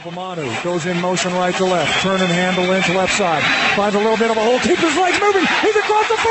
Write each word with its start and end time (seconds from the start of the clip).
Obamanu 0.00 0.48
goes 0.64 0.86
in 0.86 0.96
motion 0.98 1.28
right 1.34 1.54
to 1.60 1.64
left. 1.64 1.92
Turn 2.00 2.16
and 2.24 2.32
handle 2.32 2.72
into 2.72 2.96
left 2.96 3.12
side. 3.12 3.44
Finds 3.76 3.94
a 3.94 3.98
little 4.00 4.16
bit 4.16 4.30
of 4.32 4.36
a 4.36 4.40
hole. 4.40 4.56
Keeps 4.64 4.80
his 4.80 4.96
legs 4.96 5.20
moving. 5.20 5.44
He's 5.60 5.76
across 5.76 6.08
the 6.08 6.16
40. 6.16 6.24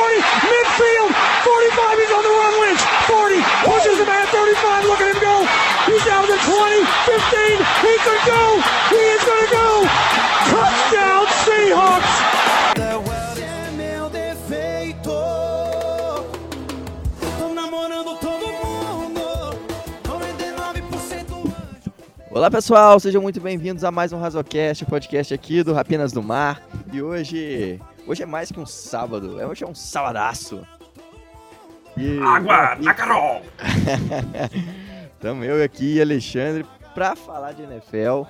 Midfield. 0.49 1.13
45. 1.13 2.01
He's 2.01 2.13
on 2.17 2.23
the 2.25 2.33
run. 2.33 2.53
Lynch. 2.65 2.81
40. 3.05 3.37
Pushes 3.69 3.97
him 4.01 4.09
at 4.09 4.25
35. 4.33 4.89
Look 4.89 5.01
at 5.05 5.13
him 5.13 5.21
go. 5.21 5.45
He's 5.85 6.01
down 6.01 6.25
to 6.25 6.33
20. 6.33 6.81
15. 7.13 7.61
He 7.85 7.93
could 8.01 8.23
go. 8.25 8.41
He 8.89 9.01
is 9.05 9.21
going 9.21 9.45
to 9.45 9.51
go. 9.53 9.69
Touchdown 10.49 11.29
Seahawks. 11.45 12.28
Olá 22.39 22.49
pessoal, 22.49 22.97
sejam 23.01 23.21
muito 23.21 23.41
bem-vindos 23.41 23.83
a 23.83 23.91
mais 23.91 24.13
um 24.13 24.17
Razocast, 24.17 24.85
podcast 24.85 25.33
aqui 25.33 25.61
do 25.61 25.73
Rapinas 25.73 26.13
do 26.13 26.23
Mar. 26.23 26.63
E 26.89 27.01
hoje, 27.01 27.77
hoje 28.07 28.23
é 28.23 28.25
mais 28.25 28.49
que 28.49 28.57
um 28.57 28.65
sábado, 28.65 29.41
é- 29.41 29.45
hoje 29.45 29.65
é 29.65 29.67
um 29.67 29.75
sabadaço. 29.75 30.65
E 31.97 32.17
Água 32.19 32.77
na 32.79 32.93
Carol! 32.93 33.41
Estamos 35.15 35.45
eu 35.45 35.61
aqui 35.61 35.95
e 35.95 36.01
Alexandre 36.01 36.65
para 36.95 37.13
falar 37.13 37.51
de 37.51 37.63
NFL. 37.63 38.23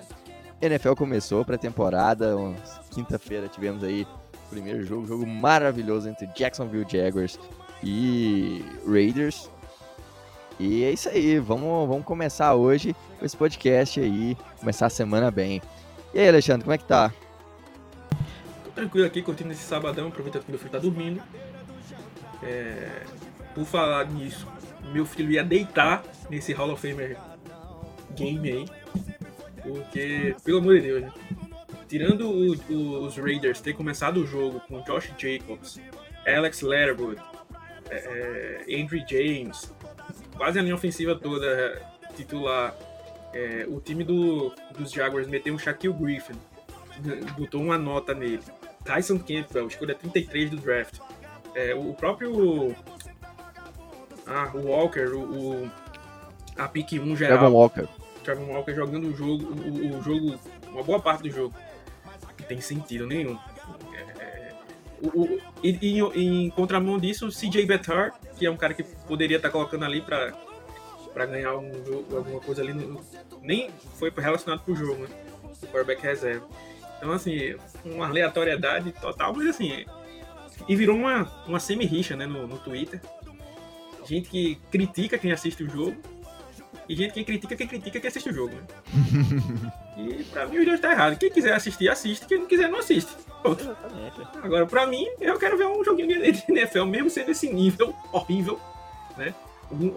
NFL 0.59 0.93
começou 0.95 1.45
pré-temporada, 1.45 2.35
um- 2.35 2.55
quinta-feira 2.89 3.47
tivemos 3.47 3.83
aí 3.83 4.07
o 4.47 4.49
primeiro 4.49 4.83
jogo, 4.87 5.05
jogo 5.05 5.27
maravilhoso 5.27 6.09
entre 6.09 6.25
Jacksonville 6.35 6.87
Jaguars 6.89 7.39
e 7.83 8.65
Raiders. 8.87 9.51
E 10.59 10.83
é 10.83 10.91
isso 10.91 11.07
aí, 11.09 11.39
vamos, 11.39 11.87
vamos 11.87 12.03
começar 12.05 12.53
hoje 12.53 12.93
com 13.17 13.25
esse 13.25 13.35
podcast 13.37 13.99
aí, 13.99 14.35
começar 14.59 14.87
a 14.87 14.89
semana 14.89 15.31
bem. 15.31 15.61
E 16.13 16.19
aí, 16.19 16.27
Alexandre, 16.27 16.63
como 16.63 16.73
é 16.73 16.77
que 16.77 16.83
tá? 16.83 17.13
Tô 18.65 18.71
tranquilo 18.71 19.05
aqui, 19.07 19.21
curtindo 19.21 19.51
esse 19.53 19.63
sabadão, 19.63 20.07
aproveitando 20.09 20.43
que 20.43 20.51
meu 20.51 20.59
filho 20.59 20.71
tá 20.71 20.79
dormindo. 20.79 21.21
É, 22.43 23.03
Por 23.55 23.65
falar 23.65 24.05
nisso, 24.05 24.47
meu 24.93 25.05
filho 25.05 25.31
ia 25.31 25.43
deitar 25.43 26.03
nesse 26.29 26.53
Hall 26.53 26.71
of 26.71 26.81
Famer 26.87 27.17
game 28.15 28.51
aí. 28.51 28.65
Porque, 29.63 30.35
pelo 30.43 30.59
amor 30.59 30.75
de 30.75 30.81
Deus, 30.81 31.01
né? 31.03 31.11
Tirando 31.87 32.29
o- 32.29 32.55
o- 32.71 33.05
os 33.05 33.17
Raiders 33.17 33.59
ter 33.59 33.73
começado 33.73 34.17
o 34.17 34.25
jogo 34.27 34.59
com 34.67 34.81
Josh 34.81 35.11
Jacobs, 35.17 35.79
Alex 36.27 36.61
Leatherwood, 36.61 37.19
é, 37.89 38.65
é, 38.69 38.81
Andrew 38.81 39.03
James, 39.09 39.73
quase 40.39 40.57
a 40.57 40.61
linha 40.61 40.73
ofensiva 40.75 41.15
toda 41.15 41.81
titular. 42.15 42.73
É, 43.33 43.65
o 43.67 43.79
time 43.79 44.03
do, 44.03 44.51
dos 44.77 44.89
Jaguars 44.91 45.27
meteu 45.27 45.53
um 45.53 45.59
Shaquille 45.59 45.93
Griffin, 45.93 46.33
botou 47.37 47.61
uma 47.61 47.77
nota 47.77 48.13
nele. 48.13 48.39
Tyson 48.83 49.19
Campbell, 49.19 49.67
escolha 49.67 49.93
33 49.93 50.49
do 50.49 50.57
draft. 50.57 50.97
É, 51.53 51.75
o 51.75 51.93
próprio. 51.93 52.75
Ah, 54.25 54.49
o 54.53 54.67
Walker, 54.67 55.09
o, 55.13 55.63
o- 55.65 55.71
a 56.57 56.67
pick 56.67 56.93
1 56.93 57.15
geral. 57.15 57.37
Trevor 57.39 57.53
Walker. 57.55 57.87
Trevor 58.23 58.47
Walker 58.49 58.73
jogando 58.73 59.07
o 59.09 59.15
jogo, 59.15 59.45
o, 59.45 59.97
o 59.97 60.01
jogo, 60.01 60.39
uma 60.71 60.83
boa 60.83 60.99
parte 60.99 61.23
do 61.23 61.29
jogo. 61.31 61.53
Não 62.39 62.45
tem 62.47 62.61
sentido 62.61 63.05
nenhum. 63.05 63.37
O, 65.01 65.21
o- 65.21 65.41
e, 65.63 65.99
em 66.15 66.49
contramão 66.49 66.99
disso, 66.99 67.27
o 67.27 67.31
CJ 67.31 67.65
Beathard, 67.65 68.13
que 68.37 68.45
é 68.45 68.51
um 68.51 68.57
cara 68.57 68.73
que 68.73 68.83
poderia 68.83 69.37
estar 69.37 69.49
colocando 69.49 69.85
ali 69.85 70.01
para 70.01 70.33
para 71.13 71.25
ganhar 71.25 71.57
um 71.57 71.71
jogo, 71.85 72.17
alguma 72.17 72.39
coisa 72.39 72.61
ali, 72.61 72.71
no- 72.73 73.01
nem 73.41 73.69
foi 73.95 74.11
relacionado 74.15 74.61
pro 74.63 74.75
jogo, 74.75 75.03
né? 75.03 75.09
O 75.43 75.65
quarterback 75.67 76.01
reserva. 76.03 76.47
Então, 76.97 77.11
assim, 77.11 77.55
uma 77.83 78.07
aleatoriedade 78.07 78.91
total, 78.93 79.33
mas 79.35 79.47
assim, 79.47 79.85
e 80.67 80.75
virou 80.75 80.95
uma, 80.95 81.23
uma 81.47 81.59
semi-rixa, 81.59 82.15
né, 82.15 82.25
no, 82.27 82.45
no 82.47 82.57
Twitter. 82.59 83.01
Gente 84.05 84.29
que 84.29 84.55
critica 84.71 85.17
quem 85.17 85.31
assiste 85.31 85.63
o 85.63 85.69
jogo 85.69 85.95
e 86.87 86.95
gente 86.95 87.13
que 87.13 87.23
critica 87.23 87.55
quem 87.55 87.67
critica 87.67 87.99
quem 87.99 88.07
assiste 88.07 88.29
o 88.29 88.33
jogo, 88.33 88.55
né? 88.55 88.61
e 89.97 90.23
pra 90.25 90.45
mim 90.47 90.57
os 90.59 90.65
dois 90.65 90.79
tá 90.79 90.91
errado. 90.91 91.17
Quem 91.17 91.31
quiser 91.31 91.53
assistir, 91.53 91.89
assiste. 91.89 92.25
Quem 92.27 92.39
não 92.39 92.45
quiser, 92.47 92.69
não 92.69 92.79
assiste. 92.79 93.11
Agora, 94.43 94.65
pra 94.65 94.85
mim, 94.87 95.05
eu 95.19 95.37
quero 95.39 95.57
ver 95.57 95.65
um 95.67 95.83
joguinho 95.83 96.07
de 96.21 96.43
NFL, 96.51 96.85
mesmo 96.85 97.09
sendo 97.09 97.31
esse 97.31 97.51
nível 97.51 97.95
horrível, 98.11 98.59
né? 99.17 99.33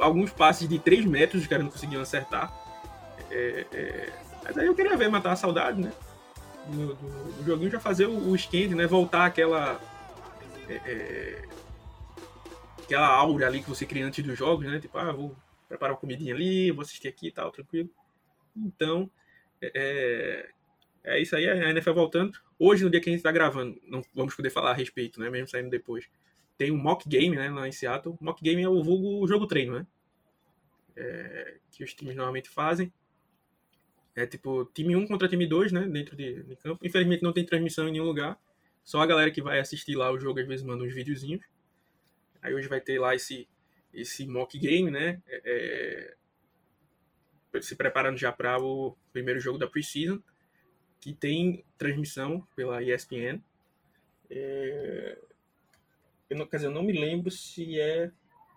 Alguns 0.01 0.31
passes 0.31 0.69
de 0.69 0.79
3 0.79 1.05
metros 1.05 1.43
os 1.43 1.49
caras 1.49 1.65
não 1.65 1.73
conseguiam 1.73 2.03
acertar. 2.03 2.53
É, 3.31 3.67
é, 3.73 4.13
Mas 4.45 4.59
aí 4.59 4.67
eu 4.67 4.75
queria 4.75 4.97
ver 4.97 5.09
matar 5.09 5.33
a 5.33 5.37
saudade, 5.37 5.81
né? 5.81 5.93
Do, 6.69 6.95
do- 6.95 7.33
do 7.39 7.45
joguinho 7.45 7.71
já 7.71 7.81
fazer 7.81 8.07
o, 8.07 8.31
o 8.31 8.37
skate, 8.37 8.75
né? 8.75 8.87
Voltar 8.87 9.25
aquela. 9.27 9.81
é, 10.69 10.75
é, 10.85 11.43
aquela 12.83 13.07
aura 13.09 13.47
ali 13.47 13.63
que 13.63 13.69
você 13.69 13.87
cria 13.87 14.05
antes 14.07 14.23
dos 14.25 14.37
jogos, 14.39 14.67
né? 14.67 14.79
Tipo, 14.79 14.99
ah, 14.99 15.11
vou 15.13 15.35
preparar 15.69 15.95
uma 15.95 16.01
comidinha 16.01 16.35
ali, 16.35 16.71
vou 16.71 16.83
assistir 16.83 17.09
aqui 17.09 17.29
e 17.29 17.33
tal, 17.33 17.51
tranquilo. 17.51 17.89
Então, 18.55 19.11
é, 19.63 20.51
é 21.05 21.21
isso 21.21 21.35
aí, 21.35 21.49
a 21.49 21.71
NFL 21.71 21.93
voltando. 21.93 22.39
Hoje, 22.59 22.85
no 22.85 22.91
dia 22.91 23.01
que 23.01 23.11
a 23.11 23.13
gente 23.13 23.23
tá 23.23 23.33
gravando, 23.33 23.81
não 23.87 24.05
vamos 24.15 24.35
poder 24.35 24.51
falar 24.51 24.71
a 24.71 24.75
respeito, 24.75 25.19
né? 25.19 25.29
Mesmo 25.29 25.49
saindo 25.49 25.69
depois. 25.69 26.09
Tem 26.57 26.71
um 26.71 26.77
mock 26.77 27.09
game, 27.09 27.35
né? 27.35 27.51
Lá 27.51 27.67
em 27.67 27.73
Seattle. 27.73 28.17
Mock 28.21 28.43
game 28.43 28.63
é 28.63 28.69
o 28.69 28.83
vulgo 28.83 29.27
jogo 29.27 29.47
treino, 29.47 29.79
né? 29.79 29.87
É, 30.95 31.57
que 31.73 31.83
os 31.83 31.93
times 31.93 32.15
normalmente 32.15 32.49
fazem. 32.49 32.93
É 34.15 34.27
tipo 34.27 34.65
time 34.67 34.95
1 34.95 35.07
contra 35.09 35.27
time 35.27 35.47
2, 35.47 35.73
né? 35.73 35.89
Dentro 35.89 36.15
de, 36.15 36.43
de 36.45 36.57
campo. 36.57 36.87
Infelizmente 36.87 37.23
não 37.23 37.33
tem 37.33 37.45
transmissão 37.45 37.89
em 37.89 37.93
nenhum 37.93 38.05
lugar. 38.05 38.39
Só 38.85 39.01
a 39.01 39.07
galera 39.07 39.31
que 39.31 39.43
vai 39.43 39.59
assistir 39.59 39.97
lá 39.97 40.13
o 40.13 40.21
jogo 40.21 40.39
às 40.39 40.47
vezes 40.47 40.65
manda 40.65 40.85
uns 40.85 40.95
videozinhos. 40.95 41.45
Aí 42.41 42.55
hoje 42.55 42.69
vai 42.69 42.81
ter 42.81 43.01
lá 43.01 43.15
esse, 43.15 43.49
esse 43.93 44.27
mock 44.27 44.57
game, 44.57 44.91
né? 44.91 45.21
É, 45.27 46.15
é, 47.55 47.61
se 47.61 47.75
preparando 47.75 48.19
já 48.19 48.31
para 48.31 48.61
o 48.63 48.97
primeiro 49.13 49.41
jogo 49.41 49.59
da 49.59 49.67
preseason 49.67 50.23
que 51.03 51.13
tem 51.13 51.65
transmissão 51.77 52.47
pela 52.55 52.81
ESPN. 52.81 53.43
É, 54.31 55.19
Eu 56.31 56.39
não, 56.39 56.47
quer 56.47 56.59
dizer, 56.59 56.69
eu 56.69 56.73
não 56.73 56.85
me 56.85 56.93
lembro 56.93 57.29
se 57.29 57.79
é. 57.79 58.11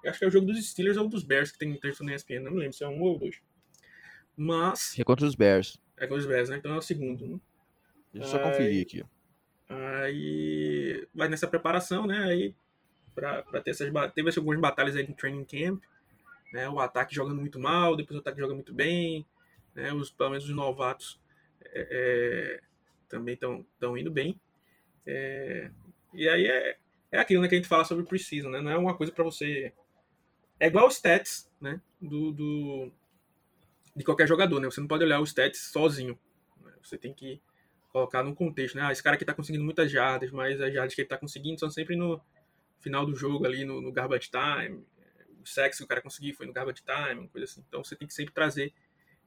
Eu 0.04 0.12
acho 0.12 0.20
que 0.20 0.26
é 0.26 0.28
o 0.28 0.32
jogo 0.32 0.46
dos 0.46 0.64
Steelers 0.70 0.96
ou 0.96 1.10
dos 1.10 1.24
Bears 1.24 1.52
que 1.52 1.58
tem 1.58 1.76
transmissão 1.76 2.06
na 2.06 2.14
ESPN. 2.14 2.42
Não 2.42 2.52
me 2.52 2.60
lembro 2.60 2.74
se 2.74 2.84
é 2.84 2.88
um 2.88 3.02
ou 3.02 3.18
dois. 3.18 3.42
Mas. 4.38 4.98
É 4.98 5.04
contra 5.04 5.26
os 5.26 5.34
Bears. 5.34 5.82
É 5.98 6.06
com 6.06 6.14
os 6.14 6.26
Bears, 6.28 6.50
né? 6.50 6.58
Então 6.58 6.72
é 6.72 6.78
o 6.78 6.82
segundo. 6.84 7.28
Né? 7.28 7.40
Deixa 8.14 8.28
eu 8.28 8.32
só 8.32 8.38
Ai. 8.38 8.44
conferir 8.44 8.86
aqui. 8.86 9.04
Aí 9.68 11.08
vai 11.16 11.28
nessa 11.28 11.48
preparação, 11.48 12.06
né? 12.06 12.20
Aí 12.26 12.56
pra, 13.16 13.42
pra 13.42 13.60
ter 13.60 13.72
essas 13.72 13.92
teve 14.14 14.30
algumas 14.38 14.60
batalhas 14.60 14.96
aí 14.96 15.08
no 15.08 15.16
training 15.16 15.46
camp, 15.46 15.84
né? 16.54 16.70
O 16.70 16.80
ataque 16.80 17.16
jogando 17.16 17.40
muito 17.40 17.60
mal, 17.60 17.96
depois 17.96 18.16
o 18.16 18.22
ataque 18.22 18.40
joga 18.40 18.54
muito 18.54 18.72
bem, 18.72 19.26
né? 19.74 19.92
Os 19.92 20.12
pelo 20.12 20.30
menos 20.30 20.46
os 20.46 20.56
novatos 20.56 21.20
é, 21.74 21.88
é, 21.92 22.62
também 23.10 23.34
estão 23.34 23.66
tão 23.80 23.98
indo 23.98 24.12
bem. 24.12 24.40
É, 25.06 25.70
e 26.14 26.28
aí 26.28 26.48
é, 26.48 26.78
é 27.12 27.20
aquilo 27.20 27.42
né, 27.42 27.48
que 27.48 27.56
a 27.56 27.58
gente 27.58 27.68
fala 27.68 27.86
sobre 27.86 28.06
preseason, 28.06 28.50
né? 28.50 28.62
Não 28.62 28.72
é 28.72 28.78
uma 28.78 28.96
coisa 28.96 29.12
para 29.12 29.24
você 29.24 29.74
é 30.60 30.68
igual 30.68 30.88
os 30.88 30.96
stats, 30.96 31.50
né? 31.60 31.82
Do, 32.02 32.32
do 32.32 32.92
de 33.96 34.04
qualquer 34.04 34.28
jogador, 34.28 34.60
né? 34.60 34.66
Você 34.70 34.82
não 34.82 34.88
pode 34.88 35.04
olhar 35.04 35.22
os 35.22 35.30
stats 35.30 35.72
sozinho. 35.72 36.20
né? 36.62 36.74
Você 36.82 36.98
tem 36.98 37.14
que 37.14 37.42
colocar 37.90 38.24
num 38.24 38.36
contexto, 38.36 38.76
né? 38.76 38.84
Ah, 38.84 38.92
esse 38.92 39.04
cara 39.04 39.16
aqui 39.16 39.26
tá 39.26 39.34
conseguindo 39.34 39.64
muitas 39.64 39.90
jardas, 39.90 40.32
mas 40.32 40.60
as 40.60 40.74
jardas 40.74 40.94
que 40.94 41.02
ele 41.02 41.08
tá 41.08 41.18
conseguindo 41.18 41.60
são 41.60 41.70
sempre 41.70 41.96
no 41.96 42.22
final 42.80 43.06
do 43.06 43.16
jogo 43.16 43.46
ali, 43.46 43.64
no, 43.64 43.82
no 43.82 43.92
garbage 43.92 44.30
time. 44.30 44.84
O 45.42 45.48
sexo 45.48 45.80
que 45.80 45.86
o 45.86 45.88
cara 45.88 46.02
conseguiu 46.02 46.34
foi 46.36 46.46
no 46.46 46.54
garbage 46.54 46.84
time, 46.84 47.28
coisa 47.30 47.46
assim. 47.46 47.64
Então 47.68 47.84
você 47.84 47.96
tem 47.96 48.08
que 48.08 48.14
sempre 48.14 48.34
trazer 48.34 48.74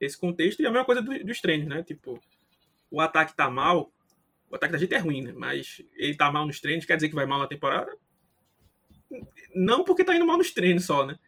esse 0.00 0.18
contexto. 0.18 0.60
E 0.60 0.66
a 0.66 0.70
mesma 0.70 0.84
coisa 0.84 1.02
do- 1.02 1.24
dos 1.24 1.40
treinos, 1.40 1.66
né? 1.68 1.82
Tipo, 1.82 2.20
o 2.90 3.00
ataque 3.00 3.34
tá 3.36 3.50
mal, 3.50 3.90
o 4.50 4.54
ataque 4.56 4.72
da 4.72 4.78
gente 4.78 4.94
é 4.94 4.98
ruim, 4.98 5.22
né? 5.22 5.32
Mas 5.36 5.82
ele 5.96 6.16
tá 6.16 6.30
mal 6.32 6.46
nos 6.46 6.60
treinos, 6.60 6.84
quer 6.86 6.96
dizer 6.96 7.08
que 7.08 7.14
vai 7.14 7.26
mal 7.26 7.38
na 7.38 7.46
temporada? 7.46 7.94
Não 9.54 9.84
porque 9.84 10.04
tá 10.04 10.14
indo 10.14 10.26
mal 10.26 10.36
nos 10.36 10.50
treinos 10.52 10.84
só, 10.84 11.06
né? 11.06 11.18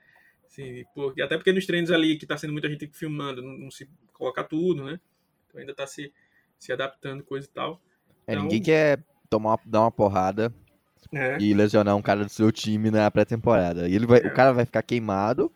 Assim, 0.47 0.85
porque, 0.95 1.23
até 1.23 1.37
porque 1.37 1.53
nos 1.53 1.67
treinos 1.67 1.91
ali, 1.91 2.17
que 2.17 2.27
tá 2.27 2.37
sendo 2.37 2.53
muita 2.53 2.69
gente 2.69 2.87
filmando, 2.93 3.41
não, 3.43 3.57
não 3.57 3.71
se 3.71 3.89
coloca 4.13 4.43
tudo, 4.45 4.85
né? 4.85 5.01
Então 5.49 5.61
ainda 5.61 5.75
tá 5.75 5.87
se, 5.87 6.13
se 6.59 6.73
adaptando, 6.73 7.23
coisa 7.25 7.47
e 7.47 7.51
tal. 7.51 7.81
É, 8.27 8.33
Então- 8.33 8.43
ninguém 8.45 8.63
quer 8.63 9.03
tomar, 9.31 9.59
dar 9.65 9.81
uma 9.83 9.91
porrada 9.91 10.53
É. 11.13 11.39
e 11.41 11.55
lesionar 11.55 11.97
um 11.97 12.03
cara 12.03 12.25
do 12.25 12.29
seu 12.31 12.51
time 12.53 12.91
na 12.91 13.11
pré-temporada. 13.11 13.89
E 13.89 13.95
ele 13.95 14.07
vai, 14.07 14.21
É. 14.21 14.27
o 14.27 14.35
cara 14.35 14.53
vai 14.53 14.67
ficar 14.67 14.83
queimado 14.83 15.51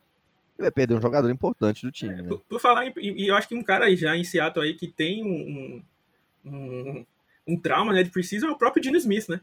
vai 0.62 0.70
perder 0.70 0.94
um 0.94 1.00
jogador 1.00 1.30
importante 1.30 1.84
do 1.84 1.90
time, 1.90 2.22
né? 2.22 2.28
Por, 2.28 2.40
por 2.40 2.60
falar 2.60 2.86
e 2.96 3.28
eu 3.28 3.34
acho 3.34 3.48
que 3.48 3.54
um 3.54 3.62
cara 3.62 3.94
já 3.96 4.16
em 4.16 4.24
Seattle 4.24 4.64
aí 4.64 4.74
que 4.74 4.86
tem 4.86 5.24
um, 5.24 5.82
um, 6.44 6.52
um, 6.52 7.06
um 7.46 7.60
trauma 7.60 7.92
né, 7.92 8.02
de 8.02 8.10
precisão 8.10 8.50
é 8.50 8.52
o 8.52 8.58
próprio 8.58 8.82
Dino 8.82 8.96
Smith, 8.96 9.28
né? 9.28 9.40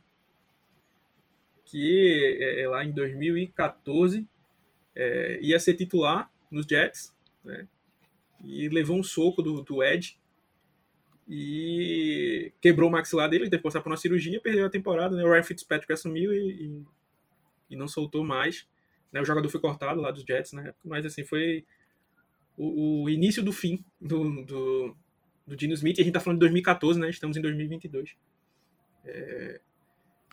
Que 1.65 2.37
é, 2.39 2.61
é 2.61 2.67
lá 2.67 2.83
em 2.83 2.91
2014 2.91 4.27
é, 4.95 5.39
ia 5.41 5.59
ser 5.59 5.73
titular 5.75 6.31
nos 6.49 6.65
Jets, 6.65 7.13
né? 7.43 7.67
E 8.43 8.69
levou 8.69 8.97
um 8.97 9.03
soco 9.03 9.41
do, 9.41 9.61
do 9.61 9.83
Ed. 9.83 10.17
e 11.27 12.51
quebrou 12.59 12.89
o 12.89 12.91
maxilar 12.91 13.29
dele, 13.29 13.49
que 13.49 13.57
passar 13.57 13.81
por 13.81 13.91
uma 13.91 13.97
cirurgia, 13.97 14.41
perdeu 14.41 14.65
a 14.65 14.69
temporada, 14.69 15.15
né? 15.15 15.23
O 15.23 15.31
Ryan 15.31 15.43
Fitzpatrick 15.43 15.93
assumiu 15.93 16.33
e, 16.33 16.51
e, 16.51 16.85
e 17.71 17.75
não 17.75 17.87
soltou 17.87 18.23
mais. 18.23 18.67
Né? 19.11 19.21
O 19.21 19.25
jogador 19.25 19.49
foi 19.49 19.59
cortado 19.59 19.99
lá 20.01 20.11
dos 20.11 20.23
Jets, 20.23 20.53
né? 20.53 20.73
Mas 20.83 21.05
assim, 21.05 21.23
foi 21.23 21.65
o, 22.57 23.03
o 23.03 23.09
início 23.09 23.43
do 23.43 23.51
fim 23.51 23.83
do, 23.99 24.43
do, 24.43 24.95
do 25.45 25.55
Dino 25.55 25.73
Smith. 25.73 25.97
E 25.97 26.01
a 26.01 26.03
gente 26.03 26.13
tá 26.13 26.19
falando 26.19 26.37
de 26.37 26.41
2014, 26.41 26.99
né? 26.99 27.09
Estamos 27.09 27.37
em 27.37 27.41
2022. 27.41 28.15
É, 29.05 29.61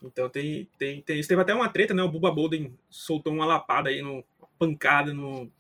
então 0.02 0.28
tem, 0.28 0.68
tem, 0.78 1.02
tem. 1.02 1.20
Teve 1.20 1.40
até 1.40 1.54
uma 1.54 1.68
treta, 1.68 1.94
né? 1.94 2.02
O 2.02 2.10
Bubba 2.10 2.30
Bolden 2.30 2.76
soltou 2.88 3.32
uma 3.32 3.46
lapada 3.46 3.88
aí, 3.88 4.00
no, 4.00 4.24
uma 4.38 4.48
pancada 4.58 5.12
no 5.12 5.50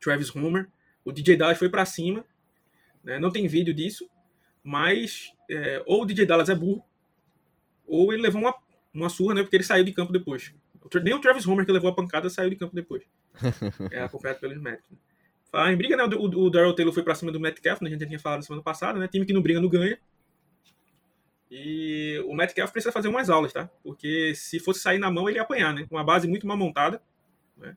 Travis 0.00 0.34
Homer. 0.34 0.68
O 1.04 1.12
DJ 1.12 1.36
Dallas 1.36 1.58
foi 1.58 1.68
para 1.68 1.84
cima. 1.84 2.24
Né? 3.02 3.18
Não 3.18 3.30
tem 3.30 3.46
vídeo 3.48 3.74
disso, 3.74 4.08
mas 4.62 5.32
é, 5.50 5.82
ou 5.86 6.02
o 6.02 6.06
DJ 6.06 6.24
Dallas 6.24 6.48
é 6.48 6.54
burro, 6.54 6.84
ou 7.86 8.12
ele 8.12 8.22
levou 8.22 8.40
uma, 8.40 8.54
uma 8.94 9.08
surra, 9.08 9.34
né? 9.34 9.42
Porque 9.42 9.56
ele 9.56 9.64
saiu 9.64 9.84
de 9.84 9.92
campo 9.92 10.12
depois. 10.12 10.54
Nem 11.02 11.14
o 11.14 11.20
Travis 11.20 11.46
Homer 11.46 11.64
que 11.64 11.72
levou 11.72 11.90
a 11.90 11.94
pancada 11.94 12.28
saiu 12.28 12.50
de 12.50 12.56
campo 12.56 12.74
depois. 12.74 13.02
é 13.90 14.02
acompanhado 14.02 14.40
pelos 14.40 14.60
médicos. 14.60 14.90
Né? 15.52 15.72
Em 15.72 15.76
briga, 15.76 15.96
né? 15.96 16.04
O, 16.04 16.24
o, 16.24 16.50
Daryl 16.50 16.74
Taylor 16.74 16.94
foi 16.94 17.02
pra 17.02 17.14
cima 17.14 17.30
do 17.30 17.38
Metcalf, 17.38 17.80
né? 17.82 17.88
a 17.88 17.90
gente 17.90 18.00
já 18.00 18.06
tinha 18.06 18.18
falado 18.18 18.38
na 18.38 18.42
semana 18.42 18.62
passada, 18.62 18.98
né? 18.98 19.06
Time 19.06 19.26
que 19.26 19.32
não 19.32 19.42
briga 19.42 19.60
não 19.60 19.68
ganha. 19.68 19.98
E 21.50 22.18
o 22.26 22.34
Metcalf 22.34 22.72
precisa 22.72 22.90
fazer 22.90 23.08
umas 23.08 23.28
aulas, 23.28 23.52
tá? 23.52 23.68
Porque 23.82 24.34
se 24.34 24.58
fosse 24.58 24.80
sair 24.80 24.98
na 24.98 25.10
mão, 25.10 25.28
ele 25.28 25.38
ia 25.38 25.42
apanhar, 25.42 25.74
né? 25.74 25.86
Com 25.86 25.96
uma 25.96 26.04
base 26.04 26.26
muito 26.26 26.46
mal 26.46 26.56
montada. 26.56 27.02
Né? 27.56 27.76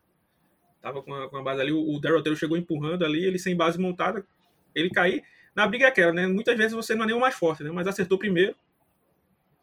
Tava 0.81 1.03
com 1.03 1.13
a, 1.13 1.29
com 1.29 1.35
a 1.35 1.43
base 1.43 1.61
ali, 1.61 1.73
o, 1.73 1.93
o 1.93 1.99
Daryl 1.99 2.23
Taylor 2.23 2.39
chegou 2.39 2.57
empurrando 2.57 3.03
ali, 3.03 3.25
ele 3.25 3.37
sem 3.37 3.55
base 3.55 3.77
montada, 3.77 4.25
ele 4.73 4.89
cair. 4.89 5.23
Na 5.53 5.67
briga 5.67 5.85
é 5.85 5.87
aquela, 5.89 6.13
né? 6.13 6.25
Muitas 6.25 6.57
vezes 6.57 6.73
você 6.73 6.95
não 6.95 7.03
é 7.03 7.07
nem 7.07 7.15
o 7.15 7.19
mais 7.19 7.35
forte, 7.35 7.63
né? 7.63 7.71
Mas 7.71 7.87
acertou 7.87 8.17
primeiro, 8.17 8.55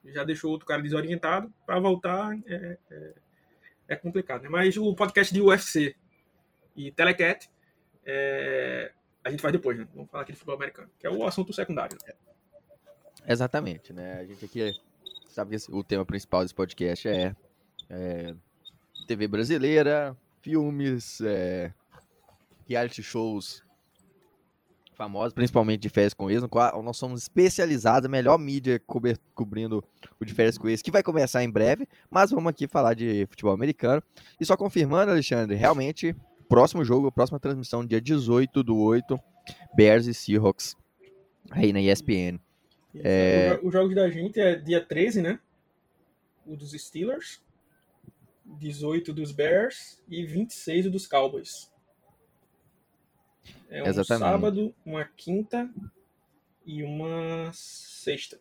já 0.06 0.24
deixou 0.24 0.50
outro 0.50 0.66
cara 0.66 0.82
desorientado, 0.82 1.52
para 1.64 1.78
voltar 1.78 2.36
é, 2.46 2.78
é, 2.90 3.14
é, 3.88 3.96
complicado, 3.96 4.42
né? 4.42 4.48
Mas 4.48 4.76
o 4.76 4.94
podcast 4.94 5.32
de 5.32 5.40
UFC 5.40 5.94
e 6.76 6.90
Telecat 6.90 7.48
é, 8.04 8.92
a 9.24 9.30
gente 9.30 9.40
faz 9.40 9.52
depois, 9.52 9.78
né? 9.78 9.86
Vamos 9.94 10.10
falar 10.10 10.22
aqui 10.22 10.32
de 10.32 10.38
futebol 10.38 10.56
americano, 10.56 10.90
que 10.98 11.06
é 11.06 11.10
o 11.10 11.24
assunto 11.26 11.52
secundário. 11.52 11.96
Né? 12.04 12.12
Exatamente, 13.26 13.92
né? 13.92 14.20
A 14.20 14.24
gente 14.24 14.44
aqui 14.44 14.72
sabe 15.28 15.56
que 15.56 15.72
o 15.72 15.84
tema 15.84 16.04
principal 16.04 16.42
desse 16.42 16.54
podcast 16.54 17.08
é, 17.08 17.34
é 17.88 18.34
TV 19.06 19.28
brasileira, 19.28 20.16
filmes, 20.42 21.20
é, 21.20 21.72
reality 22.68 23.02
shows 23.02 23.64
famosos, 25.02 25.32
principalmente 25.32 25.80
de 25.80 25.88
férias 25.88 26.14
com 26.14 26.30
ex, 26.30 26.42
nós 26.84 26.96
somos 26.96 27.22
especializados, 27.22 28.06
a 28.06 28.08
melhor 28.08 28.38
mídia 28.38 28.80
cobrindo 29.34 29.84
o 30.20 30.24
de 30.24 30.32
férias 30.32 30.56
com 30.56 30.68
ex, 30.68 30.80
que 30.80 30.92
vai 30.92 31.02
começar 31.02 31.42
em 31.42 31.50
breve, 31.50 31.88
mas 32.08 32.30
vamos 32.30 32.48
aqui 32.48 32.68
falar 32.68 32.94
de 32.94 33.26
futebol 33.28 33.52
americano. 33.52 34.00
E 34.40 34.46
só 34.46 34.56
confirmando, 34.56 35.10
Alexandre, 35.10 35.56
realmente, 35.56 36.14
próximo 36.48 36.84
jogo, 36.84 37.10
próxima 37.10 37.40
transmissão, 37.40 37.84
dia 37.84 38.00
18 38.00 38.62
do 38.62 38.78
8, 38.78 39.18
Bears 39.74 40.06
e 40.06 40.14
Seahawks, 40.14 40.76
aí 41.50 41.72
na 41.72 41.80
ESPN. 41.80 42.38
É... 42.94 43.58
O, 43.60 43.72
jogo 43.72 43.92
da 43.96 44.08
gente 44.08 44.38
é 44.38 44.54
dia 44.54 44.84
13, 44.84 45.20
né? 45.20 45.40
O 46.46 46.56
dos 46.56 46.70
Steelers, 46.70 47.42
18 48.44 49.12
dos 49.12 49.32
Bears 49.32 50.00
e 50.08 50.24
26 50.24 50.88
dos 50.92 51.08
Cowboys. 51.08 51.71
É 53.68 53.82
um 53.82 53.86
Exatamente. 53.86 54.28
sábado, 54.28 54.74
uma 54.84 55.04
quinta 55.04 55.70
e 56.64 56.82
uma 56.82 57.50
sexta. 57.52 58.38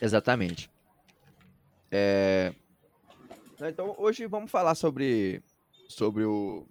Exatamente. 0.00 0.70
É... 1.90 2.52
Então, 3.60 3.94
hoje 3.98 4.26
vamos 4.26 4.50
falar 4.50 4.74
sobre, 4.74 5.42
sobre 5.88 6.24
o, 6.24 6.66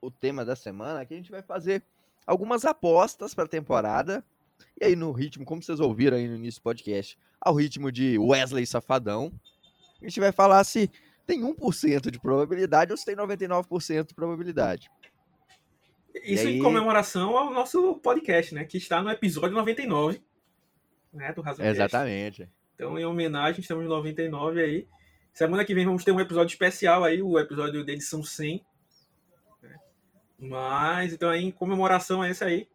o 0.00 0.10
tema 0.10 0.44
da 0.44 0.54
semana, 0.54 1.06
que 1.06 1.14
a 1.14 1.16
gente 1.16 1.30
vai 1.30 1.42
fazer 1.42 1.82
algumas 2.26 2.64
apostas 2.64 3.34
para 3.34 3.44
a 3.44 3.48
temporada. 3.48 4.22
E 4.78 4.84
aí, 4.84 4.96
no 4.96 5.10
ritmo, 5.12 5.44
como 5.44 5.62
vocês 5.62 5.80
ouviram 5.80 6.16
aí 6.16 6.28
no 6.28 6.36
início 6.36 6.60
do 6.60 6.64
podcast, 6.64 7.18
ao 7.40 7.54
ritmo 7.54 7.90
de 7.90 8.18
Wesley 8.18 8.66
Safadão, 8.66 9.32
a 10.00 10.04
gente 10.04 10.20
vai 10.20 10.32
falar 10.32 10.62
se 10.64 10.90
tem 11.26 11.42
1% 11.42 12.10
de 12.10 12.20
probabilidade 12.20 12.92
ou 12.92 12.96
se 12.96 13.04
tem 13.04 13.16
99% 13.16 14.06
de 14.06 14.14
probabilidade. 14.14 14.88
Isso 16.24 16.46
aí... 16.46 16.58
em 16.58 16.62
comemoração 16.62 17.36
ao 17.36 17.52
nosso 17.52 17.96
podcast, 17.96 18.54
né? 18.54 18.64
Que 18.64 18.78
está 18.78 19.02
no 19.02 19.10
episódio 19.10 19.54
99, 19.54 20.22
né? 21.12 21.32
Do 21.32 21.42
Razão 21.42 21.66
Exatamente. 21.66 22.48
Então, 22.74 22.98
em 22.98 23.04
homenagem, 23.04 23.60
estamos 23.60 23.84
no 23.84 23.90
99 23.90 24.62
aí. 24.62 24.88
Semana 25.32 25.64
que 25.64 25.74
vem 25.74 25.84
vamos 25.84 26.04
ter 26.04 26.12
um 26.12 26.20
episódio 26.20 26.52
especial 26.52 27.04
aí, 27.04 27.20
o 27.20 27.38
episódio 27.38 27.84
da 27.84 27.92
edição 27.92 28.22
100. 28.22 28.64
Né? 29.62 29.76
Mas, 30.38 31.12
então 31.12 31.28
aí, 31.28 31.44
em 31.44 31.50
comemoração 31.50 32.22
a 32.22 32.30
esse 32.30 32.44
aí, 32.44 32.68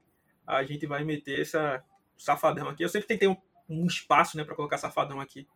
a 0.45 0.63
gente 0.63 0.85
vai 0.85 1.03
meter 1.03 1.41
essa 1.41 1.83
safadão 2.17 2.69
aqui. 2.69 2.83
Eu 2.83 2.89
sempre 2.89 3.07
tentei 3.07 3.27
um, 3.27 3.37
um 3.69 3.85
espaço, 3.85 4.37
né, 4.37 4.43
para 4.43 4.55
colocar 4.55 4.77
safadão 4.77 5.19
aqui 5.19 5.47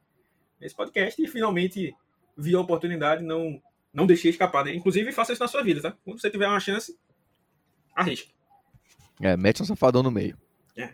nesse 0.60 0.76
podcast 0.76 1.22
e 1.22 1.28
finalmente 1.28 1.96
vi 2.38 2.56
a 2.56 2.60
oportunidade, 2.60 3.24
não, 3.24 3.62
não 3.94 4.06
deixei 4.06 4.32
escapar. 4.32 4.66
Né? 4.66 4.76
Inclusive, 4.76 5.12
faça 5.12 5.34
isso 5.34 5.42
na 5.42 5.48
sua 5.48 5.64
vida, 5.64 5.82
tá? 5.82 5.98
Quando 6.04 6.20
você 6.20 6.30
tiver 6.30 6.48
uma 6.48 6.60
chance, 6.60 6.98
arrisque. 7.96 8.34
É, 9.22 9.38
mete 9.38 9.62
um 9.62 9.66
safadão 9.66 10.04
no 10.04 10.12
meio. 10.12 10.38
É. 10.76 10.94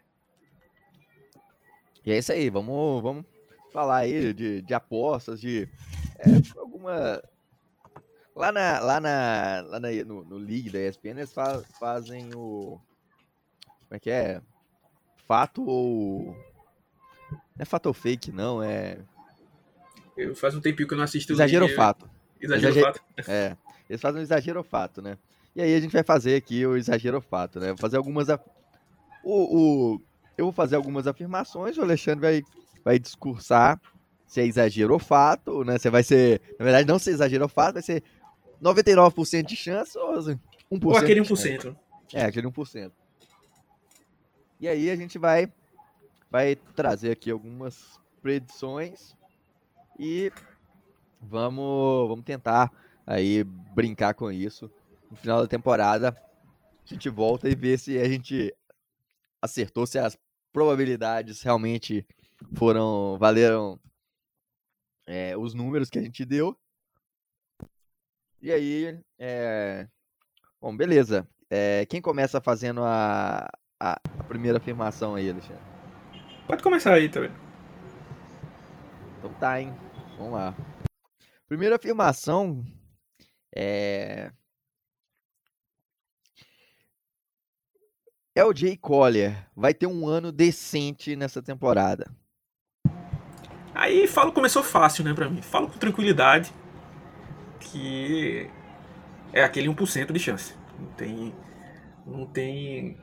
E 2.05 2.11
é 2.11 2.17
isso 2.17 2.31
aí, 2.31 2.49
vamos, 2.49 3.01
vamos 3.01 3.25
falar 3.71 3.97
aí 3.97 4.33
de, 4.33 4.61
de 4.61 4.73
apostas, 4.73 5.39
de 5.41 5.67
é, 6.19 6.59
alguma. 6.59 7.21
Lá, 8.35 8.51
na, 8.51 8.79
lá, 8.79 8.99
na, 8.99 9.63
lá 9.67 9.79
na, 9.79 9.89
no, 10.05 10.23
no 10.23 10.37
League 10.37 10.69
da 10.69 10.79
ESPN 10.79 11.17
eles 11.17 11.33
fa 11.33 11.63
fazem 11.79 12.29
o. 12.35 12.79
Como 13.87 13.97
é 13.97 13.99
que 13.99 14.09
é? 14.09 14.41
Fato 15.27 15.63
ou. 15.65 16.35
Não 17.31 17.63
é 17.63 17.65
fato 17.65 17.87
ou 17.87 17.93
fake, 17.93 18.31
não, 18.31 18.61
é. 18.61 18.99
Eu 20.21 20.35
faz 20.35 20.55
um 20.55 20.61
tempinho 20.61 20.87
que 20.87 20.93
eu 20.93 20.97
não 20.97 21.03
assisto 21.03 21.33
Exagero 21.33 21.65
ou 21.65 21.71
fato. 21.71 22.09
Exagero 22.39 22.75
ou 22.75 22.81
fato? 22.81 23.01
É. 23.29 23.57
Eles 23.89 24.01
fazem 24.01 24.21
um 24.21 24.23
exagero 24.23 24.59
ou 24.59 24.63
fato, 24.63 25.01
né? 25.01 25.17
E 25.53 25.61
aí 25.61 25.75
a 25.75 25.79
gente 25.79 25.91
vai 25.91 26.03
fazer 26.03 26.35
aqui 26.35 26.65
o 26.65 26.77
exagero 26.77 27.17
ou 27.17 27.21
fato, 27.21 27.59
né? 27.59 27.67
Vou 27.67 27.77
fazer 27.77 27.97
algumas. 27.97 28.29
O, 28.29 28.35
o, 29.25 30.01
eu 30.37 30.45
vou 30.45 30.53
fazer 30.53 30.77
algumas 30.77 31.07
afirmações, 31.07 31.77
o 31.77 31.81
Alexandre 31.81 32.21
vai, 32.21 32.43
vai 32.83 32.97
discursar 32.97 33.79
se 34.25 34.39
é 34.39 34.45
exagero 34.45 34.93
ou 34.93 34.99
fato, 34.99 35.65
né? 35.65 35.77
Você 35.77 35.89
vai 35.89 36.03
ser. 36.03 36.41
Na 36.57 36.63
verdade, 36.63 36.87
não 36.87 36.97
ser 36.97 37.11
exagero 37.11 37.43
ou 37.43 37.49
fato, 37.49 37.73
vai 37.73 37.83
ser 37.83 38.01
99% 38.63 39.43
de 39.43 39.55
chance 39.57 39.97
ou 39.97 40.13
1%. 40.13 40.39
Ou 40.83 40.95
aquele 40.95 41.19
1%. 41.19 41.75
É, 42.13 42.23
aquele 42.23 42.47
1%. 42.47 42.91
E 44.61 44.67
aí 44.67 44.89
a 44.89 44.95
gente 44.95 45.17
vai, 45.17 45.51
vai 46.29 46.55
trazer 46.55 47.11
aqui 47.11 47.29
algumas 47.29 47.99
predições 48.21 49.15
e 50.01 50.31
vamos, 51.21 52.09
vamos 52.09 52.25
tentar 52.25 52.71
aí 53.05 53.43
brincar 53.43 54.15
com 54.15 54.31
isso. 54.31 54.69
No 55.11 55.15
final 55.15 55.41
da 55.41 55.47
temporada, 55.47 56.09
a 56.09 56.87
gente 56.87 57.07
volta 57.07 57.47
e 57.47 57.53
vê 57.53 57.77
se 57.77 57.99
a 57.99 58.09
gente 58.09 58.51
acertou, 59.39 59.85
se 59.85 59.99
as 59.99 60.17
probabilidades 60.51 61.43
realmente 61.43 62.03
foram, 62.55 63.15
valeram 63.19 63.79
é, 65.05 65.37
os 65.37 65.53
números 65.53 65.87
que 65.87 65.99
a 65.99 66.01
gente 66.01 66.25
deu. 66.25 66.57
E 68.41 68.51
aí, 68.51 68.99
é... 69.19 69.87
bom, 70.59 70.75
beleza. 70.75 71.27
É, 71.47 71.85
quem 71.85 72.01
começa 72.01 72.41
fazendo 72.41 72.81
a, 72.83 73.47
a, 73.79 74.01
a 74.17 74.23
primeira 74.23 74.57
afirmação 74.57 75.13
aí, 75.13 75.29
Alexandre? 75.29 75.61
Pode 76.47 76.63
começar 76.63 76.93
aí 76.93 77.07
também. 77.07 77.31
Então 79.19 79.31
tá, 79.35 79.61
hein? 79.61 79.71
Vamos 80.17 80.33
lá. 80.33 80.55
Primeira 81.47 81.75
afirmação 81.75 82.63
é. 83.55 84.31
LJ 88.33 88.77
Collier 88.77 89.45
vai 89.53 89.73
ter 89.73 89.87
um 89.87 90.07
ano 90.07 90.31
decente 90.31 91.15
nessa 91.15 91.41
temporada. 91.41 92.09
Aí 93.75 94.07
falo 94.07 94.31
começou 94.31 94.63
fácil, 94.63 95.03
né, 95.03 95.13
pra 95.13 95.29
mim. 95.29 95.41
Falo 95.41 95.69
com 95.69 95.77
tranquilidade 95.77 96.53
que 97.59 98.49
é 99.33 99.43
aquele 99.43 99.67
1% 99.67 100.11
de 100.11 100.19
chance. 100.19 100.55
Não 100.79 100.87
tem, 100.93 101.35
não 102.05 102.25
tem 102.25 102.97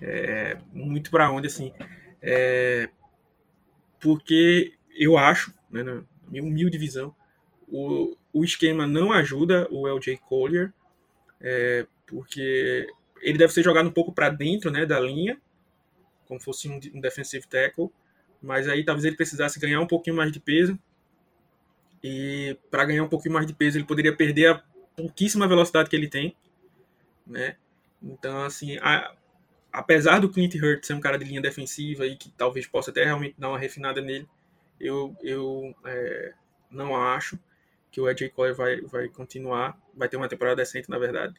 é, 0.00 0.58
muito 0.72 1.10
para 1.10 1.30
onde 1.30 1.46
assim. 1.46 1.72
É, 2.20 2.88
porque 4.00 4.74
eu 4.94 5.16
acho, 5.16 5.52
né, 5.70 5.82
na 5.82 6.04
minha 6.28 6.42
humilde 6.42 6.78
visão, 6.78 7.14
o, 7.68 8.16
o 8.32 8.44
esquema 8.44 8.86
não 8.86 9.12
ajuda 9.12 9.68
o 9.70 9.88
LJ 9.88 10.18
Collier, 10.18 10.72
é, 11.40 11.86
porque 12.06 12.88
ele 13.20 13.38
deve 13.38 13.52
ser 13.52 13.62
jogado 13.62 13.88
um 13.88 13.92
pouco 13.92 14.12
para 14.12 14.28
dentro 14.28 14.70
né, 14.70 14.84
da 14.84 15.00
linha, 15.00 15.40
como 16.26 16.40
fosse 16.40 16.68
um, 16.68 16.78
um 16.94 17.00
defensive 17.00 17.46
tackle, 17.46 17.90
mas 18.40 18.68
aí 18.68 18.84
talvez 18.84 19.04
ele 19.04 19.16
precisasse 19.16 19.58
ganhar 19.58 19.80
um 19.80 19.86
pouquinho 19.86 20.16
mais 20.16 20.30
de 20.30 20.40
peso. 20.40 20.78
E 22.02 22.58
para 22.70 22.84
ganhar 22.84 23.02
um 23.02 23.08
pouquinho 23.08 23.34
mais 23.34 23.46
de 23.46 23.54
peso, 23.54 23.78
ele 23.78 23.86
poderia 23.86 24.14
perder 24.14 24.48
a 24.48 24.62
pouquíssima 24.94 25.48
velocidade 25.48 25.88
que 25.88 25.96
ele 25.96 26.08
tem, 26.08 26.36
né? 27.26 27.56
Então, 28.02 28.42
assim, 28.42 28.76
a, 28.82 29.14
apesar 29.72 30.18
do 30.18 30.28
Clint 30.28 30.54
Hurt 30.56 30.84
ser 30.84 30.92
um 30.92 31.00
cara 31.00 31.18
de 31.18 31.24
linha 31.24 31.40
defensiva 31.40 32.06
e 32.06 32.16
que 32.16 32.30
talvez 32.30 32.66
possa 32.66 32.90
até 32.90 33.04
realmente 33.04 33.34
dar 33.38 33.48
uma 33.48 33.58
refinada 33.58 34.02
nele, 34.02 34.28
eu, 34.78 35.16
eu 35.22 35.74
é, 35.84 36.32
não 36.70 36.96
acho 36.96 37.38
que 37.90 38.00
o 38.00 38.06
AJ 38.06 38.30
Collier 38.34 38.56
vai, 38.56 38.80
vai 38.82 39.08
continuar, 39.08 39.78
vai 39.94 40.08
ter 40.08 40.16
uma 40.16 40.28
temporada 40.28 40.56
decente, 40.56 40.90
na 40.90 40.98
verdade. 40.98 41.34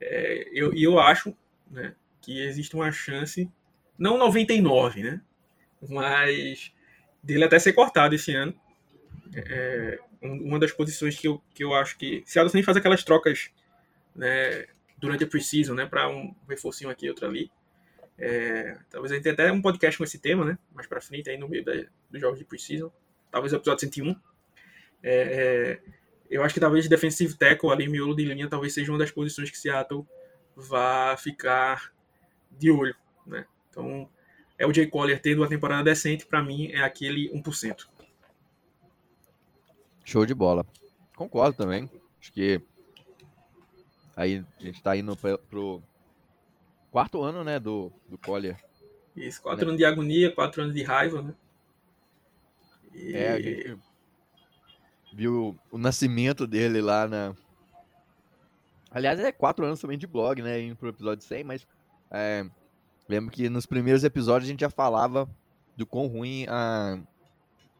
É, 0.00 0.48
eu, 0.52 0.74
e 0.74 0.82
eu 0.82 0.98
acho 0.98 1.36
né, 1.70 1.94
que 2.20 2.40
existe 2.40 2.74
uma 2.74 2.90
chance, 2.90 3.50
não 3.96 4.18
99, 4.18 5.02
né? 5.02 5.20
Mas 5.88 6.72
dele 7.22 7.44
até 7.44 7.58
ser 7.58 7.72
cortado 7.72 8.14
esse 8.14 8.34
ano. 8.34 8.54
É, 9.34 9.98
uma 10.20 10.58
das 10.58 10.72
posições 10.72 11.18
que 11.18 11.28
eu, 11.28 11.42
que 11.54 11.64
eu 11.64 11.74
acho 11.74 11.96
que. 11.96 12.22
Se 12.26 12.42
nem 12.52 12.62
faz 12.62 12.76
aquelas 12.76 13.04
trocas 13.04 13.50
né, 14.14 14.66
durante 14.98 15.24
a 15.24 15.26
preseason, 15.26 15.74
né? 15.74 15.86
Para 15.86 16.08
um 16.08 16.34
reforcinho 16.48 16.90
aqui, 16.90 17.08
outro 17.08 17.26
ali. 17.26 17.50
É, 18.18 18.76
talvez 18.90 19.12
a 19.12 19.14
gente 19.14 19.24
tenha 19.24 19.32
até 19.32 19.52
um 19.52 19.62
podcast 19.62 19.98
com 19.98 20.04
esse 20.04 20.18
tema, 20.18 20.44
né? 20.44 20.58
Mais 20.74 20.86
para 20.86 21.00
frente, 21.00 21.30
aí 21.30 21.36
no 21.36 21.48
meio 21.48 21.64
da, 21.64 21.72
dos 22.10 22.20
jogos 22.20 22.38
de 22.38 22.44
preseason. 22.44 22.90
Talvez 23.30 23.52
o 23.52 23.56
episódio 23.56 23.80
101. 23.80 24.10
É, 25.02 25.12
é, 25.12 25.80
eu 26.30 26.42
acho 26.42 26.54
que 26.54 26.60
talvez 26.60 26.88
defensive 26.88 27.34
tackle 27.34 27.70
ali, 27.70 27.88
miolo 27.88 28.14
de 28.14 28.24
linha, 28.24 28.48
talvez 28.48 28.72
seja 28.72 28.92
uma 28.92 28.98
das 28.98 29.10
posições 29.10 29.50
que 29.50 29.58
Seattle 29.58 30.06
vá 30.54 31.16
ficar 31.16 31.92
de 32.50 32.70
olho, 32.70 32.94
né? 33.26 33.46
Então, 33.70 34.08
é 34.58 34.66
o 34.66 34.72
Jay 34.72 34.86
Collier 34.86 35.20
tendo 35.20 35.38
uma 35.42 35.48
temporada 35.48 35.82
decente, 35.82 36.26
para 36.26 36.42
mim 36.42 36.70
é 36.72 36.82
aquele 36.82 37.30
1%. 37.30 37.86
Show 40.04 40.26
de 40.26 40.34
bola. 40.34 40.64
Concordo 41.16 41.56
também. 41.56 41.90
Acho 42.20 42.32
que 42.32 42.60
aí 44.16 44.44
a 44.60 44.62
gente 44.62 44.82
tá 44.82 44.96
indo 44.96 45.16
pra, 45.16 45.38
pro 45.38 45.82
quarto 46.92 47.22
ano, 47.22 47.42
né, 47.42 47.58
do, 47.58 47.90
do 48.08 48.16
Collier. 48.16 48.56
Isso, 49.16 49.42
quatro 49.42 49.64
né? 49.64 49.70
anos 49.70 49.78
de 49.78 49.84
agonia, 49.84 50.30
quatro 50.30 50.62
anos 50.62 50.74
de 50.74 50.82
raiva, 50.82 51.22
né? 51.22 51.34
E... 52.94 53.14
É, 53.14 53.32
a 53.32 53.40
gente 53.40 53.78
viu 55.12 55.58
o 55.70 55.78
nascimento 55.78 56.46
dele 56.46 56.80
lá 56.80 57.08
na. 57.08 57.34
Aliás, 58.90 59.18
é 59.18 59.32
quatro 59.32 59.64
anos 59.64 59.80
também 59.80 59.98
de 59.98 60.06
blog, 60.06 60.40
né? 60.42 60.60
Indo 60.60 60.76
pro 60.76 60.90
episódio 60.90 61.24
100, 61.24 61.44
mas 61.44 61.66
é, 62.10 62.46
lembro 63.08 63.30
que 63.30 63.48
nos 63.48 63.66
primeiros 63.66 64.04
episódios 64.04 64.48
a 64.48 64.52
gente 64.52 64.60
já 64.60 64.70
falava 64.70 65.28
do 65.74 65.86
quão 65.86 66.06
ruim 66.06 66.46
a, 66.48 66.98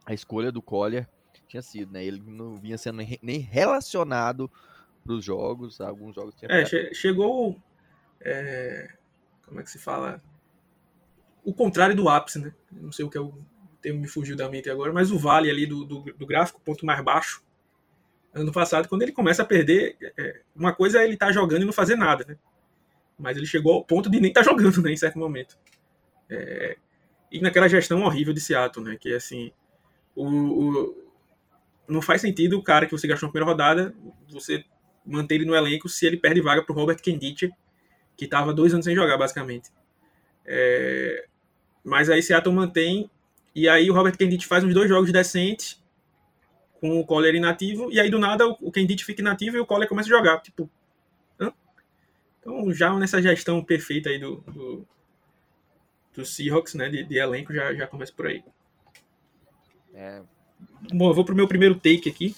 a 0.06 0.14
escolha 0.14 0.50
do 0.50 0.62
Collier 0.62 1.06
tinha 1.52 1.62
sido, 1.62 1.92
né? 1.92 2.02
Ele 2.02 2.22
não 2.26 2.56
vinha 2.56 2.78
sendo 2.78 3.02
nem 3.20 3.38
relacionado 3.38 4.50
para 5.04 5.12
os 5.12 5.22
jogos, 5.22 5.80
alguns 5.80 6.14
jogos 6.14 6.34
É, 6.42 6.64
che 6.64 6.94
chegou. 6.94 7.60
É, 8.20 8.90
como 9.46 9.60
é 9.60 9.62
que 9.62 9.70
se 9.70 9.78
fala? 9.78 10.22
O 11.44 11.52
contrário 11.52 11.94
do 11.94 12.08
ápice, 12.08 12.38
né? 12.38 12.54
Não 12.70 12.92
sei 12.92 13.04
o 13.04 13.10
que 13.10 13.18
é 13.18 13.20
o 13.20 13.32
termo 13.80 14.00
me 14.00 14.08
fugiu 14.08 14.36
da 14.36 14.48
mente 14.48 14.70
agora, 14.70 14.92
mas 14.92 15.10
o 15.10 15.18
vale 15.18 15.50
ali 15.50 15.66
do, 15.66 15.84
do, 15.84 16.00
do 16.02 16.26
gráfico, 16.26 16.60
ponto 16.60 16.86
mais 16.86 17.02
baixo, 17.02 17.42
ano 18.32 18.52
passado, 18.52 18.88
quando 18.88 19.02
ele 19.02 19.12
começa 19.12 19.42
a 19.42 19.44
perder, 19.44 19.96
é, 20.16 20.40
uma 20.54 20.72
coisa 20.72 21.00
é 21.00 21.04
ele 21.04 21.14
estar 21.14 21.26
tá 21.26 21.32
jogando 21.32 21.62
e 21.62 21.64
não 21.66 21.72
fazer 21.72 21.96
nada, 21.96 22.24
né? 22.26 22.36
Mas 23.18 23.36
ele 23.36 23.46
chegou 23.46 23.74
ao 23.74 23.84
ponto 23.84 24.08
de 24.08 24.20
nem 24.20 24.30
estar 24.30 24.42
tá 24.42 24.50
jogando, 24.50 24.80
né, 24.80 24.92
em 24.92 24.96
certo 24.96 25.18
momento. 25.18 25.58
É, 26.30 26.76
e 27.30 27.40
naquela 27.40 27.68
gestão 27.68 28.02
horrível 28.02 28.32
de 28.32 28.40
Seattle, 28.40 28.84
né? 28.84 28.96
Que 28.98 29.14
assim, 29.14 29.52
o, 30.14 30.26
o, 30.26 31.10
não 31.86 32.00
faz 32.00 32.20
sentido 32.20 32.58
o 32.58 32.62
cara 32.62 32.86
que 32.86 32.92
você 32.92 33.06
gastou 33.06 33.26
na 33.26 33.32
primeira 33.32 33.50
rodada, 33.50 33.94
você 34.30 34.64
manter 35.04 35.34
ele 35.36 35.44
no 35.44 35.54
elenco 35.54 35.88
se 35.88 36.06
ele 36.06 36.16
perde 36.16 36.40
vaga 36.40 36.62
para 36.62 36.72
o 36.72 36.76
Robert 36.76 37.02
Kenditch, 37.02 37.50
que 38.16 38.24
estava 38.24 38.52
dois 38.52 38.72
anos 38.72 38.84
sem 38.84 38.94
jogar, 38.94 39.16
basicamente. 39.16 39.70
É, 40.44 41.26
mas 41.84 42.10
aí 42.10 42.22
Seattle 42.22 42.54
mantém, 42.54 43.10
e 43.54 43.68
aí 43.68 43.90
o 43.90 43.94
Robert 43.94 44.16
Kenditch 44.16 44.46
faz 44.46 44.64
uns 44.64 44.74
dois 44.74 44.88
jogos 44.88 45.12
decentes 45.12 45.80
com 46.80 46.98
o 46.98 47.06
Collier 47.06 47.34
inativo, 47.34 47.90
e 47.92 48.00
aí 48.00 48.10
do 48.10 48.18
nada 48.18 48.46
o 48.46 48.72
Kenditch 48.72 49.04
fica 49.04 49.20
inativo 49.20 49.56
e 49.56 49.60
o 49.60 49.66
Collier 49.66 49.88
começa 49.88 50.08
a 50.08 50.16
jogar. 50.16 50.40
Tipo, 50.40 50.68
hã? 51.40 51.52
então 52.40 52.72
já 52.72 52.92
nessa 52.98 53.22
gestão 53.22 53.62
perfeita 53.62 54.10
aí 54.10 54.18
do, 54.18 54.36
do, 54.48 54.86
do 56.14 56.24
Seahawks, 56.24 56.74
né, 56.74 56.88
de, 56.88 57.04
de 57.04 57.18
elenco, 57.18 57.52
já, 57.52 57.72
já 57.72 57.86
começa 57.86 58.12
por 58.12 58.26
aí. 58.26 58.42
É, 59.94 60.22
Bom, 60.92 61.10
eu 61.10 61.14
vou 61.14 61.24
pro 61.24 61.34
meu 61.34 61.46
primeiro 61.46 61.74
take 61.74 62.08
aqui. 62.08 62.34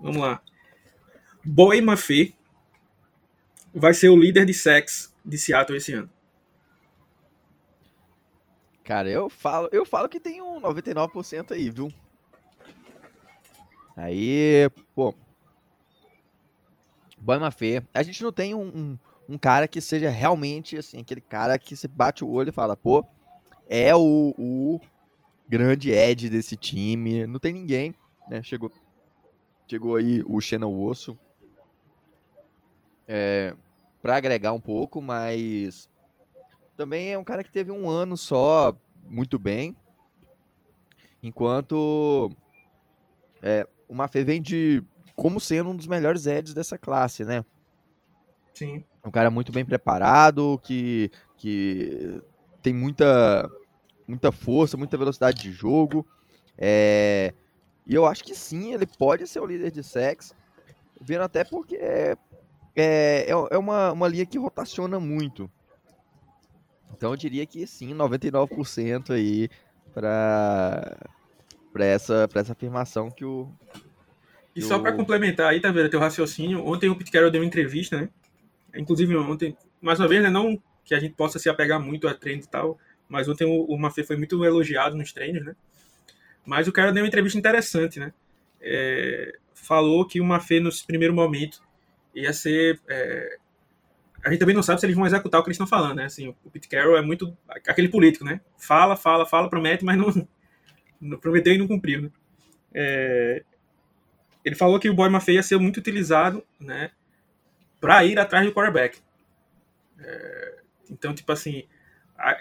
Vamos 0.00 0.18
lá. 0.18 0.42
Boy 1.44 1.80
Maffei 1.80 2.34
vai 3.74 3.94
ser 3.94 4.08
o 4.08 4.16
líder 4.16 4.44
de 4.44 4.54
sex 4.54 5.14
de 5.24 5.38
Seattle 5.38 5.76
esse 5.76 5.92
ano. 5.92 6.10
Cara, 8.84 9.08
eu 9.08 9.30
falo, 9.30 9.68
eu 9.72 9.86
falo 9.86 10.08
que 10.08 10.18
tem 10.18 10.42
um 10.42 10.60
99% 10.60 11.52
aí, 11.52 11.70
viu? 11.70 11.92
Aí, 13.96 14.68
pô. 14.94 15.14
Boy 17.16 17.38
Maffei, 17.38 17.80
a 17.94 18.02
gente 18.02 18.22
não 18.22 18.32
tem 18.32 18.52
um, 18.52 18.66
um, 18.66 18.98
um, 19.28 19.38
cara 19.38 19.68
que 19.68 19.80
seja 19.80 20.10
realmente 20.10 20.76
assim, 20.76 21.00
aquele 21.00 21.20
cara 21.20 21.56
que 21.56 21.76
você 21.76 21.86
bate 21.86 22.24
o 22.24 22.28
olho 22.28 22.48
e 22.48 22.52
fala, 22.52 22.76
pô, 22.76 23.06
é 23.68 23.94
o, 23.94 24.34
o 24.36 24.80
grande 25.48 25.92
edge 25.92 26.28
desse 26.28 26.56
time. 26.56 27.24
Não 27.28 27.38
tem 27.38 27.52
ninguém, 27.52 27.94
né? 28.28 28.42
Chegou, 28.42 28.72
chegou 29.68 29.94
aí 29.94 30.24
o 30.26 30.40
Shannon 30.40 30.82
Osso 30.82 31.16
é, 33.14 33.54
para 34.00 34.16
agregar 34.16 34.54
um 34.54 34.60
pouco, 34.60 35.02
mas 35.02 35.86
também 36.74 37.12
é 37.12 37.18
um 37.18 37.24
cara 37.24 37.44
que 37.44 37.52
teve 37.52 37.70
um 37.70 37.90
ano 37.90 38.16
só 38.16 38.74
muito 39.04 39.38
bem, 39.38 39.76
enquanto 41.22 42.30
é, 43.42 43.68
o 43.86 43.94
Mafê 43.94 44.24
vem 44.24 44.40
de 44.40 44.82
como 45.14 45.38
sendo 45.38 45.68
um 45.68 45.76
dos 45.76 45.86
melhores 45.86 46.26
edges 46.26 46.54
dessa 46.54 46.78
classe, 46.78 47.22
né? 47.22 47.44
Sim. 48.54 48.82
Um 49.04 49.10
cara 49.10 49.30
muito 49.30 49.52
bem 49.52 49.64
preparado, 49.64 50.58
que, 50.62 51.10
que 51.36 52.22
tem 52.62 52.72
muita 52.72 53.46
muita 54.08 54.32
força, 54.32 54.76
muita 54.76 54.96
velocidade 54.96 55.42
de 55.42 55.52
jogo. 55.52 56.06
É... 56.56 57.34
E 57.86 57.94
eu 57.94 58.06
acho 58.06 58.24
que 58.24 58.34
sim, 58.34 58.72
ele 58.72 58.86
pode 58.86 59.26
ser 59.26 59.40
o 59.40 59.46
líder 59.46 59.70
de 59.70 59.82
sex, 59.82 60.34
vendo 60.98 61.24
até 61.24 61.44
porque 61.44 62.16
é, 62.74 63.26
é, 63.28 63.30
é 63.30 63.58
uma, 63.58 63.92
uma 63.92 64.08
linha 64.08 64.26
que 64.26 64.38
rotaciona 64.38 64.98
muito. 64.98 65.50
Então 66.94 67.10
eu 67.10 67.16
diria 67.16 67.44
que 67.46 67.66
sim, 67.66 67.94
99% 67.94 69.10
aí 69.10 69.48
para 69.92 70.96
para 71.72 71.86
essa, 71.86 72.28
pra 72.28 72.42
essa 72.42 72.52
afirmação 72.52 73.10
que 73.10 73.24
o. 73.24 73.50
Que 74.54 74.60
e 74.60 74.62
só 74.62 74.76
o... 74.76 74.82
para 74.82 74.92
complementar 74.92 75.50
aí, 75.50 75.60
tá 75.60 75.72
vendo, 75.72 75.88
teu 75.88 75.98
raciocínio, 75.98 76.64
ontem 76.66 76.90
o 76.90 76.96
Pete 76.96 77.10
Carroll 77.10 77.30
deu 77.30 77.40
uma 77.40 77.46
entrevista, 77.46 77.98
né? 77.98 78.08
Inclusive 78.76 79.16
ontem, 79.16 79.56
mais 79.80 79.98
uma 79.98 80.08
vez, 80.08 80.22
né, 80.22 80.30
não 80.30 80.60
que 80.84 80.94
a 80.94 81.00
gente 81.00 81.14
possa 81.14 81.38
se 81.38 81.48
apegar 81.48 81.80
muito 81.80 82.06
a 82.08 82.14
treino 82.14 82.42
e 82.42 82.46
tal, 82.46 82.78
mas 83.08 83.28
ontem 83.28 83.44
o, 83.44 83.64
o 83.64 83.78
Mafê 83.78 84.04
foi 84.04 84.16
muito 84.16 84.44
elogiado 84.44 84.96
nos 84.96 85.12
treinos, 85.12 85.44
né? 85.44 85.56
Mas 86.44 86.68
o 86.68 86.72
cara 86.72 86.92
deu 86.92 87.02
uma 87.02 87.08
entrevista 87.08 87.38
interessante, 87.38 87.98
né? 87.98 88.12
É, 88.60 89.38
falou 89.54 90.06
que 90.06 90.20
o 90.20 90.24
Mafê, 90.24 90.60
no 90.60 90.70
primeiro 90.86 91.14
momento, 91.14 91.62
ia 92.14 92.32
ser. 92.32 92.80
É, 92.88 93.38
a 94.24 94.30
gente 94.30 94.38
também 94.38 94.54
não 94.54 94.62
sabe 94.62 94.78
se 94.78 94.86
eles 94.86 94.96
vão 94.96 95.06
executar 95.06 95.40
o 95.40 95.44
que 95.44 95.48
eles 95.48 95.56
estão 95.56 95.66
falando, 95.66 95.96
né? 95.96 96.04
Assim, 96.04 96.28
o 96.44 96.50
Pete 96.50 96.68
Carroll 96.68 96.96
é 96.96 97.02
muito 97.02 97.36
aquele 97.66 97.88
político, 97.88 98.24
né? 98.24 98.40
Fala, 98.56 98.96
fala, 98.96 99.26
fala, 99.26 99.50
promete, 99.50 99.84
mas 99.84 99.98
não, 99.98 100.28
não 101.00 101.18
prometeu 101.18 101.54
e 101.54 101.58
não 101.58 101.66
cumpriu, 101.66 102.02
né? 102.02 102.10
É, 102.72 103.42
ele 104.44 104.54
falou 104.54 104.78
que 104.78 104.88
o 104.88 104.94
Boy 104.94 105.08
Maffei 105.08 105.36
ia 105.36 105.42
ser 105.42 105.58
muito 105.58 105.78
utilizado, 105.78 106.44
né? 106.60 106.90
Para 107.80 108.04
ir 108.04 108.18
atrás 108.18 108.46
do 108.46 108.52
quarterback. 108.52 108.98
É, 109.98 110.58
então, 110.90 111.14
tipo 111.14 111.32
assim, 111.32 111.64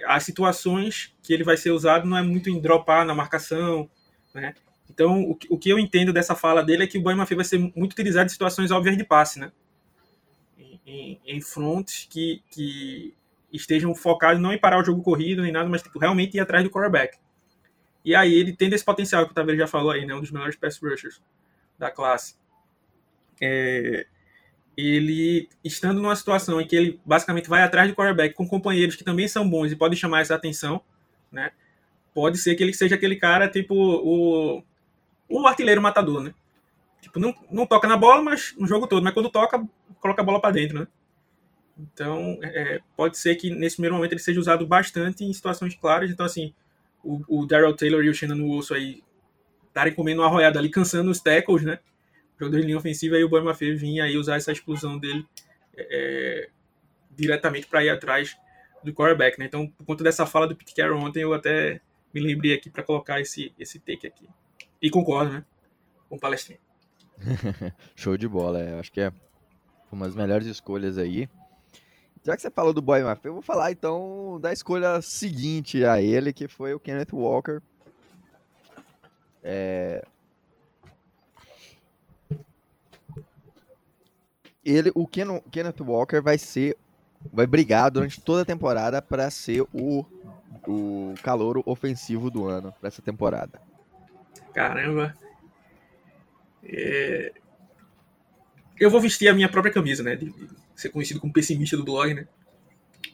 as 0.06 0.24
situações 0.24 1.16
que 1.24 1.34
ele 1.34 1.44
vai 1.44 1.58
ser 1.58 1.72
usado 1.72 2.08
não 2.08 2.18
é 2.18 2.22
muito 2.22 2.50
em 2.50 2.60
dropar 2.60 3.06
na 3.06 3.16
marcação, 3.16 3.90
né? 4.34 4.54
Então, 4.90 5.38
o, 5.50 5.58
que 5.58 5.70
eu 5.70 5.80
entendo 5.80 6.12
dessa 6.12 6.36
fala 6.36 6.62
dele 6.62 6.84
é 6.84 6.88
que 6.88 6.98
o 6.98 7.01
Boy 7.01 7.16
Mafia 7.16 7.38
vai 7.38 7.46
ser 7.46 7.58
muito 7.58 7.94
utilizado 7.94 8.25
em 8.25 8.30
situações 8.30 8.72
óbvias 8.72 8.98
de 8.98 9.06
passe, 9.06 9.40
né? 9.40 9.51
Em, 10.94 11.22
em, 11.26 11.40
fronts 11.40 12.06
que, 12.10 12.44
que 12.50 13.14
estejam 13.50 13.96
focados 13.96 14.42
não 14.42 14.52
em 14.52 14.58
parar 14.58 14.78
o 14.78 14.84
jogo 14.84 15.02
corrido 15.02 15.42
nem 15.42 15.52
nada, 15.52 15.70
mas 15.70 15.82
tipo, 15.82 15.98
realmente 15.98 16.36
ir 16.36 16.42
atrás 16.42 16.66
do 16.66 16.70
quarterback. 16.70 17.18
E 18.04 18.14
aí 18.14 18.34
ele 18.34 18.52
tem 18.52 18.70
esse 18.74 18.84
potencial 18.84 19.26
que 19.26 19.32
o 19.32 19.34
Taveira 19.34 19.62
já 19.62 19.68
falou 19.68 19.92
aí, 19.92 20.06
né? 20.06 20.14
Um 20.14 20.20
dos 20.20 20.32
melhores 20.32 20.58
pass 20.58 20.78
rushers 20.82 21.22
da 21.80 21.90
classe. 21.90 22.36
É... 23.40 24.06
ele 24.76 25.48
estando 25.64 26.02
numa 26.02 26.16
situação 26.16 26.60
em 26.60 26.68
que 26.68 26.76
ele 26.76 27.00
basicamente 27.06 27.50
vai 27.50 27.64
atrás 27.64 27.88
de 27.88 27.96
quarterback 27.96 28.36
com 28.36 28.46
companheiros 28.46 28.96
que 28.96 29.04
também 29.04 29.28
são 29.30 29.50
bons 29.50 29.72
e 29.72 29.76
podem 29.78 29.98
chamar 29.98 30.22
essa 30.22 30.36
atenção, 30.36 30.82
né? 31.32 31.52
Pode 32.14 32.38
ser 32.38 32.56
que 32.56 32.64
ele 32.64 32.74
seja 32.74 32.96
aquele 32.96 33.16
cara 33.16 33.48
tipo 33.48 33.74
o, 33.74 34.62
o 35.30 35.48
artilheiro 35.48 35.82
matador, 35.82 36.22
né? 36.22 36.34
Tipo, 37.01 37.20
não, 37.20 37.34
não 37.51 37.65
toca 37.65 37.88
na 37.88 37.98
bola, 37.98 38.22
mas 38.22 38.55
no 38.58 38.67
jogo 38.67 38.88
todo, 38.88 39.03
mas 39.03 39.13
quando 39.13 39.29
toca, 39.29 39.62
coloca 40.00 40.22
a 40.22 40.25
bola 40.25 40.39
para 40.39 40.53
dentro, 40.53 40.79
né? 40.79 40.88
Então, 41.77 42.38
é, 42.43 42.79
pode 42.96 43.17
ser 43.17 43.36
que 43.36 43.50
nesse 43.50 43.77
primeiro 43.77 43.96
momento 43.96 44.13
ele 44.13 44.22
seja 44.22 44.39
usado 44.39 44.67
bastante 44.67 45.24
em 45.24 45.34
situações 45.34 45.75
claras. 45.75 46.12
Então, 46.12 46.25
assim, 46.25 46.53
o, 47.03 47.22
o 47.27 47.46
Daryl 47.46 47.75
Taylor 47.75 48.03
e 48.03 48.10
o 48.10 48.13
Shannon 48.13 48.48
Wilson 48.48 48.75
aí 48.75 49.03
estarem 49.67 49.93
comendo 49.93 50.22
uma 50.22 50.27
arroiada 50.27 50.60
ali, 50.60 50.70
cansando 50.70 51.10
os 51.10 51.20
tackles, 51.20 51.63
né? 51.63 51.79
Jogador 52.39 52.60
de 52.60 52.67
linha 52.67 52.77
ofensiva, 52.77 53.15
aí 53.15 53.24
o 53.24 53.29
Boy 53.29 53.41
Maffei 53.41 53.74
vinha 53.75 54.03
aí 54.03 54.17
usar 54.17 54.36
essa 54.36 54.51
explosão 54.51 54.98
dele 54.98 55.25
é, 55.75 56.50
diretamente 57.10 57.67
para 57.67 57.84
ir 57.84 57.89
atrás 57.89 58.36
do 58.84 58.93
quarterback, 58.93 59.39
né? 59.39 59.46
Então, 59.46 59.67
por 59.67 59.86
conta 59.86 60.03
dessa 60.03 60.25
fala 60.25 60.48
do 60.48 60.55
Pete 60.55 60.74
Carroll 60.75 61.00
ontem, 61.00 61.22
eu 61.24 61.34
até 61.34 61.81
me 62.13 62.20
lembrei 62.20 62.53
aqui 62.53 62.70
para 62.70 62.84
colocar 62.84 63.22
esse, 63.22 63.53
esse 63.58 63.79
take 63.79 64.08
aqui. 64.08 64.27
E 64.81 64.89
concordo, 64.89 65.34
né? 65.34 65.46
Com 66.10 66.15
o 66.15 66.20
palestrinho. 66.20 66.60
Show 67.96 68.18
de 68.18 68.28
bola, 68.28 68.62
é. 68.62 68.80
acho 68.80 68.92
que 68.92 69.01
é 69.01 69.12
uma 69.92 70.06
das 70.06 70.16
melhores 70.16 70.48
escolhas 70.48 70.98
aí. 70.98 71.30
Já 72.24 72.36
que 72.36 72.42
você 72.42 72.51
falou 72.51 72.72
do 72.72 72.82
Boy 72.82 73.01
Maffei, 73.01 73.30
eu 73.30 73.34
vou 73.34 73.42
falar 73.42 73.72
então 73.72 74.40
da 74.40 74.54
escolha 74.54 75.01
seguinte 75.01 75.84
a 75.84 76.01
ele, 76.01 76.32
que 76.32 76.48
foi 76.48 76.74
o 76.74 76.80
Kenneth 76.80 77.13
Walker. 77.13 77.62
É... 79.44 80.06
Ele, 84.63 84.92
o 84.94 85.08
Ken, 85.08 85.42
Kenneth 85.51 85.82
Walker 85.82 86.22
vai 86.22 86.38
ser, 86.38 86.78
vai 87.34 87.48
brigar 87.48 87.90
durante 87.90 88.22
toda 88.22 88.44
a 88.44 88.46
temporada 88.46 89.01
para 89.01 89.32
ser 89.32 89.63
o, 89.74 90.06
o 90.68 91.16
calouro 91.24 91.63
ofensivo 91.66 92.30
do 92.30 92.48
ano 92.48 92.72
para 92.80 92.88
essa 92.88 93.01
temporada. 93.01 93.60
Caramba. 94.54 95.16
É... 96.72 97.34
Eu 98.80 98.90
vou 98.90 99.00
vestir 99.00 99.28
a 99.28 99.34
minha 99.34 99.50
própria 99.50 99.74
camisa, 99.74 100.01
né? 100.01 100.16
De, 100.16 100.25
de 100.32 100.48
ser 100.75 100.90
conhecido 100.90 101.20
como 101.20 101.34
pessimista 101.34 101.78
do 101.78 101.84
blog, 101.84 102.13
né? 102.13 102.28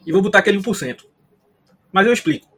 E 0.06 0.12
vou 0.12 0.22
botar 0.22 0.38
aquele 0.38 0.58
1%. 0.58 1.04
Mas 1.92 2.06
eu 2.06 2.12
explico. 2.12 2.48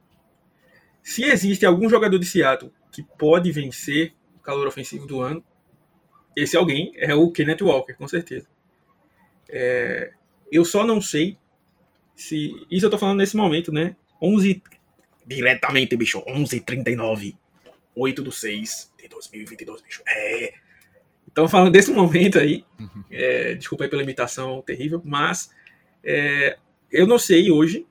Se 1.02 1.24
existe 1.24 1.64
algum 1.64 1.88
jogador 1.88 2.18
de 2.18 2.26
Seattle 2.26 2.72
que 2.92 3.02
pode 3.02 3.50
vencer 3.50 4.14
o 4.36 4.38
calor 4.38 4.66
ofensivo 4.66 5.06
do 5.06 5.20
ano, 5.20 5.42
esse 6.36 6.56
alguém 6.56 6.92
é 6.96 7.14
o 7.14 7.30
Kenneth 7.32 7.62
Walker, 7.62 7.94
com 7.94 8.06
certeza. 8.06 8.46
É... 9.48 10.12
Eu 10.52 10.64
só 10.64 10.84
não 10.84 11.00
sei 11.00 11.38
se. 12.14 12.66
Isso 12.70 12.86
eu 12.86 12.90
tô 12.90 12.98
falando 12.98 13.18
nesse 13.18 13.36
momento, 13.36 13.72
né? 13.72 13.96
11. 14.20 14.62
Diretamente, 15.26 15.96
bicho. 15.96 16.22
11h39. 16.22 17.36
8 17.94 18.22
do 18.22 18.30
6 18.30 18.92
de 18.98 19.08
2022, 19.08 19.82
bicho. 19.82 20.02
É. 20.06 20.54
Então, 21.40 21.48
falando 21.48 21.72
desse 21.72 21.90
momento 21.90 22.38
aí, 22.38 22.66
é, 23.10 23.54
desculpa 23.54 23.84
aí 23.84 23.88
pela 23.88 24.02
imitação 24.02 24.60
terrível, 24.60 25.00
mas 25.02 25.50
é, 26.04 26.58
eu 26.92 27.06
não 27.06 27.18
sei 27.18 27.50
hoje 27.50 27.86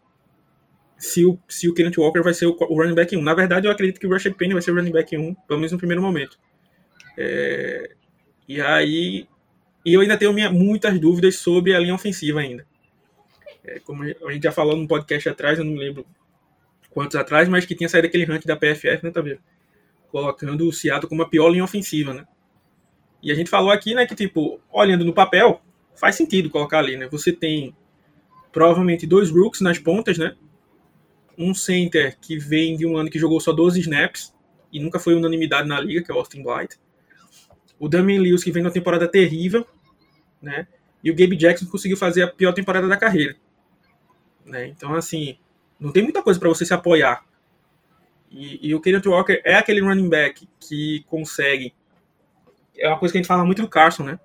se 1.00 1.26
o, 1.26 1.40
se 1.48 1.68
o 1.68 1.74
Kenneth 1.74 1.98
Walker 1.98 2.22
vai 2.22 2.36
ser 2.36 2.46
o, 2.46 2.56
o 2.56 2.80
running 2.80 2.94
back 2.94 3.18
1. 3.18 3.20
Na 3.20 3.34
verdade, 3.34 3.66
eu 3.66 3.72
acredito 3.72 4.00
que 4.00 4.06
o 4.06 4.12
Rashad 4.12 4.36
Penny 4.36 4.54
vai 4.54 4.62
ser 4.62 4.70
o 4.70 4.76
running 4.76 4.92
back 4.92 5.18
1, 5.18 5.34
pelo 5.34 5.60
menos 5.60 5.72
no 5.72 5.80
primeiro 5.80 6.00
momento. 6.00 6.38
É, 7.18 7.90
e 8.48 8.62
aí, 8.62 9.28
e 9.84 9.96
eu 9.96 10.02
ainda 10.02 10.16
tenho 10.16 10.32
minha, 10.32 10.52
muitas 10.52 11.00
dúvidas 11.00 11.38
sobre 11.38 11.74
a 11.74 11.80
linha 11.80 11.96
ofensiva 11.96 12.42
ainda. 12.42 12.68
É, 13.64 13.80
como 13.80 14.04
a 14.04 14.32
gente 14.32 14.44
já 14.44 14.52
falou 14.52 14.76
num 14.76 14.86
podcast 14.86 15.28
atrás, 15.28 15.58
eu 15.58 15.66
não 15.66 15.72
me 15.72 15.80
lembro 15.80 16.06
quantos 16.92 17.16
atrás, 17.16 17.50
mas 17.50 17.66
que 17.66 17.74
tinha 17.74 17.90
saído 17.90 18.10
aquele 18.10 18.26
ranking 18.26 18.48
da 18.48 18.56
PFF, 18.56 19.04
né, 19.04 19.10
tá 19.10 19.22
vendo? 19.22 19.40
Colocando 20.12 20.68
o 20.68 20.72
Seattle 20.72 21.10
como 21.10 21.24
a 21.24 21.28
pior 21.28 21.50
linha 21.50 21.64
ofensiva, 21.64 22.14
né? 22.14 22.28
E 23.22 23.32
a 23.32 23.36
gente 23.36 23.50
falou 23.50 23.72
aqui, 23.72 23.94
né, 23.94 24.06
que 24.06 24.16
tipo, 24.16 24.60
olhando 24.72 25.04
no 25.04 25.14
papel, 25.14 25.62
faz 25.96 26.16
sentido 26.16 26.50
colocar 26.50 26.80
ali, 26.80 26.96
né? 26.96 27.08
Você 27.10 27.34
tem 27.34 27.76
provavelmente 28.52 29.06
dois 29.06 29.30
rooks 29.30 29.62
nas 29.62 29.78
pontas, 29.78 30.18
né? 30.18 30.36
Um 31.38 31.54
center 31.54 32.18
que 32.20 32.38
vem 32.38 32.76
de 32.78 32.86
um 32.86 32.98
ano 32.98 33.10
que 33.10 33.20
jogou 33.20 33.40
só 33.40 33.52
12 33.52 33.80
snaps 33.82 34.34
e 34.72 34.80
nunca 34.80 35.00
foi 35.00 35.16
unanimidade 35.16 35.68
na 35.68 35.80
liga, 35.80 36.04
que 36.04 36.12
é 36.12 36.16
o 36.16 36.18
Austin 36.18 36.44
Blight. 36.44 36.78
O 37.78 37.88
Damian 37.88 38.22
Lewis 38.22 38.44
que 38.44 38.52
vem 38.52 38.64
numa 38.64 38.72
temporada 38.72 39.08
terrível, 39.08 39.66
né? 40.42 40.68
E 41.04 41.10
o 41.12 41.16
Gabe 41.16 41.36
Jackson 41.36 41.66
conseguiu 41.66 41.98
fazer 41.98 42.24
a 42.24 42.28
pior 42.28 42.54
temporada 42.54 42.88
da 42.88 42.98
carreira. 42.98 43.36
Né? 44.46 44.68
Então, 44.68 44.94
assim, 44.96 45.38
não 45.80 45.92
tem 45.92 46.04
muita 46.04 46.22
coisa 46.22 46.40
para 46.40 46.50
você 46.50 46.66
se 46.66 46.74
apoiar. 46.74 47.26
E, 48.30 48.70
e 48.70 48.76
o 48.76 48.82
Kenneth 48.82 49.08
Walker 49.08 49.42
é 49.46 49.56
aquele 49.56 49.82
running 49.82 50.10
back 50.10 50.48
que 50.60 51.04
consegue 51.08 51.74
é 52.80 52.88
uma 52.88 52.98
coisa 52.98 53.12
que 53.12 53.18
a 53.18 53.22
gente 53.22 53.28
fala 53.28 53.46
muito 53.46 53.62
do 53.62 53.68
Carson, 53.68 54.04
né? 54.04 54.20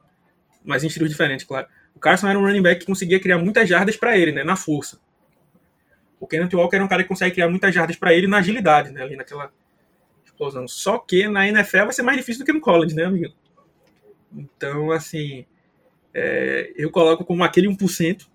Mas 0.64 0.83
em 0.83 0.87
estilos 0.87 1.11
diferentes, 1.11 1.45
claro. 1.45 1.67
O 1.95 1.99
Carson 1.99 2.29
era 2.29 2.38
um 2.38 2.43
running 2.43 2.62
back 2.62 2.81
que 2.81 2.87
conseguia 2.87 3.21
criar 3.21 3.38
muitas 3.38 3.69
jardas 3.69 3.97
para 3.97 4.17
ele, 4.17 4.33
né? 4.33 4.43
Na 4.43 4.57
força. 4.57 4.99
O 6.19 6.27
Kenneth 6.27 6.55
Walker 6.55 6.77
era 6.77 6.85
um 6.85 6.88
cara 6.88 7.03
que 7.03 7.09
consegue 7.09 7.35
criar 7.35 7.49
muitas 7.49 7.75
jardas 7.75 7.97
para 7.97 8.14
ele 8.14 8.27
na 8.27 8.38
agilidade, 8.38 8.90
né? 8.90 9.03
Ali 9.03 9.17
naquela 9.17 9.53
explosão. 10.25 10.67
Só 10.67 10.99
que 10.99 11.29
na 11.29 11.47
NFL 11.47 11.85
vai 11.85 11.93
ser 11.93 12.03
mais 12.03 12.19
difícil 12.19 12.43
do 12.43 12.47
que 12.47 12.53
no 12.53 12.61
college, 12.61 12.95
né, 12.95 13.05
amigo? 13.05 13.35
Então, 14.33 14.90
assim, 14.90 15.45
é, 16.12 16.73
eu 16.77 16.90
coloco 16.90 17.25
como 17.25 17.45
aquele 17.45 17.69
1% 17.69 18.27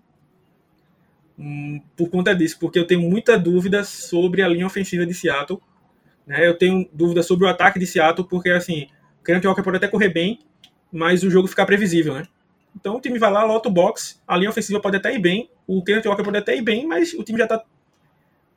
um, 1.38 1.80
por 1.96 2.10
conta 2.10 2.34
disso, 2.34 2.58
porque 2.58 2.78
eu 2.78 2.86
tenho 2.86 3.00
muita 3.00 3.38
dúvida 3.38 3.82
sobre 3.82 4.42
a 4.42 4.48
linha 4.48 4.66
ofensiva 4.66 5.06
de 5.06 5.14
Seattle. 5.14 5.60
Né? 6.26 6.46
Eu 6.46 6.56
tenho 6.56 6.88
dúvida 6.92 7.22
sobre 7.22 7.46
o 7.46 7.48
ataque 7.48 7.78
de 7.78 7.86
Seattle, 7.86 8.28
porque, 8.28 8.50
assim, 8.50 8.88
Kenneth 9.24 9.44
Walker 9.44 9.62
pode 9.62 9.76
até 9.76 9.88
correr 9.88 10.08
bem, 10.08 10.40
mas 10.92 11.22
o 11.22 11.30
jogo 11.30 11.48
fica 11.48 11.64
previsível, 11.64 12.14
né? 12.14 12.26
Então 12.74 12.96
o 12.96 13.00
time 13.00 13.18
vai 13.18 13.30
lá, 13.30 13.44
lota 13.44 13.68
o 13.68 13.72
box, 13.72 14.20
a 14.26 14.36
linha 14.36 14.50
ofensiva 14.50 14.80
pode 14.80 14.96
até 14.96 15.14
ir 15.14 15.18
bem, 15.18 15.50
o 15.66 15.82
Kenneth 15.82 16.06
Walker 16.06 16.22
pode 16.22 16.38
até 16.38 16.56
ir 16.56 16.62
bem, 16.62 16.86
mas 16.86 17.12
o 17.14 17.22
time 17.22 17.38
já 17.38 17.46
tá, 17.46 17.62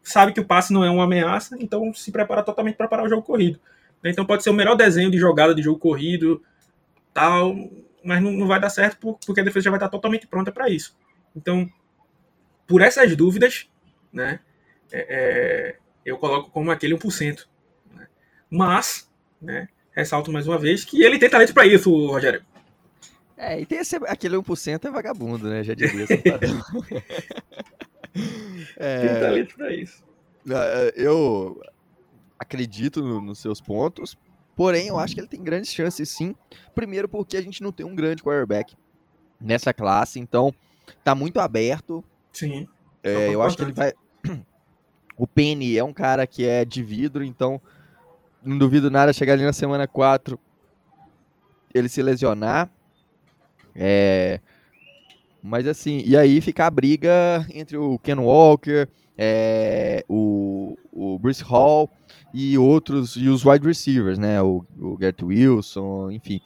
sabe 0.03 0.33
que 0.33 0.39
o 0.39 0.45
passe 0.45 0.71
não 0.71 0.83
é 0.83 0.89
uma 0.89 1.03
ameaça, 1.03 1.57
então 1.59 1.93
se 1.93 2.11
prepara 2.11 2.43
totalmente 2.43 2.75
para 2.75 2.87
parar 2.87 3.03
o 3.03 3.09
jogo 3.09 3.23
corrido. 3.23 3.59
Então 4.03 4.25
pode 4.25 4.43
ser 4.43 4.49
o 4.49 4.53
melhor 4.53 4.75
desenho 4.75 5.09
de 5.09 5.17
jogada 5.17 5.55
de 5.55 5.61
jogo 5.61 5.79
corrido, 5.79 6.41
tal, 7.13 7.55
mas 8.03 8.21
não, 8.21 8.31
não 8.31 8.47
vai 8.47 8.59
dar 8.59 8.69
certo 8.69 9.17
porque 9.25 9.41
a 9.41 9.43
defesa 9.43 9.65
já 9.65 9.69
vai 9.71 9.77
estar 9.77 9.89
totalmente 9.89 10.27
pronta 10.27 10.51
para 10.51 10.69
isso. 10.69 10.95
Então, 11.35 11.69
por 12.67 12.81
essas 12.81 13.15
dúvidas, 13.15 13.69
né, 14.11 14.39
é, 14.91 15.05
é, 15.09 15.77
eu 16.05 16.17
coloco 16.17 16.51
como 16.51 16.69
aquele 16.69 16.95
1%. 16.95 17.47
Né? 17.93 18.07
Mas, 18.49 19.09
né, 19.41 19.69
ressalto 19.95 20.31
mais 20.31 20.47
uma 20.47 20.57
vez 20.57 20.83
que 20.83 21.03
ele 21.03 21.19
tem 21.19 21.29
talento 21.29 21.53
para 21.53 21.65
isso, 21.65 21.89
Rogério. 22.07 22.43
É, 23.37 23.59
e 23.59 23.65
tem 23.65 23.79
esse, 23.79 23.95
aquele 24.07 24.35
1% 24.35 24.85
é 24.85 24.91
vagabundo, 24.91 25.49
né? 25.49 25.63
Já 25.63 25.73
diria 25.73 26.05
é, 28.77 29.07
tem 29.07 29.19
talento 29.19 29.55
para 29.55 29.73
isso. 29.73 30.03
É, 30.49 30.93
eu 30.95 31.61
acredito 32.37 33.01
nos 33.21 33.39
seus 33.39 33.59
pontos, 33.59 34.17
porém 34.55 34.87
eu 34.87 34.99
acho 34.99 35.13
que 35.15 35.21
ele 35.21 35.27
tem 35.27 35.43
grandes 35.43 35.73
chances 35.73 36.09
sim. 36.09 36.35
Primeiro 36.75 37.09
porque 37.09 37.37
a 37.37 37.41
gente 37.41 37.61
não 37.61 37.71
tem 37.71 37.85
um 37.85 37.95
grande 37.95 38.23
quarterback 38.23 38.75
nessa 39.39 39.73
classe, 39.73 40.19
então 40.19 40.53
tá 41.03 41.13
muito 41.15 41.39
aberto. 41.39 42.03
Sim. 42.31 42.67
É, 43.03 43.33
eu 43.33 43.41
acho 43.41 43.57
que 43.57 43.63
ele 43.63 43.73
vai. 43.73 43.93
O 45.15 45.27
Penny 45.27 45.77
é 45.77 45.83
um 45.83 45.93
cara 45.93 46.25
que 46.25 46.43
é 46.43 46.65
de 46.65 46.81
vidro, 46.81 47.23
então 47.23 47.61
não 48.43 48.57
duvido 48.57 48.91
nada 48.91 49.13
chegar 49.13 49.33
ali 49.33 49.43
na 49.43 49.53
semana 49.53 49.87
4 49.87 50.39
ele 51.73 51.89
se 51.89 52.01
lesionar. 52.01 52.69
É, 53.75 54.39
mas 55.41 55.67
assim, 55.67 56.03
e 56.05 56.15
aí 56.15 56.39
fica 56.39 56.65
a 56.65 56.71
briga 56.71 57.45
entre 57.53 57.75
o 57.75 57.97
Ken 57.99 58.15
Walker, 58.15 58.87
é, 59.17 60.05
o, 60.07 60.77
o 60.91 61.17
Bruce 61.17 61.43
Hall 61.43 61.89
e 62.33 62.57
outros, 62.57 63.15
e 63.15 63.27
os 63.27 63.43
wide 63.43 63.65
receivers, 63.65 64.19
né? 64.19 64.41
O, 64.41 64.63
o 64.79 64.95
Garrett 64.95 65.25
Wilson, 65.25 66.11
enfim. 66.11 66.39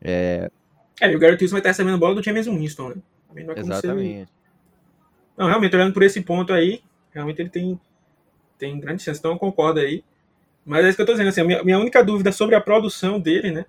É, 0.00 0.50
é 1.00 1.10
e 1.10 1.16
o 1.16 1.18
Garrett 1.18 1.42
Wilson 1.42 1.54
vai 1.54 1.60
estar 1.60 1.70
recebendo 1.70 1.94
a 1.94 1.98
bola 1.98 2.16
do 2.16 2.22
James 2.22 2.46
Winston, 2.46 2.88
né? 2.90 2.96
Não 3.34 3.56
Exatamente. 3.56 4.30
Não, 5.38 5.46
realmente, 5.46 5.74
olhando 5.74 5.94
por 5.94 6.02
esse 6.02 6.20
ponto 6.20 6.52
aí, 6.52 6.82
realmente 7.12 7.40
ele 7.40 7.48
tem, 7.48 7.80
tem 8.58 8.78
grande 8.78 9.02
chance. 9.02 9.18
Então 9.18 9.32
eu 9.32 9.38
concordo 9.38 9.80
aí. 9.80 10.04
Mas 10.64 10.84
é 10.84 10.88
isso 10.88 10.96
que 10.96 11.02
eu 11.02 11.06
tô 11.06 11.12
dizendo, 11.12 11.28
assim, 11.28 11.40
a 11.40 11.44
minha, 11.44 11.64
minha 11.64 11.78
única 11.78 12.02
dúvida 12.04 12.30
sobre 12.30 12.54
a 12.54 12.60
produção 12.60 13.18
dele, 13.18 13.50
né? 13.50 13.66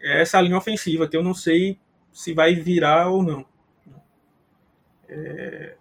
É 0.00 0.22
essa 0.22 0.40
linha 0.40 0.56
ofensiva, 0.56 1.08
que 1.08 1.16
eu 1.16 1.22
não 1.22 1.34
sei 1.34 1.78
se 2.12 2.32
vai 2.32 2.54
virar 2.54 3.08
ou 3.08 3.22
não. 3.22 3.44
É, 5.08 5.74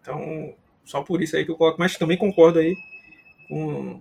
então, 0.00 0.54
só 0.84 1.02
por 1.02 1.22
isso 1.22 1.36
aí 1.36 1.44
que 1.44 1.50
eu 1.50 1.56
coloco, 1.56 1.78
mas 1.78 1.96
também 1.96 2.16
concordo 2.16 2.58
aí 2.58 2.76
com 3.48 4.00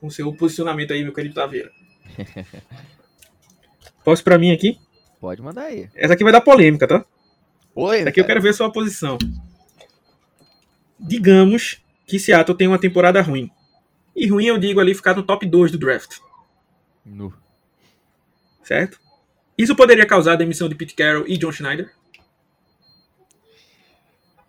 o 0.00 0.10
seu 0.10 0.32
posicionamento 0.34 0.92
aí, 0.92 1.02
meu 1.02 1.12
querido 1.12 1.34
Taveira. 1.34 1.70
Posso 4.04 4.22
para 4.22 4.38
mim 4.38 4.52
aqui? 4.52 4.78
Pode 5.20 5.40
mandar 5.40 5.64
aí. 5.64 5.88
Essa 5.94 6.12
aqui 6.12 6.22
vai 6.22 6.32
dar 6.32 6.42
polêmica, 6.42 6.86
tá? 6.86 7.04
Oi, 7.74 8.02
Aqui 8.02 8.20
eu 8.20 8.24
quero 8.24 8.40
ver 8.40 8.50
a 8.50 8.52
sua 8.52 8.70
posição. 8.70 9.18
Digamos 11.00 11.82
que 12.06 12.18
Seattle 12.18 12.56
tem 12.56 12.68
uma 12.68 12.78
temporada 12.78 13.20
ruim. 13.20 13.50
E 14.24 14.26
ruim 14.26 14.46
eu 14.46 14.56
digo 14.56 14.80
ali 14.80 14.94
ficar 14.94 15.14
no 15.14 15.22
top 15.22 15.44
2 15.46 15.70
do 15.72 15.76
draft, 15.78 16.18
No. 17.04 17.30
certo? 18.62 18.98
Isso 19.58 19.76
poderia 19.76 20.06
causar 20.06 20.32
a 20.32 20.36
demissão 20.36 20.66
de 20.66 20.74
Pete 20.74 20.94
Carroll 20.94 21.28
e 21.28 21.36
John 21.36 21.52
Schneider? 21.52 21.92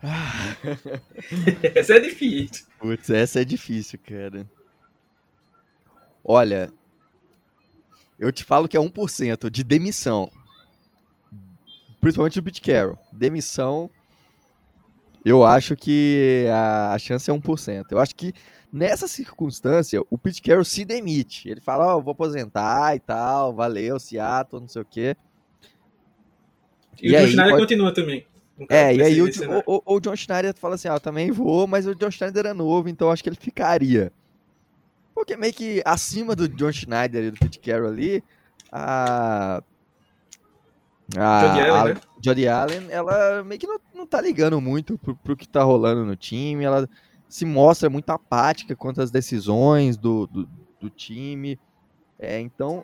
Essa 1.75 1.95
é 1.95 1.99
difícil. 1.99 2.65
Putz, 2.79 3.09
essa 3.09 3.41
é 3.41 3.45
difícil, 3.45 3.99
cara. 4.07 4.49
Olha, 6.23 6.71
eu 8.17 8.31
te 8.31 8.43
falo 8.45 8.67
que 8.69 8.77
é 8.77 8.79
1% 8.79 9.49
de 9.49 9.63
demissão. 9.63 10.31
Principalmente 11.99 12.39
do 12.39 12.43
Pete 12.43 12.61
Carroll. 12.61 12.97
Demissão, 13.11 13.89
eu 15.25 15.43
acho 15.43 15.75
que 15.75 16.45
a, 16.51 16.93
a 16.93 16.99
chance 16.99 17.29
é 17.29 17.33
1%. 17.33 17.85
Eu 17.91 17.99
acho 17.99 18.15
que 18.15 18.33
nessa 18.75 19.07
circunstância, 19.07 20.01
o 20.09 20.17
Pete 20.17 20.41
Carroll 20.41 20.65
se 20.65 20.83
demite. 20.83 21.49
Ele 21.49 21.61
fala, 21.61 21.95
ó, 21.95 22.01
vou 22.01 22.11
aposentar 22.11 22.95
e 22.95 22.99
tal, 22.99 23.53
valeu, 23.53 23.99
Seattle, 23.99 24.61
não 24.61 24.67
sei 24.67 24.81
o 24.81 24.85
quê. 24.85 25.15
E, 27.01 27.11
E 27.11 27.15
o 27.15 27.19
John 27.19 27.27
Schneider 27.27 27.49
pode- 27.51 27.61
continua 27.63 27.93
também. 27.93 28.27
É, 28.69 28.95
e 28.95 29.01
aí 29.03 29.21
o, 29.21 29.25
o, 29.65 29.95
o- 29.95 29.99
John 29.99 30.15
Schneider 30.15 30.53
fala 30.55 30.75
assim, 30.75 30.88
ah, 30.88 30.93
eu 30.93 30.99
também 30.99 31.29
vou, 31.31 31.67
mas 31.67 31.85
o 31.88 31.93
John 31.95 32.09
Schneider 32.11 32.45
é 32.45 32.53
novo, 32.53 32.88
então 32.88 33.11
acho 33.11 33.21
que 33.23 33.29
ele 33.29 33.35
ficaria. 33.35 34.11
Porque 35.13 35.35
meio 35.38 35.53
que 35.53 35.81
acima 35.85 36.35
do 36.35 36.47
John 36.47 36.71
Schneider 36.71 37.23
e 37.25 37.31
do 37.31 37.39
Pete 37.39 37.59
Carroll 37.59 37.89
ali, 37.89 38.23
a... 38.71 39.61
a 41.17 41.47
Jody 41.47 41.69
Allen, 41.69 41.93
né? 41.93 42.01
Jody 42.21 42.47
Allen, 42.47 42.88
ela 42.89 43.43
meio 43.43 43.59
que 43.59 43.67
não, 43.67 43.79
não 43.93 44.07
tá 44.07 44.19
ligando 44.21 44.59
muito 44.61 44.97
pro, 44.97 45.15
pro 45.15 45.35
que 45.38 45.47
tá 45.47 45.61
rolando 45.63 46.03
no 46.05 46.15
time, 46.15 46.63
ela 46.63 46.89
se 47.35 47.43
mostra 47.43 47.89
muito 47.89 48.09
apática 48.11 48.77
quanto 48.77 49.01
às 49.01 49.11
decisões 49.11 49.97
do, 49.97 50.25
do, 50.25 50.49
do 50.79 50.89
time. 50.89 51.59
É, 52.17 52.39
então, 52.39 52.81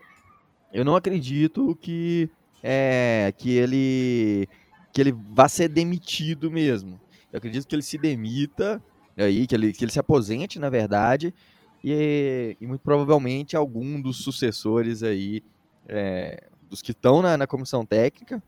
eu 0.73 0.83
não 0.83 0.93
acredito 0.93 1.73
que, 1.79 2.29
é, 2.61 3.33
que 3.37 3.49
ele 3.51 4.49
que 4.91 4.99
ele 4.99 5.13
vá 5.13 5.47
ser 5.47 5.69
demitido 5.69 6.51
mesmo. 6.51 6.99
Eu 7.31 7.37
acredito 7.37 7.65
que 7.65 7.73
ele 7.73 7.81
se 7.81 7.97
demita 7.97 8.83
aí, 9.15 9.47
que 9.47 9.55
ele, 9.55 9.71
que 9.71 9.85
ele 9.85 9.91
se 9.93 10.01
aposente, 10.01 10.59
na 10.59 10.69
verdade, 10.69 11.33
e, 11.81 12.57
e 12.59 12.67
muito 12.67 12.81
provavelmente 12.81 13.55
algum 13.55 14.01
dos 14.01 14.17
sucessores 14.21 15.01
aí, 15.01 15.41
é, 15.87 16.49
dos 16.69 16.81
que 16.81 16.91
estão 16.91 17.21
na, 17.21 17.37
na 17.37 17.47
comissão 17.47 17.85
técnica, 17.85 18.43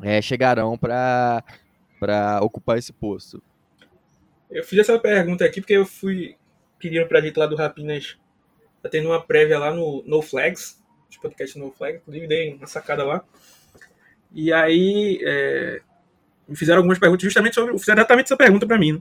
é, 0.00 0.22
chegarão 0.22 0.78
para 0.78 1.42
ocupar 2.42 2.78
esse 2.78 2.92
posto. 2.92 3.42
Eu 4.54 4.62
fiz 4.62 4.78
essa 4.78 4.96
pergunta 5.00 5.44
aqui 5.44 5.60
porque 5.60 5.72
eu 5.72 5.84
fui 5.84 6.36
pedindo 6.78 7.08
pra 7.08 7.20
gente 7.20 7.36
lá 7.36 7.44
do 7.44 7.56
Rapinas. 7.56 8.16
Tá 8.80 8.88
tendo 8.88 9.08
uma 9.08 9.20
prévia 9.20 9.58
lá 9.58 9.74
no 9.74 10.04
No 10.06 10.22
Flags, 10.22 10.80
os 11.10 11.16
podcast 11.16 11.58
No 11.58 11.72
Flags, 11.72 12.00
inclusive 12.00 12.28
dei 12.28 12.54
uma 12.54 12.68
sacada 12.68 13.02
lá. 13.02 13.24
E 14.32 14.52
aí 14.52 15.18
é, 15.24 15.80
me 16.46 16.56
fizeram 16.56 16.78
algumas 16.78 17.00
perguntas 17.00 17.24
justamente 17.24 17.54
sobre. 17.54 17.76
Fizeram 17.76 17.98
exatamente 17.98 18.26
essa 18.26 18.36
pergunta 18.36 18.64
pra 18.64 18.78
mim. 18.78 18.92
né? 18.92 19.00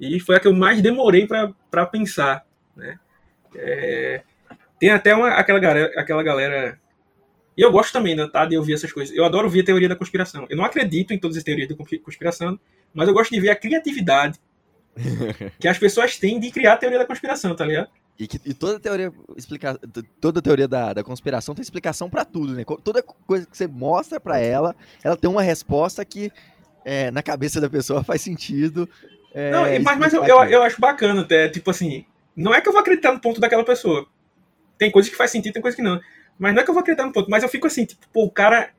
E 0.00 0.18
foi 0.18 0.34
a 0.34 0.40
que 0.40 0.48
eu 0.48 0.52
mais 0.52 0.82
demorei 0.82 1.28
pra 1.70 1.86
pensar. 1.86 2.44
Né? 2.74 2.98
É, 3.54 4.22
tem 4.80 4.90
até 4.90 5.14
uma, 5.14 5.28
aquela, 5.28 5.60
galera, 5.60 5.92
aquela 5.96 6.24
galera. 6.24 6.80
E 7.56 7.62
eu 7.62 7.70
gosto 7.70 7.92
também, 7.92 8.16
né, 8.16 8.28
tá, 8.32 8.46
de 8.46 8.56
ouvir 8.56 8.74
essas 8.74 8.92
coisas. 8.92 9.16
Eu 9.16 9.24
adoro 9.24 9.44
ouvir 9.44 9.60
a 9.60 9.64
teoria 9.64 9.88
da 9.88 9.96
conspiração. 9.96 10.44
Eu 10.50 10.56
não 10.56 10.64
acredito 10.64 11.12
em 11.12 11.18
todas 11.18 11.36
as 11.36 11.44
teorias 11.44 11.68
da 11.68 11.76
conspiração, 11.76 12.58
mas 12.92 13.06
eu 13.06 13.14
gosto 13.14 13.30
de 13.32 13.40
ver 13.40 13.50
a 13.50 13.56
criatividade 13.56 14.40
que 15.58 15.68
as 15.68 15.78
pessoas 15.78 16.16
têm 16.16 16.40
de 16.40 16.50
criar 16.50 16.74
a 16.74 16.76
teoria 16.76 16.98
da 16.98 17.06
conspiração, 17.06 17.54
tá 17.54 17.64
ligado? 17.64 17.88
E, 18.18 18.26
que, 18.26 18.40
e 18.44 18.52
toda 18.52 18.80
teoria 18.80 19.12
explica, 19.36 19.78
toda 20.20 20.42
teoria 20.42 20.66
da, 20.66 20.92
da 20.92 21.04
conspiração 21.04 21.54
tem 21.54 21.62
explicação 21.62 22.10
pra 22.10 22.24
tudo, 22.24 22.52
né? 22.52 22.64
Toda 22.82 23.02
coisa 23.02 23.46
que 23.46 23.56
você 23.56 23.68
mostra 23.68 24.18
pra 24.18 24.38
ela, 24.38 24.74
ela 25.04 25.16
tem 25.16 25.30
uma 25.30 25.42
resposta 25.42 26.04
que 26.04 26.32
é, 26.84 27.10
na 27.12 27.22
cabeça 27.22 27.60
da 27.60 27.70
pessoa 27.70 28.02
faz 28.04 28.20
sentido. 28.20 28.88
é, 29.32 29.52
não, 29.52 29.62
mas, 29.84 29.98
mas 29.98 30.12
eu, 30.14 30.24
eu, 30.24 30.42
eu 30.44 30.62
acho 30.62 30.80
bacana 30.80 31.22
até, 31.22 31.48
tipo 31.48 31.70
assim, 31.70 32.04
não 32.34 32.52
é 32.52 32.60
que 32.60 32.68
eu 32.68 32.72
vou 32.72 32.80
acreditar 32.80 33.12
no 33.12 33.20
ponto 33.20 33.40
daquela 33.40 33.64
pessoa. 33.64 34.06
Tem 34.76 34.90
coisas 34.90 35.10
que 35.10 35.16
faz 35.16 35.30
sentido, 35.30 35.52
tem 35.52 35.62
coisas 35.62 35.76
que 35.76 35.82
não. 35.82 36.00
Mas 36.38 36.54
não 36.54 36.60
é 36.60 36.64
que 36.64 36.70
eu 36.70 36.74
vou 36.74 36.80
acreditar 36.80 37.06
no 37.06 37.12
ponto, 37.12 37.30
mas 37.30 37.42
eu 37.44 37.48
fico 37.48 37.66
assim, 37.66 37.84
tipo, 37.84 38.06
pô, 38.12 38.24
o 38.24 38.30
cara 38.30 38.70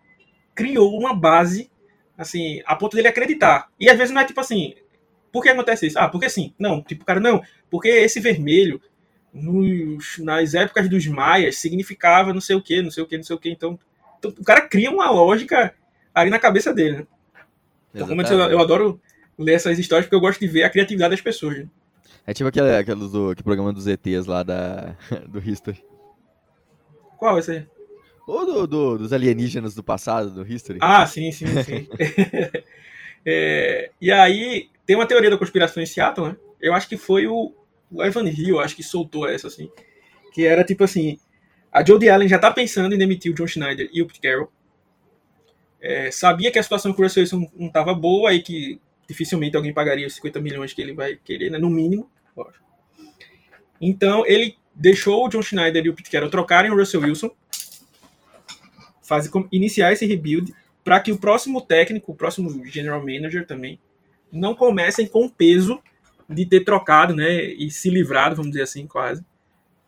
criou 0.53 0.97
uma 0.97 1.13
base, 1.13 1.69
assim, 2.17 2.61
a 2.65 2.75
ponto 2.75 2.95
dele 2.95 3.07
acreditar. 3.07 3.69
E 3.79 3.89
às 3.89 3.97
vezes 3.97 4.13
não 4.13 4.21
é 4.21 4.25
tipo 4.25 4.39
assim, 4.39 4.75
por 5.31 5.43
que 5.43 5.49
acontece 5.49 5.87
isso? 5.87 5.99
Ah, 5.99 6.09
porque 6.09 6.25
assim, 6.25 6.53
não, 6.59 6.81
tipo, 6.81 7.03
o 7.03 7.05
cara, 7.05 7.19
não, 7.19 7.41
porque 7.69 7.87
esse 7.89 8.19
vermelho, 8.19 8.81
nos, 9.33 10.17
nas 10.19 10.53
épocas 10.53 10.89
dos 10.89 11.05
maias, 11.07 11.57
significava 11.57 12.33
não 12.33 12.41
sei 12.41 12.55
o 12.55 12.61
que, 12.61 12.81
não 12.81 12.91
sei 12.91 13.03
o 13.03 13.07
que, 13.07 13.17
não 13.17 13.23
sei 13.23 13.35
o 13.35 13.39
que. 13.39 13.49
Então, 13.49 13.77
então, 14.17 14.33
o 14.37 14.43
cara 14.43 14.61
cria 14.67 14.91
uma 14.91 15.09
lógica 15.11 15.73
ali 16.13 16.29
na 16.29 16.39
cabeça 16.39 16.73
dele, 16.73 16.97
né? 16.97 17.07
Então, 17.93 18.07
como 18.07 18.21
eu, 18.21 18.23
disse, 18.23 18.35
eu, 18.35 18.39
eu 18.39 18.59
adoro 18.59 18.99
ler 19.37 19.53
essas 19.53 19.79
histórias 19.79 20.05
porque 20.05 20.15
eu 20.15 20.19
gosto 20.19 20.39
de 20.39 20.47
ver 20.47 20.63
a 20.63 20.69
criatividade 20.69 21.11
das 21.11 21.21
pessoas. 21.21 21.59
né? 21.59 21.67
É 22.27 22.33
tipo 22.33 22.47
aquele, 22.49 22.75
aquele, 22.75 23.07
do, 23.07 23.29
aquele 23.29 23.43
programa 23.43 23.73
dos 23.73 23.87
ETs 23.87 24.25
lá 24.25 24.43
da, 24.43 24.95
do 25.27 25.39
History. 25.39 25.83
Qual 27.17 27.37
esse 27.39 27.51
aí? 27.51 27.67
Ou 28.27 28.45
do, 28.45 28.67
do- 28.67 28.97
dos 28.99 29.11
alienígenas 29.11 29.73
do 29.73 29.83
passado, 29.83 30.29
do 30.29 30.45
History. 30.47 30.79
Ah, 30.81 31.05
sim, 31.07 31.31
sim, 31.31 31.45
sim. 31.63 31.87
É, 33.25 33.91
e 33.99 34.11
aí, 34.11 34.69
tem 34.89 34.95
uma 34.95 35.05
teoria 35.05 35.29
da 35.29 35.37
conspiração 35.37 35.83
em 35.83 35.85
Seattle, 35.85 36.29
né? 36.29 36.37
Eu 36.59 36.73
acho 36.73 36.89
que 36.89 36.97
foi 36.97 37.27
o, 37.27 37.53
Evan 37.99 38.27
Hill, 38.27 38.59
acho 38.59 38.75
que 38.75 38.81
soltou 38.81 39.29
essa, 39.29 39.45
assim. 39.45 39.69
Que 40.33 40.47
era 40.47 40.63
tipo 40.63 40.83
assim: 40.83 41.19
a 41.71 41.85
Jodie 41.85 42.09
Allen 42.09 42.27
já 42.27 42.39
tá 42.39 42.49
pensando 42.49 42.95
em 42.95 42.97
demitir 42.97 43.31
o 43.31 43.35
John 43.35 43.45
Schneider 43.45 43.87
e 43.93 44.01
o 44.01 44.07
Pete 44.07 44.19
Carroll. 44.19 44.51
É, 45.79 46.09
sabia 46.09 46.51
que 46.51 46.57
a 46.57 46.63
situação 46.63 46.91
com 46.91 47.03
o 47.03 47.05
Russell 47.05 47.21
Wilson 47.21 47.51
não 47.55 47.67
estava 47.67 47.93
boa 47.93 48.33
e 48.33 48.41
que 48.41 48.81
dificilmente 49.07 49.55
alguém 49.55 49.71
pagaria 49.71 50.07
os 50.07 50.15
50 50.15 50.41
milhões 50.41 50.73
que 50.73 50.81
ele 50.81 50.93
vai 50.93 51.15
querer, 51.15 51.51
né? 51.51 51.59
No 51.59 51.69
mínimo, 51.69 52.09
lógico. 52.35 52.65
Então, 53.79 54.25
ele 54.25 54.57
deixou 54.73 55.23
o 55.23 55.29
John 55.29 55.43
Schneider 55.43 55.85
e 55.85 55.89
o 55.89 55.93
Pete 55.93 56.09
Carroll 56.09 56.31
trocarem 56.31 56.71
o 56.71 56.75
Russell 56.75 57.01
Wilson, 57.01 57.29
com- 59.29 59.47
iniciar 59.51 59.93
esse 59.93 60.07
rebuild, 60.07 60.51
para 60.83 60.99
que 60.99 61.11
o 61.11 61.19
próximo 61.19 61.61
técnico, 61.61 62.11
o 62.11 62.15
próximo 62.15 62.65
general 62.65 63.05
manager 63.05 63.45
também, 63.45 63.79
não 64.31 64.55
comecem 64.55 65.07
com 65.07 65.25
o 65.25 65.29
peso 65.29 65.79
de 66.29 66.45
ter 66.45 66.63
trocado, 66.63 67.15
né, 67.15 67.43
e 67.43 67.71
se 67.71 67.89
livrado, 67.89 68.35
vamos 68.35 68.51
dizer 68.51 68.63
assim, 68.63 68.85
quase, 68.85 69.25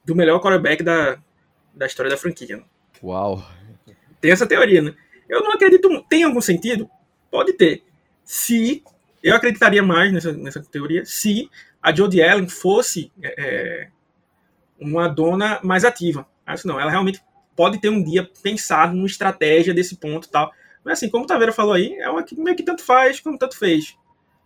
do 0.03 0.15
melhor 0.15 0.39
quarterback 0.39 0.81
da, 0.81 1.19
da 1.73 1.85
história 1.85 2.09
da 2.09 2.17
franquia. 2.17 2.57
né? 2.57 2.63
Uau. 3.03 3.45
Tem 4.19 4.31
essa 4.31 4.47
teoria, 4.47 4.81
né? 4.81 4.93
Eu 5.27 5.41
não 5.41 5.51
acredito. 5.51 6.03
Tem 6.09 6.23
algum 6.23 6.41
sentido? 6.41 6.89
Pode 7.29 7.53
ter. 7.53 7.83
Se. 8.23 8.83
Eu 9.23 9.35
acreditaria 9.35 9.83
mais 9.83 10.11
nessa, 10.11 10.33
nessa 10.33 10.61
teoria 10.63 11.05
se 11.05 11.49
a 11.81 11.93
Jodie 11.93 12.23
Allen 12.23 12.49
fosse 12.49 13.11
é, 13.21 13.35
é, 13.37 13.87
uma 14.79 15.07
dona 15.07 15.59
mais 15.63 15.85
ativa. 15.85 16.27
Acho 16.45 16.67
não. 16.67 16.79
Ela 16.79 16.91
realmente 16.91 17.21
pode 17.55 17.79
ter 17.79 17.89
um 17.89 18.03
dia 18.03 18.29
pensado 18.41 18.95
numa 18.95 19.07
estratégia 19.07 19.73
desse 19.73 19.95
ponto 19.95 20.27
e 20.27 20.29
tal. 20.29 20.51
Mas 20.83 20.93
assim, 20.93 21.09
como 21.09 21.23
o 21.23 21.27
Taveira 21.27 21.51
falou 21.51 21.73
aí, 21.73 21.93
é 21.99 22.09
uma 22.09 22.23
que 22.23 22.35
meio 22.35 22.55
que 22.55 22.63
tanto 22.63 22.83
faz 22.83 23.19
como 23.19 23.37
tanto 23.37 23.57
fez. 23.57 23.95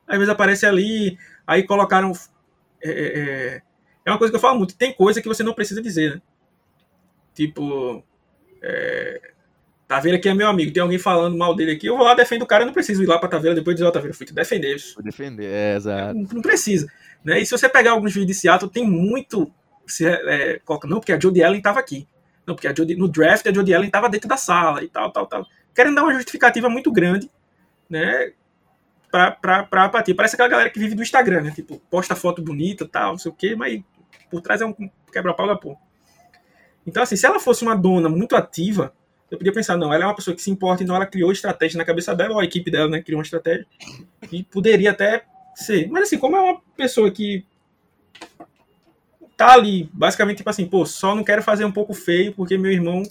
Às 0.07 0.17
vezes 0.17 0.29
aparece 0.29 0.65
ali, 0.65 1.17
aí 1.45 1.63
colocaram. 1.63 2.11
É, 2.81 2.89
é, 2.89 3.19
é, 3.19 3.61
é 4.05 4.11
uma 4.11 4.17
coisa 4.17 4.31
que 4.31 4.35
eu 4.35 4.41
falo 4.41 4.57
muito. 4.57 4.77
Tem 4.77 4.93
coisa 4.93 5.21
que 5.21 5.27
você 5.27 5.43
não 5.43 5.53
precisa 5.53 5.81
dizer, 5.81 6.15
né? 6.15 6.21
Tipo. 7.33 8.03
Taveira 9.87 10.17
aqui 10.17 10.27
é 10.27 10.33
meu 10.33 10.47
amigo, 10.47 10.73
tem 10.73 10.81
alguém 10.81 10.97
falando 10.97 11.37
mal 11.37 11.55
dele 11.55 11.73
aqui, 11.73 11.85
eu 11.85 11.95
vou 11.95 12.05
lá, 12.05 12.15
defendo 12.15 12.41
o 12.41 12.47
cara, 12.47 12.63
eu 12.63 12.65
não 12.65 12.73
preciso 12.73 13.03
ir 13.03 13.05
lá 13.05 13.19
pra 13.19 13.29
Taveira 13.29 13.53
depois 13.53 13.75
dizer, 13.75 13.87
ó, 13.87 13.91
Taveira, 13.91 14.13
eu 14.13 14.17
fui 14.17 14.25
te 14.25 14.33
defender 14.33 14.75
isso. 14.75 14.95
Vou 14.95 15.03
defender, 15.03 15.45
é, 15.45 15.75
exato. 15.75 16.15
Não, 16.15 16.23
não 16.23 16.41
precisa. 16.41 16.91
Né? 17.23 17.39
E 17.39 17.45
se 17.45 17.51
você 17.51 17.69
pegar 17.69 17.91
alguns 17.91 18.11
vídeos 18.11 18.27
de 18.27 18.33
Seattle, 18.33 18.71
tem 18.71 18.83
muito. 18.83 19.51
Se, 19.85 20.05
é, 20.07 20.59
coloca, 20.65 20.87
não, 20.87 20.99
porque 20.99 21.13
a 21.13 21.19
Jodie 21.19 21.43
Allen 21.43 21.61
tava 21.61 21.79
aqui. 21.79 22.07
Não, 22.47 22.55
porque 22.55 22.67
a 22.67 22.73
Jodie, 22.75 22.95
no 22.95 23.07
draft 23.07 23.45
a 23.45 23.53
Jodie 23.53 23.75
Allen 23.75 23.89
tava 23.91 24.09
dentro 24.09 24.27
da 24.27 24.37
sala 24.37 24.83
e 24.83 24.87
tal, 24.87 25.11
tal, 25.11 25.27
tal. 25.27 25.45
Querendo 25.73 25.95
dar 25.95 26.03
uma 26.03 26.13
justificativa 26.15 26.67
muito 26.67 26.91
grande, 26.91 27.29
né? 27.87 28.33
Pra, 29.41 29.63
pra, 29.63 29.85
apatia. 29.85 30.13
Parece 30.13 30.35
aquela 30.35 30.49
galera 30.49 30.69
que 30.69 30.77
vive 30.77 30.93
do 30.93 31.01
Instagram, 31.01 31.41
né? 31.41 31.51
Tipo, 31.51 31.79
posta 31.89 32.15
foto 32.15 32.41
bonita 32.41 32.85
tal, 32.85 33.11
não 33.11 33.17
sei 33.17 33.31
o 33.31 33.35
quê, 33.35 33.55
mas 33.55 33.81
por 34.29 34.41
trás 34.41 34.59
é 34.59 34.65
um 34.65 34.75
quebra-pau 35.11 35.47
da 35.47 35.55
porra. 35.55 35.77
Então, 36.85 37.01
assim, 37.01 37.15
se 37.15 37.25
ela 37.25 37.39
fosse 37.39 37.63
uma 37.63 37.75
dona 37.75 38.09
muito 38.09 38.35
ativa, 38.35 38.93
eu 39.31 39.37
podia 39.37 39.53
pensar, 39.53 39.77
não, 39.77 39.93
ela 39.93 40.03
é 40.03 40.07
uma 40.07 40.15
pessoa 40.15 40.35
que 40.35 40.41
se 40.41 40.51
importa, 40.51 40.83
então 40.83 40.95
ela 40.95 41.05
criou 41.05 41.31
estratégia 41.31 41.77
na 41.77 41.85
cabeça 41.85 42.13
dela, 42.13 42.33
ou 42.33 42.39
a 42.41 42.43
equipe 42.43 42.69
dela, 42.69 42.89
né, 42.89 43.01
criou 43.01 43.19
uma 43.19 43.23
estratégia, 43.23 43.65
e 44.31 44.43
poderia 44.43 44.91
até 44.91 45.23
ser. 45.55 45.87
Mas 45.89 46.03
assim, 46.03 46.17
como 46.17 46.35
é 46.35 46.41
uma 46.41 46.61
pessoa 46.75 47.09
que 47.09 47.45
tá 49.37 49.53
ali, 49.53 49.89
basicamente, 49.93 50.37
tipo 50.37 50.49
assim, 50.49 50.67
pô, 50.67 50.85
só 50.85 51.15
não 51.15 51.23
quero 51.23 51.41
fazer 51.41 51.63
um 51.63 51.71
pouco 51.71 51.93
feio 51.93 52.33
porque 52.33 52.57
meu 52.57 52.71
irmão 52.71 53.03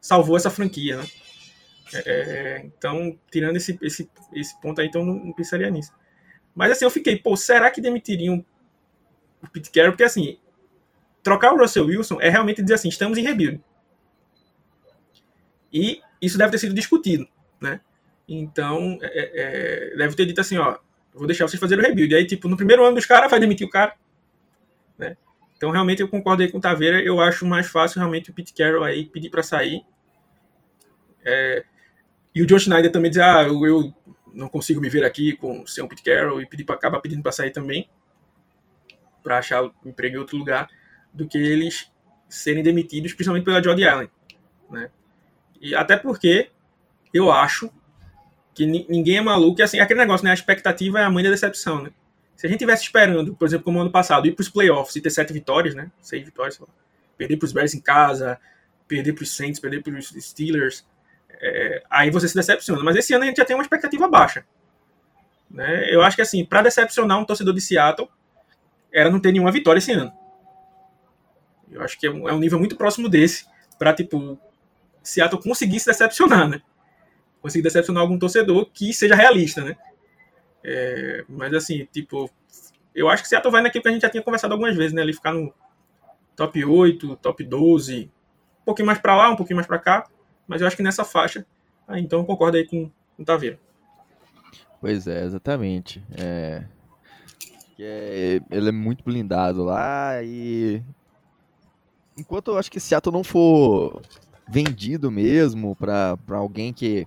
salvou 0.00 0.36
essa 0.36 0.50
franquia, 0.50 0.98
né? 0.98 1.04
É, 1.94 2.62
então, 2.64 3.18
tirando 3.30 3.56
esse, 3.56 3.78
esse, 3.82 4.10
esse 4.32 4.60
ponto 4.60 4.80
aí, 4.80 4.86
então 4.86 5.04
não, 5.04 5.14
não 5.14 5.32
pensaria 5.32 5.70
nisso. 5.70 5.92
Mas 6.54 6.72
assim, 6.72 6.84
eu 6.84 6.90
fiquei, 6.90 7.16
pô, 7.16 7.36
será 7.36 7.70
que 7.70 7.80
demitiriam 7.80 8.44
o 9.42 9.48
Pete 9.50 9.70
Carroll? 9.70 9.92
Porque 9.92 10.04
assim, 10.04 10.38
trocar 11.22 11.52
o 11.52 11.58
Russell 11.58 11.86
Wilson 11.86 12.20
é 12.20 12.28
realmente 12.28 12.62
dizer 12.62 12.74
assim, 12.74 12.88
estamos 12.88 13.18
em 13.18 13.22
rebuild. 13.22 13.60
E 15.72 16.00
isso 16.20 16.36
deve 16.36 16.50
ter 16.52 16.58
sido 16.58 16.74
discutido, 16.74 17.26
né? 17.60 17.80
Então, 18.28 18.98
é, 19.02 19.92
é, 19.92 19.96
deve 19.96 20.14
ter 20.14 20.26
dito 20.26 20.40
assim, 20.40 20.58
ó, 20.58 20.78
vou 21.14 21.26
deixar 21.26 21.46
vocês 21.46 21.60
fazerem 21.60 21.84
o 21.84 21.88
rebuild. 21.88 22.12
E 22.12 22.16
aí, 22.16 22.26
tipo, 22.26 22.48
no 22.48 22.56
primeiro 22.56 22.84
ano 22.84 22.96
dos 22.96 23.06
caras, 23.06 23.30
vai 23.30 23.40
demitir 23.40 23.66
o 23.66 23.70
cara, 23.70 23.94
né? 24.98 25.16
Então, 25.56 25.70
realmente, 25.70 26.02
eu 26.02 26.08
concordo 26.08 26.42
aí 26.42 26.50
com 26.50 26.58
o 26.58 26.60
Taveira. 26.60 27.00
Eu 27.00 27.20
acho 27.20 27.46
mais 27.46 27.68
fácil, 27.68 27.98
realmente, 27.98 28.30
o 28.30 28.34
Pete 28.34 28.52
Carroll 28.52 28.84
aí 28.84 29.04
pedir 29.06 29.30
para 29.30 29.42
sair. 29.42 29.82
É, 31.24 31.64
e 32.34 32.42
o 32.42 32.46
John 32.46 32.58
Schneider 32.58 32.90
também 32.90 33.10
dizer, 33.10 33.22
ah, 33.22 33.42
eu, 33.42 33.66
eu, 33.66 33.94
não 34.32 34.48
consigo 34.48 34.80
me 34.80 34.88
ver 34.88 35.04
aqui 35.04 35.36
com 35.36 35.66
sem 35.66 35.84
o 35.84 35.88
Pete 35.88 36.02
Carroll 36.02 36.40
e 36.40 36.46
pedir 36.46 36.64
para 36.64 36.74
acabar 36.74 37.00
pedindo 37.00 37.22
para 37.22 37.32
sair 37.32 37.50
também, 37.50 37.88
para 39.22 39.38
achar 39.38 39.62
um 39.62 39.72
emprego 39.84 40.16
em 40.16 40.18
outro 40.18 40.36
lugar, 40.36 40.68
do 41.12 41.28
que 41.28 41.36
eles 41.38 41.90
serem 42.28 42.62
demitidos, 42.62 43.12
principalmente 43.12 43.44
pela 43.44 43.62
Jody 43.62 43.86
Allen, 43.86 44.10
né? 44.70 44.90
E 45.60 45.74
até 45.74 45.96
porque 45.96 46.50
eu 47.12 47.30
acho 47.30 47.70
que 48.54 48.66
ninguém 48.66 49.18
é 49.18 49.20
maluco, 49.20 49.60
e 49.60 49.62
assim, 49.62 49.78
aquele 49.80 50.00
negócio, 50.00 50.24
né? 50.24 50.30
A 50.30 50.34
expectativa 50.34 51.00
é 51.00 51.04
a 51.04 51.10
mãe 51.10 51.22
da 51.22 51.30
decepção, 51.30 51.82
né? 51.82 51.90
Se 52.36 52.46
a 52.46 52.50
gente 52.50 52.58
tivesse 52.58 52.84
esperando, 52.84 53.34
por 53.34 53.46
exemplo, 53.46 53.64
como 53.64 53.80
ano 53.80 53.90
passado, 53.90 54.26
ir 54.26 54.32
para 54.32 54.42
os 54.42 54.48
playoffs 54.48 54.96
e 54.96 55.00
ter 55.00 55.10
sete 55.10 55.32
vitórias, 55.32 55.74
né? 55.74 55.90
Seis 56.00 56.24
vitórias, 56.24 56.60
perder 57.16 57.36
para 57.36 57.46
os 57.46 57.52
Bears 57.52 57.74
em 57.74 57.80
casa, 57.80 58.40
perder 58.88 59.12
para 59.12 59.22
os 59.22 59.36
Saints, 59.36 59.60
perder 59.60 59.82
para 59.82 59.92
os 59.92 60.08
Steelers, 60.08 60.84
é, 61.42 61.82
aí 61.90 62.08
você 62.08 62.28
se 62.28 62.34
decepciona. 62.36 62.84
Mas 62.84 62.96
esse 62.96 63.12
ano 63.12 63.24
a 63.24 63.26
gente 63.26 63.38
já 63.38 63.44
tem 63.44 63.56
uma 63.56 63.62
expectativa 63.62 64.06
baixa. 64.06 64.46
Né? 65.50 65.92
Eu 65.92 66.00
acho 66.02 66.14
que, 66.14 66.22
assim, 66.22 66.44
para 66.44 66.62
decepcionar 66.62 67.18
um 67.18 67.24
torcedor 67.24 67.52
de 67.52 67.60
Seattle, 67.60 68.08
era 68.92 69.10
não 69.10 69.18
ter 69.18 69.32
nenhuma 69.32 69.50
vitória 69.50 69.78
esse 69.78 69.90
ano. 69.90 70.12
Eu 71.70 71.82
acho 71.82 71.98
que 71.98 72.06
é 72.06 72.10
um, 72.10 72.28
é 72.28 72.32
um 72.32 72.38
nível 72.38 72.58
muito 72.58 72.76
próximo 72.76 73.08
desse, 73.08 73.44
para, 73.76 73.92
tipo, 73.92 74.38
Seattle 75.02 75.42
conseguir 75.42 75.80
se 75.80 75.86
decepcionar, 75.86 76.48
né? 76.48 76.62
Conseguir 77.40 77.64
decepcionar 77.64 78.02
algum 78.02 78.18
torcedor 78.18 78.70
que 78.72 78.94
seja 78.94 79.16
realista, 79.16 79.62
né? 79.62 79.76
É, 80.62 81.24
mas, 81.28 81.52
assim, 81.54 81.88
tipo, 81.92 82.30
eu 82.94 83.08
acho 83.08 83.24
que 83.24 83.28
Seattle 83.28 83.50
vai 83.50 83.62
naquilo 83.62 83.82
que 83.82 83.88
a 83.88 83.92
gente 83.92 84.02
já 84.02 84.10
tinha 84.10 84.22
conversado 84.22 84.54
algumas 84.54 84.76
vezes, 84.76 84.92
né? 84.92 85.02
Ele 85.02 85.12
ficar 85.12 85.32
no 85.32 85.52
top 86.36 86.64
8, 86.64 87.16
top 87.16 87.42
12, 87.42 88.10
um 88.60 88.64
pouquinho 88.64 88.86
mais 88.86 89.00
para 89.00 89.16
lá, 89.16 89.30
um 89.30 89.36
pouquinho 89.36 89.56
mais 89.56 89.66
para 89.66 89.78
cá 89.80 90.08
mas 90.46 90.60
eu 90.60 90.66
acho 90.66 90.76
que 90.76 90.82
nessa 90.82 91.04
faixa, 91.04 91.46
ah, 91.86 91.98
então 91.98 92.20
eu 92.20 92.24
concordo 92.24 92.56
aí 92.56 92.66
com, 92.66 92.90
com 93.16 93.22
o 93.22 93.24
Taveira. 93.24 93.58
Pois 94.80 95.06
é, 95.06 95.24
exatamente. 95.24 96.02
É... 96.18 96.64
é... 97.78 98.40
Ele 98.50 98.68
é 98.68 98.72
muito 98.72 99.04
blindado 99.04 99.62
lá 99.62 100.22
e. 100.22 100.82
Enquanto 102.16 102.50
eu 102.50 102.58
acho 102.58 102.70
que 102.70 102.80
Seattle 102.80 103.14
não 103.14 103.24
for 103.24 104.02
vendido 104.48 105.10
mesmo 105.10 105.76
para 105.76 106.18
alguém 106.30 106.72
que 106.72 107.06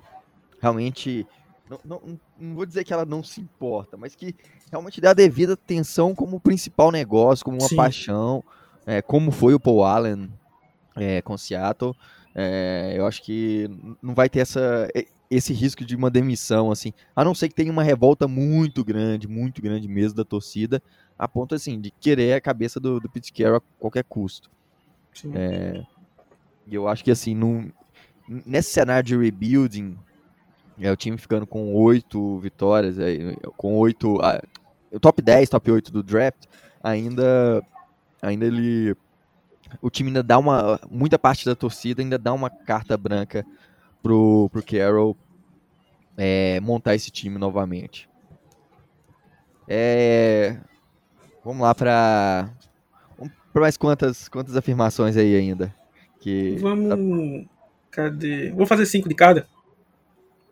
realmente. 0.62 1.28
Não, 1.69 1.80
não, 1.84 2.19
não, 2.39 2.56
vou 2.56 2.65
dizer 2.65 2.84
que 2.84 2.93
ela 2.93 3.06
não 3.06 3.24
se 3.24 3.41
importa, 3.41 3.98
mas 3.98 4.15
que 4.15 4.36
realmente 4.71 5.02
dá 5.02 5.10
a 5.12 5.13
devida 5.13 5.54
atenção 5.54 6.13
como 6.13 6.39
principal 6.39 6.91
negócio, 6.91 7.43
como 7.43 7.58
uma 7.58 7.67
Sim. 7.67 7.76
paixão, 7.76 8.43
é, 8.86 9.02
como 9.02 9.32
foi 9.32 9.54
o 9.56 9.60
Paul 9.60 9.84
Allen 9.84 10.32
é, 10.95 11.21
com 11.21 11.38
Seattle. 11.38 11.95
É, 12.38 12.93
eu 12.98 13.08
acho 13.08 13.24
que 13.24 13.69
não 14.02 14.13
vai 14.13 14.28
ter 14.28 14.39
essa, 14.39 14.89
esse 15.32 15.54
risco 15.54 15.86
de 15.86 15.95
uma 15.95 16.12
demissão, 16.12 16.69
assim, 16.69 16.91
a 17.15 17.24
não 17.24 17.34
ser 17.34 17.48
que 17.48 17.56
tenha 17.56 17.71
uma 17.71 17.82
revolta 17.82 18.28
muito 18.28 18.84
grande, 18.84 19.26
muito 19.26 19.62
grande 19.62 19.88
mesmo 19.88 20.17
da 20.17 20.26
torcida, 20.26 20.84
a 21.17 21.30
ponto, 21.30 21.56
assim, 21.56 21.80
de 21.80 21.91
querer 21.91 22.34
a 22.34 22.41
cabeça 22.41 22.78
do, 22.78 23.00
do 23.00 23.10
Pete 23.10 23.32
Carroll 23.32 23.58
a 23.58 23.62
qualquer 23.80 24.04
custo. 24.04 24.52
É, 25.34 25.82
e 26.67 26.76
eu 26.76 26.89
acho 26.89 27.06
que, 27.06 27.12
assim, 27.12 27.34
num, 27.34 27.71
nesse 28.28 28.71
cenário 28.71 29.08
de 29.08 29.15
rebuilding, 29.15 29.98
é, 30.78 30.91
o 30.91 30.98
time 30.98 31.17
ficando 31.17 31.48
com 31.48 31.74
oito 31.74 32.38
vitórias, 32.39 33.00
é, 33.00 33.34
com 33.56 33.78
oito, 33.78 34.19
ah, 34.21 34.43
top 35.00 35.21
10, 35.21 35.50
top 35.50 35.71
8 35.71 35.89
do 35.89 36.04
draft, 36.04 36.43
ainda, 36.84 37.63
ainda 38.21 38.45
ele 38.45 38.93
o 39.82 39.90
time 39.90 40.10
ainda 40.10 40.24
dá 40.24 40.38
uma. 40.38 40.80
Muita 40.90 41.18
parte 41.18 41.46
da 41.46 41.56
torcida 41.56 42.02
ainda 42.02 42.18
dá 42.18 42.34
uma 42.34 42.50
carta 42.50 42.98
branca 42.98 43.46
pro, 44.02 44.50
pro 44.52 44.64
Carroll 44.64 45.18
é, 46.18 46.60
montar 46.62 46.96
esse 46.96 47.12
time 47.12 47.38
novamente. 47.38 48.10
É, 49.68 50.58
vamos 51.44 51.62
lá 51.62 51.74
para 51.76 52.50
para 53.56 53.62
mais 53.62 53.78
quantas 53.78 54.28
quantas 54.28 54.58
afirmações 54.58 55.16
aí 55.16 55.34
ainda 55.34 55.74
que 56.20 56.58
vamos 56.60 56.90
tá... 56.90 57.50
cadê 57.90 58.52
vou 58.52 58.66
fazer 58.66 58.86
cinco 58.86 59.08
de 59.08 59.16
cada 59.16 59.48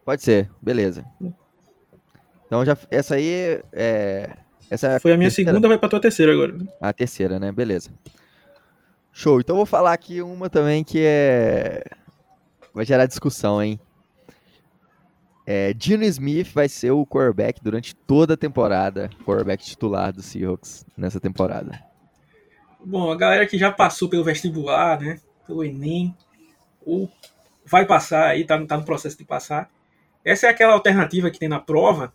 pode 0.06 0.24
ser 0.24 0.50
beleza 0.62 1.04
então 2.46 2.64
já 2.64 2.78
essa 2.90 3.16
aí 3.16 3.62
é 3.74 4.30
essa 4.70 4.88
é 4.88 5.00
foi 5.00 5.12
a 5.12 5.18
minha 5.18 5.28
terceira. 5.28 5.52
segunda 5.52 5.68
vai 5.68 5.78
para 5.78 5.90
tua 5.90 6.00
terceira 6.00 6.32
agora 6.32 6.56
a 6.80 6.94
terceira 6.94 7.40
né 7.40 7.52
beleza 7.52 7.92
Show. 9.14 9.40
Então 9.40 9.56
vou 9.56 9.66
falar 9.66 9.94
aqui 9.94 10.24
uma 10.24 10.50
também 10.50 10.84
que 10.84 11.00
é. 11.06 11.84
Vai 12.74 12.84
gerar 12.84 13.06
discussão, 13.06 13.62
hein? 13.62 13.80
É, 15.46 15.74
Dino 15.74 16.04
Smith 16.04 16.52
vai 16.52 16.68
ser 16.68 16.92
o 16.92 17.06
quarterback 17.06 17.62
durante 17.62 17.96
toda 17.96 18.34
a 18.34 18.38
temporada, 18.38 19.10
quarterback 19.24 19.64
titular 19.64 20.12
do 20.12 20.22
Seahawks 20.22 20.86
nessa 20.98 21.20
temporada. 21.20 21.80
Bom, 22.84 23.12
a 23.12 23.16
galera 23.16 23.46
que 23.46 23.58
já 23.58 23.72
passou 23.72 24.10
pelo 24.10 24.24
vestibular, 24.24 25.00
né, 25.00 25.20
pelo 25.46 25.64
Enem, 25.64 26.16
ou 26.86 27.12
vai 27.66 27.86
passar 27.86 28.28
aí, 28.28 28.46
tá, 28.46 28.66
tá 28.66 28.78
no 28.78 28.86
processo 28.86 29.18
de 29.18 29.26
passar. 29.26 29.70
Essa 30.24 30.48
é 30.48 30.50
aquela 30.50 30.74
alternativa 30.74 31.30
que 31.30 31.40
tem 31.40 31.50
na 31.50 31.60
prova, 31.60 32.14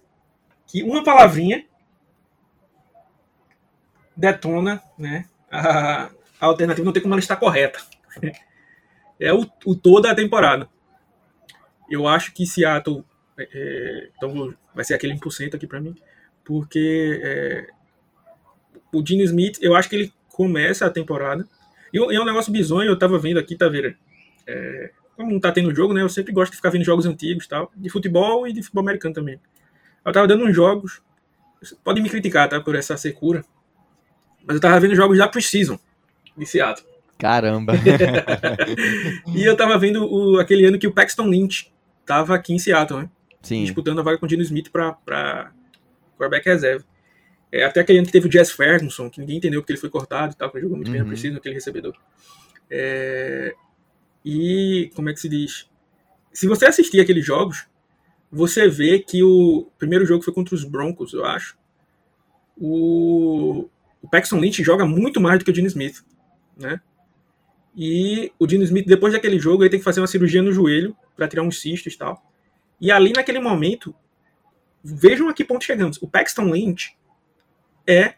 que 0.66 0.82
uma 0.82 1.04
palavrinha 1.04 1.64
detona, 4.16 4.82
né, 4.98 5.26
a, 5.50 6.11
a 6.40 6.46
alternativa 6.46 6.85
não 6.85 6.92
tem 6.92 7.03
como 7.03 7.14
ela 7.14 7.20
estar 7.20 7.37
correta. 7.37 7.81
é 9.18 9.33
o, 9.33 9.46
o 9.64 9.74
toda 9.74 10.11
a 10.11 10.14
temporada. 10.14 10.68
Eu 11.90 12.07
acho 12.07 12.33
que 12.33 12.46
Seattle. 12.46 13.05
É, 13.37 13.48
é 13.53 14.11
então 14.16 14.55
vai 14.74 14.85
ser 14.85 14.94
aquele 14.94 15.14
1% 15.14 15.55
aqui 15.55 15.66
para 15.66 15.81
mim. 15.81 15.94
Porque 16.44 17.20
é, 17.22 17.66
o 18.92 19.05
Gene 19.05 19.24
Smith, 19.24 19.59
eu 19.61 19.74
acho 19.74 19.88
que 19.88 19.96
ele 19.96 20.12
começa 20.29 20.87
a 20.87 20.90
temporada. 20.90 21.46
E, 21.92 21.98
é 21.98 22.20
um 22.20 22.24
negócio 22.24 22.53
bizonho, 22.53 22.88
eu 22.88 22.98
tava 22.98 23.18
vendo 23.18 23.38
aqui, 23.38 23.57
tá 23.57 23.68
vendo? 23.68 23.94
É, 24.46 24.90
como 25.16 25.33
não 25.33 25.40
tá 25.40 25.51
tendo 25.51 25.74
jogo, 25.74 25.92
né? 25.92 26.03
Eu 26.03 26.09
sempre 26.09 26.33
gosto 26.33 26.53
de 26.53 26.57
ficar 26.57 26.70
vendo 26.70 26.85
jogos 26.85 27.07
antigos 27.07 27.46
tal, 27.46 27.72
de 27.74 27.88
futebol 27.88 28.46
e 28.46 28.53
de 28.53 28.62
futebol 28.62 28.83
americano 28.83 29.14
também. 29.14 29.40
Eu 30.05 30.12
tava 30.12 30.29
dando 30.29 30.44
uns 30.44 30.55
jogos. 30.55 31.03
Pode 31.83 32.01
me 32.01 32.09
criticar, 32.09 32.48
tá? 32.48 32.61
Por 32.61 32.77
essa 32.77 32.96
secura. 32.96 33.44
Mas 34.46 34.55
eu 34.57 34.61
tava 34.61 34.79
vendo 34.79 34.94
jogos 34.94 35.18
da 35.18 35.27
Precision 35.27 35.77
de 36.38 36.46
Seattle. 36.46 36.87
Caramba! 37.18 37.74
e 39.35 39.44
eu 39.44 39.57
tava 39.57 39.77
vendo 39.77 40.05
o, 40.05 40.38
aquele 40.38 40.64
ano 40.64 40.79
que 40.79 40.87
o 40.87 40.92
Paxton 40.92 41.27
Lynch 41.27 41.72
tava 42.07 42.35
aqui 42.35 42.55
em 42.55 42.59
Seattle, 42.59 43.03
né? 43.03 43.11
Sim. 43.42 43.64
Disputando 43.64 43.98
a 43.98 44.03
vaga 44.03 44.18
com 44.18 44.27
o 44.27 44.29
Dino 44.29 44.42
Smith 44.42 44.70
pra, 44.70 44.92
pra 44.92 45.53
quarterback 46.16 46.48
reserva. 46.48 46.85
É, 47.51 47.64
até 47.64 47.81
aquele 47.81 47.98
ano 47.98 48.07
que 48.07 48.12
teve 48.12 48.29
o 48.29 48.33
Jess 48.33 48.53
Ferguson, 48.53 49.09
que 49.11 49.20
ninguém 49.20 49.38
entendeu 49.38 49.61
porque 49.61 49.72
ele 49.72 49.81
foi 49.81 49.90
cortado 49.90 50.33
e 50.33 50.37
tal, 50.37 50.51
que 50.51 50.61
jogou 50.61 50.77
muito 50.77 50.88
uhum. 50.88 50.92
bem 50.92 51.03
a 51.03 51.05
Precision, 51.05 51.38
aquele 51.38 51.55
recebedor. 51.55 51.94
É, 52.70 53.55
e, 54.24 54.90
como 54.94 55.09
é 55.09 55.14
que 55.14 55.20
se 55.20 55.29
diz? 55.29 55.68
Se 56.33 56.46
você 56.46 56.66
assistir 56.66 57.01
aqueles 57.01 57.24
jogos, 57.24 57.66
você 58.31 58.68
vê 58.68 58.98
que 58.98 59.22
o 59.22 59.70
primeiro 59.79 60.05
jogo 60.05 60.22
foi 60.22 60.35
contra 60.35 60.55
os 60.55 60.64
Broncos, 60.64 61.14
eu 61.14 61.24
acho. 61.24 61.57
O, 62.57 63.68
o 64.03 64.09
Paxton 64.09 64.38
Lynch 64.38 64.62
joga 64.62 64.85
muito 64.85 65.20
mais 65.20 65.38
do 65.38 65.44
que 65.44 65.51
o 65.51 65.55
Dino 65.55 65.68
Smith 65.68 66.05
né? 66.59 66.81
E 67.77 68.33
o 68.38 68.47
Dino 68.47 68.64
Smith, 68.64 68.87
depois 68.87 69.12
daquele 69.12 69.38
jogo, 69.38 69.62
ele 69.62 69.71
tem 69.71 69.79
que 69.79 69.85
fazer 69.85 70.01
uma 70.01 70.07
cirurgia 70.07 70.42
no 70.42 70.53
joelho 70.53 70.97
para 71.16 71.29
tirar 71.29 71.42
uns 71.42 71.61
cistos 71.61 71.94
e 71.94 71.99
tal. 71.99 72.21
E 72.81 72.90
ali 72.90 73.12
naquele 73.12 73.38
momento, 73.38 73.94
vejam 74.83 75.29
a 75.29 75.33
que 75.35 75.44
ponto 75.44 75.64
chegamos. 75.64 76.01
O 76.03 76.09
Paxton 76.09 76.51
Lynch 76.51 76.97
é 77.87 78.14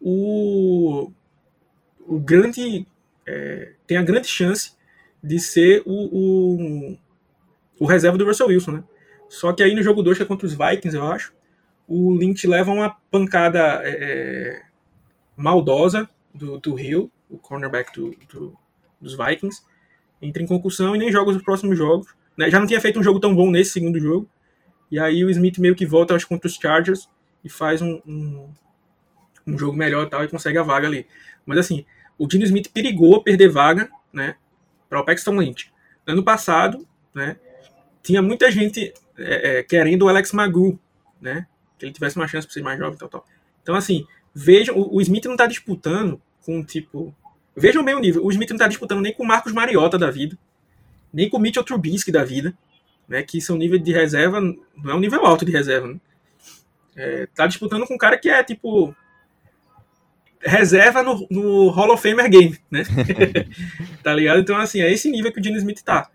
o, 0.00 1.10
o 2.00 2.18
grande. 2.18 2.86
É, 3.26 3.72
tem 3.86 3.96
a 3.96 4.02
grande 4.02 4.28
chance 4.28 4.72
de 5.22 5.38
ser 5.38 5.82
o, 5.86 5.92
o, 5.92 6.98
o, 7.80 7.86
reserva 7.86 8.18
do 8.18 8.26
Russell 8.26 8.48
Wilson, 8.48 8.72
né? 8.72 8.84
Só 9.28 9.52
que 9.52 9.62
aí 9.62 9.74
no 9.74 9.82
jogo 9.82 10.02
2, 10.02 10.18
que 10.18 10.22
é 10.22 10.26
contra 10.26 10.46
os 10.46 10.52
Vikings, 10.52 10.94
eu 10.94 11.06
acho, 11.06 11.32
o 11.88 12.14
Lynch 12.14 12.46
leva 12.46 12.70
uma 12.70 12.90
pancada 13.10 13.80
é, 13.82 13.90
é 13.90 14.62
maldosa 15.36 16.08
do, 16.34 16.58
do 16.58 16.78
Hill 16.78 17.10
o 17.34 17.38
cornerback 17.38 17.92
do, 17.92 18.14
do, 18.32 18.56
dos 19.00 19.16
Vikings, 19.16 19.62
entra 20.20 20.42
em 20.42 20.46
concussão 20.46 20.94
e 20.94 20.98
nem 20.98 21.12
joga 21.12 21.30
os 21.30 21.42
próximos 21.42 21.76
jogos. 21.76 22.08
né? 22.36 22.50
Já 22.50 22.58
não 22.58 22.66
tinha 22.66 22.80
feito 22.80 22.98
um 22.98 23.02
jogo 23.02 23.20
tão 23.20 23.34
bom 23.34 23.50
nesse 23.50 23.72
segundo 23.72 23.98
jogo. 23.98 24.28
E 24.90 24.98
aí 24.98 25.24
o 25.24 25.30
Smith 25.30 25.58
meio 25.58 25.74
que 25.74 25.86
volta, 25.86 26.14
acho, 26.14 26.28
contra 26.28 26.46
os 26.46 26.54
Chargers 26.54 27.08
e 27.42 27.48
faz 27.48 27.82
um, 27.82 28.00
um, 28.06 28.48
um 29.46 29.58
jogo 29.58 29.76
melhor 29.76 30.06
e 30.06 30.10
tal, 30.10 30.24
e 30.24 30.28
consegue 30.28 30.58
a 30.58 30.62
vaga 30.62 30.86
ali. 30.86 31.06
Mas 31.44 31.58
assim, 31.58 31.84
o 32.16 32.26
Dino 32.26 32.44
Smith 32.44 32.70
perigou 32.72 33.22
perder 33.22 33.48
vaga, 33.48 33.90
né? 34.12 34.36
Para 34.88 35.00
o 35.00 35.04
Paxton 35.04 35.38
Lynch. 35.38 35.72
Ano 36.06 36.22
passado, 36.22 36.86
né? 37.14 37.36
Tinha 38.02 38.22
muita 38.22 38.50
gente 38.50 38.92
é, 39.18 39.58
é, 39.58 39.62
querendo 39.62 40.02
o 40.02 40.08
Alex 40.08 40.32
Magu, 40.32 40.78
né? 41.20 41.46
Que 41.78 41.86
ele 41.86 41.92
tivesse 41.92 42.16
uma 42.16 42.28
chance 42.28 42.46
para 42.46 42.54
ser 42.54 42.62
mais 42.62 42.78
jovem 42.78 42.94
e 42.94 42.98
tal, 42.98 43.08
tal. 43.08 43.26
Então, 43.62 43.74
assim, 43.74 44.06
vejam, 44.34 44.76
o, 44.76 44.96
o 44.96 45.00
Smith 45.00 45.24
não 45.24 45.32
está 45.32 45.46
disputando 45.46 46.20
com, 46.44 46.62
tipo... 46.62 47.14
Vejam 47.56 47.84
bem 47.84 47.94
o 47.94 48.00
nível. 48.00 48.24
O 48.24 48.30
Smith 48.30 48.50
não 48.50 48.56
está 48.56 48.68
disputando 48.68 49.00
nem 49.00 49.12
com 49.12 49.22
o 49.22 49.26
Marcos 49.26 49.52
Mariota 49.52 49.98
da 49.98 50.10
vida, 50.10 50.36
nem 51.12 51.28
com 51.28 51.36
o 51.36 51.40
Mitchell 51.40 51.64
Trubisky 51.64 52.10
da 52.10 52.24
vida, 52.24 52.56
né? 53.08 53.22
Que 53.22 53.40
são 53.40 53.56
nível 53.56 53.78
de 53.78 53.92
reserva, 53.92 54.40
não 54.40 54.90
é 54.90 54.94
um 54.94 55.00
nível 55.00 55.24
alto 55.24 55.44
de 55.44 55.52
reserva, 55.52 55.88
né? 55.88 56.00
É, 56.96 57.26
tá 57.34 57.46
disputando 57.46 57.86
com 57.86 57.94
um 57.94 57.98
cara 57.98 58.18
que 58.18 58.28
é, 58.28 58.42
tipo, 58.42 58.94
reserva 60.40 61.02
no, 61.02 61.26
no 61.30 61.68
Hall 61.70 61.92
of 61.92 62.02
Famer 62.02 62.28
Game, 62.28 62.58
né? 62.70 62.84
tá 64.02 64.12
ligado? 64.12 64.40
Então, 64.40 64.56
assim, 64.56 64.80
é 64.80 64.92
esse 64.92 65.10
nível 65.10 65.32
que 65.32 65.40
o 65.40 65.44
Gene 65.44 65.56
Smith 65.58 65.82
tá. 65.82 66.10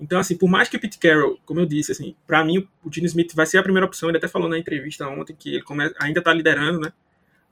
Então, 0.00 0.18
assim, 0.18 0.36
por 0.36 0.48
mais 0.48 0.68
que 0.68 0.76
o 0.76 0.80
Pete 0.80 0.98
Carroll, 0.98 1.38
como 1.44 1.60
eu 1.60 1.66
disse, 1.66 1.92
assim, 1.92 2.14
para 2.26 2.44
mim 2.44 2.66
o 2.82 2.92
Gene 2.92 3.06
Smith 3.06 3.34
vai 3.34 3.46
ser 3.46 3.58
a 3.58 3.62
primeira 3.62 3.86
opção. 3.86 4.08
Ele 4.08 4.18
até 4.18 4.28
falou 4.28 4.48
na 4.48 4.58
entrevista 4.58 5.06
ontem 5.06 5.34
que 5.38 5.54
ele 5.54 5.62
come... 5.62 5.92
ainda 6.00 6.22
tá 6.22 6.32
liderando, 6.32 6.80
né, 6.80 6.92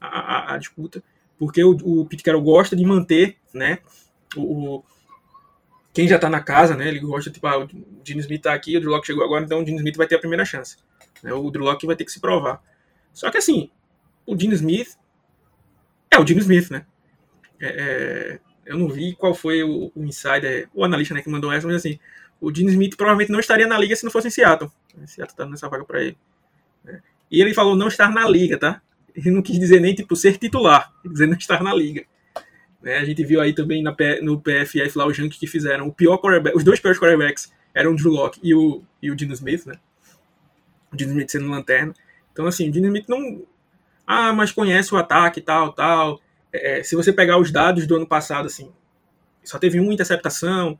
a, 0.01 0.53
a, 0.53 0.55
a 0.55 0.59
disputa, 0.59 1.03
porque 1.41 1.65
o, 1.65 1.71
o, 1.71 2.05
Pete 2.05 2.23
Carroll 2.23 2.43
gosta 2.43 2.77
de 2.77 2.85
manter, 2.85 3.39
né, 3.55 3.79
o, 4.37 4.43
o, 4.77 4.85
quem 5.91 6.07
já 6.07 6.19
tá 6.19 6.29
na 6.29 6.43
casa, 6.43 6.77
né, 6.77 6.87
ele 6.87 7.01
gosta, 7.01 7.31
tipo, 7.31 7.47
ah, 7.47 7.65
o 7.65 7.69
Gene 8.05 8.21
Smith 8.21 8.43
tá 8.43 8.53
aqui, 8.53 8.77
o 8.77 8.81
Drew 8.81 8.93
Locke 8.93 9.07
chegou 9.07 9.25
agora, 9.25 9.43
então 9.43 9.63
o 9.63 9.65
Gene 9.65 9.79
Smith 9.79 9.97
vai 9.97 10.07
ter 10.07 10.17
a 10.17 10.19
primeira 10.19 10.45
chance. 10.45 10.77
Né, 11.23 11.33
o 11.33 11.51
Drew 11.51 11.65
Locke 11.65 11.87
vai 11.87 11.97
ter 11.97 12.05
que 12.05 12.13
se 12.13 12.21
provar. 12.21 12.63
Só 13.15 13.31
que, 13.31 13.39
assim, 13.39 13.71
o 14.27 14.39
Gene 14.39 14.55
Smith 14.55 14.99
é 16.11 16.19
o 16.19 16.27
Gene 16.27 16.41
Smith, 16.41 16.71
né? 16.71 16.85
É, 17.59 17.69
é, 17.69 18.41
eu 18.67 18.77
não 18.77 18.89
vi 18.89 19.15
qual 19.15 19.35
foi 19.35 19.63
o, 19.63 19.91
o 19.97 20.05
insider, 20.05 20.69
o 20.75 20.85
analista 20.85 21.15
né, 21.15 21.23
que 21.23 21.31
mandou 21.31 21.51
essa, 21.51 21.67
mas 21.67 21.77
assim, 21.77 21.99
o 22.39 22.55
Gene 22.55 22.71
Smith 22.71 22.97
provavelmente 22.99 23.33
não 23.33 23.41
estaria 23.41 23.67
na 23.67 23.79
liga 23.79 23.97
se 23.97 24.05
não 24.05 24.11
fosse 24.11 24.29
em 24.29 24.31
Seattle. 24.31 24.71
Seattle 25.07 25.37
tá 25.37 25.47
nessa 25.47 25.71
vaga 25.71 25.87
para 25.87 26.03
ele. 26.03 26.19
Né? 26.85 27.01
E 27.31 27.41
ele 27.41 27.55
falou 27.55 27.75
não 27.75 27.89
estar 27.89 28.11
na 28.11 28.29
liga, 28.29 28.59
tá? 28.59 28.83
Ele 29.15 29.31
não 29.31 29.43
quis 29.43 29.59
dizer 29.59 29.81
nem 29.81 29.95
tipo 29.95 30.15
ser 30.17 30.37
titular, 30.39 30.93
quis 31.03 31.13
dizer 31.13 31.27
não 31.27 31.37
estar 31.37 31.63
na 31.63 31.75
liga. 31.75 32.05
Né? 32.83 32.99
A 32.99 33.05
gente 33.05 33.25
viu 33.25 33.41
aí 33.41 33.53
também 33.53 33.83
na, 33.83 33.95
no 34.23 34.41
PFF 34.41 34.97
lá 34.97 35.07
o 35.07 35.13
Junk 35.13 35.39
que 35.39 35.47
fizeram 35.47 35.89
o 35.89 35.93
pior 35.93 36.21
os 36.55 36.65
dois 36.65 36.81
piores 36.81 36.99
quarterbacks 36.99 37.53
eram 37.75 37.93
o 37.93 37.97
Drew 37.97 38.13
Locke 38.13 38.41
e 38.43 38.55
o, 38.55 38.83
e 39.03 39.11
o 39.11 39.19
Gene 39.19 39.33
Smith, 39.35 39.67
né? 39.67 39.75
O 40.93 40.99
Gene 40.99 41.13
Smith 41.13 41.31
sendo 41.31 41.49
lanterna. 41.49 41.95
Então, 42.33 42.47
assim, 42.47 42.69
o 42.69 42.73
Gene 42.73 42.87
Smith 42.87 43.09
não, 43.09 43.45
ah, 44.07 44.33
mas 44.33 44.51
conhece 44.51 44.95
o 44.95 44.99
ataque, 44.99 45.41
tal, 45.41 45.73
tal. 45.73 46.21
É, 46.53 46.83
se 46.83 46.97
você 46.97 47.13
pegar 47.13 47.39
os 47.39 47.53
dados 47.53 47.87
do 47.87 47.95
ano 47.95 48.07
passado, 48.07 48.47
assim, 48.47 48.73
só 49.45 49.59
teve 49.59 49.79
uma 49.79 49.93
interceptação, 49.93 50.79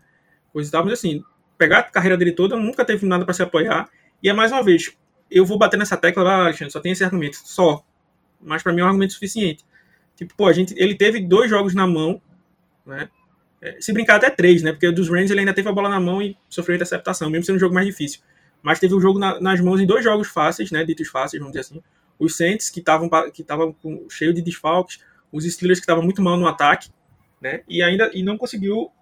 coisa 0.53 0.69
e 0.69 0.73
tal, 0.73 0.85
mas 0.85 0.95
assim, 0.95 1.23
pegar 1.57 1.79
a 1.79 1.83
carreira 1.85 2.17
dele 2.17 2.33
toda, 2.33 2.57
nunca 2.57 2.85
teve 2.85 3.07
nada 3.07 3.25
para 3.25 3.35
se 3.35 3.43
apoiar. 3.43 3.89
E 4.23 4.29
é 4.29 4.33
mais 4.33 4.51
uma 4.51 4.63
vez, 4.63 4.97
eu 5.31 5.47
vou 5.47 5.59
bater 5.59 5.77
nessa 5.77 5.97
tecla, 5.97 6.29
ah, 6.29 6.45
Alexandre, 6.47 6.73
só 6.73 6.81
tem 6.81 6.93
esse 6.93 7.05
argumento, 7.05 7.37
só. 7.45 7.85
Mas 8.43 8.63
para 8.63 8.73
mim 8.73 8.81
é 8.81 8.85
um 8.85 8.89
argumento 8.89 9.13
suficiente. 9.13 9.65
Tipo, 10.17 10.35
pô, 10.35 10.47
a 10.47 10.53
gente, 10.53 10.75
ele 10.77 10.95
teve 10.95 11.21
dois 11.21 11.49
jogos 11.51 11.75
na 11.75 11.87
mão, 11.87 12.21
né? 12.87 13.09
É, 13.63 13.79
se 13.79 13.93
brincar 13.93 14.17
até 14.17 14.31
três, 14.31 14.63
né? 14.63 14.73
Porque 14.73 14.91
dos 14.91 15.09
Rams 15.09 15.31
ele 15.31 15.41
ainda 15.41 15.53
teve 15.53 15.69
a 15.69 15.73
bola 15.73 15.89
na 15.89 16.01
mão 16.01 16.23
e 16.23 16.37
sofreu 16.49 16.77
interceptação, 16.77 17.29
mesmo 17.29 17.45
sendo 17.45 17.57
um 17.57 17.61
jogo 17.61 17.75
mais 17.75 17.87
difícil. 17.87 18.21
Mas 18.63 18.79
teve 18.79 18.95
o 18.95 19.01
jogo 19.01 19.19
na, 19.19 19.41
nas 19.41 19.61
mãos 19.61 19.81
em 19.81 19.87
dois 19.87 20.03
jogos 20.03 20.29
fáceis, 20.29 20.71
né? 20.71 20.85
Ditos 20.85 21.09
fáceis, 21.09 21.39
vamos 21.41 21.53
dizer 21.53 21.61
assim 21.61 21.83
os 22.21 22.37
Saints 22.37 22.69
que 22.69 22.81
estavam 22.81 23.09
que 23.33 23.45
cheio 24.11 24.35
de 24.35 24.43
desfalques, 24.43 25.01
os 25.33 25.45
Steelers 25.51 25.81
que 25.81 25.85
estavam 25.85 26.05
muito 26.05 26.21
mal 26.21 26.37
no 26.37 26.47
ataque, 26.47 26.91
né? 27.41 27.63
E 27.67 27.83
ainda 27.83 28.11
e 28.13 28.23
não 28.23 28.37
conseguiu 28.37 28.93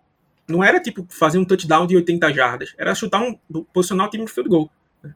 não 0.47 0.65
era 0.65 0.81
tipo 0.81 1.05
fazer 1.11 1.37
um 1.37 1.45
touchdown 1.45 1.87
de 1.87 1.97
80 1.97 2.33
jardas, 2.33 2.75
era 2.79 2.95
chutar 2.95 3.21
um 3.21 3.37
posicionar 3.73 4.07
o 4.07 4.11
time 4.11 4.23
no 4.23 4.31
field 4.31 4.49
goal. 4.49 4.71
Né? 5.03 5.13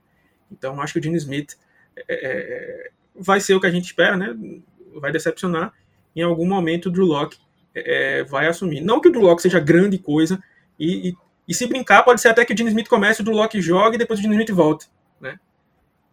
Então 0.50 0.80
acho 0.82 0.92
que 0.92 0.98
o 0.98 1.02
Gene 1.02 1.16
Smith 1.16 1.56
é, 1.96 2.02
é, 2.08 2.16
é, 2.16 2.90
vai 3.14 3.40
ser 3.40 3.54
o 3.54 3.60
que 3.60 3.66
a 3.66 3.70
gente 3.70 3.86
espera, 3.86 4.16
né? 4.16 4.34
Vai 4.94 5.12
decepcionar. 5.12 5.72
Em 6.14 6.22
algum 6.22 6.46
momento 6.46 6.86
o 6.86 6.90
Drew 6.90 7.06
Locke 7.06 7.38
é, 7.74 8.20
é, 8.20 8.24
vai 8.24 8.46
assumir. 8.46 8.80
Não 8.80 9.00
que 9.00 9.08
o 9.08 9.12
Drew 9.12 9.22
Locke 9.22 9.42
seja 9.42 9.58
grande 9.58 9.98
coisa 9.98 10.42
e, 10.78 11.10
e, 11.10 11.14
e, 11.48 11.54
se 11.54 11.66
brincar 11.66 12.02
pode 12.02 12.20
ser 12.20 12.28
até 12.28 12.44
que 12.44 12.52
o 12.52 12.56
Gene 12.56 12.70
Smith 12.70 12.88
comece, 12.88 13.20
o 13.20 13.24
Drew 13.24 13.36
Locke 13.36 13.60
jogue 13.60 13.96
e 13.96 13.98
depois 13.98 14.18
o 14.18 14.22
Gene 14.22 14.34
Smith 14.34 14.50
volte, 14.50 14.88
né? 15.20 15.38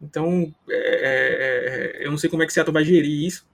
Então, 0.02 0.54
é, 0.70 0.76
é, 0.76 2.02
é, 2.02 2.06
eu 2.06 2.12
não 2.12 2.18
sei 2.18 2.30
como 2.30 2.42
é 2.44 2.46
que 2.46 2.54
Seattle 2.54 2.74
vai 2.74 2.86
gerir 2.86 3.26
isso, 3.26 3.46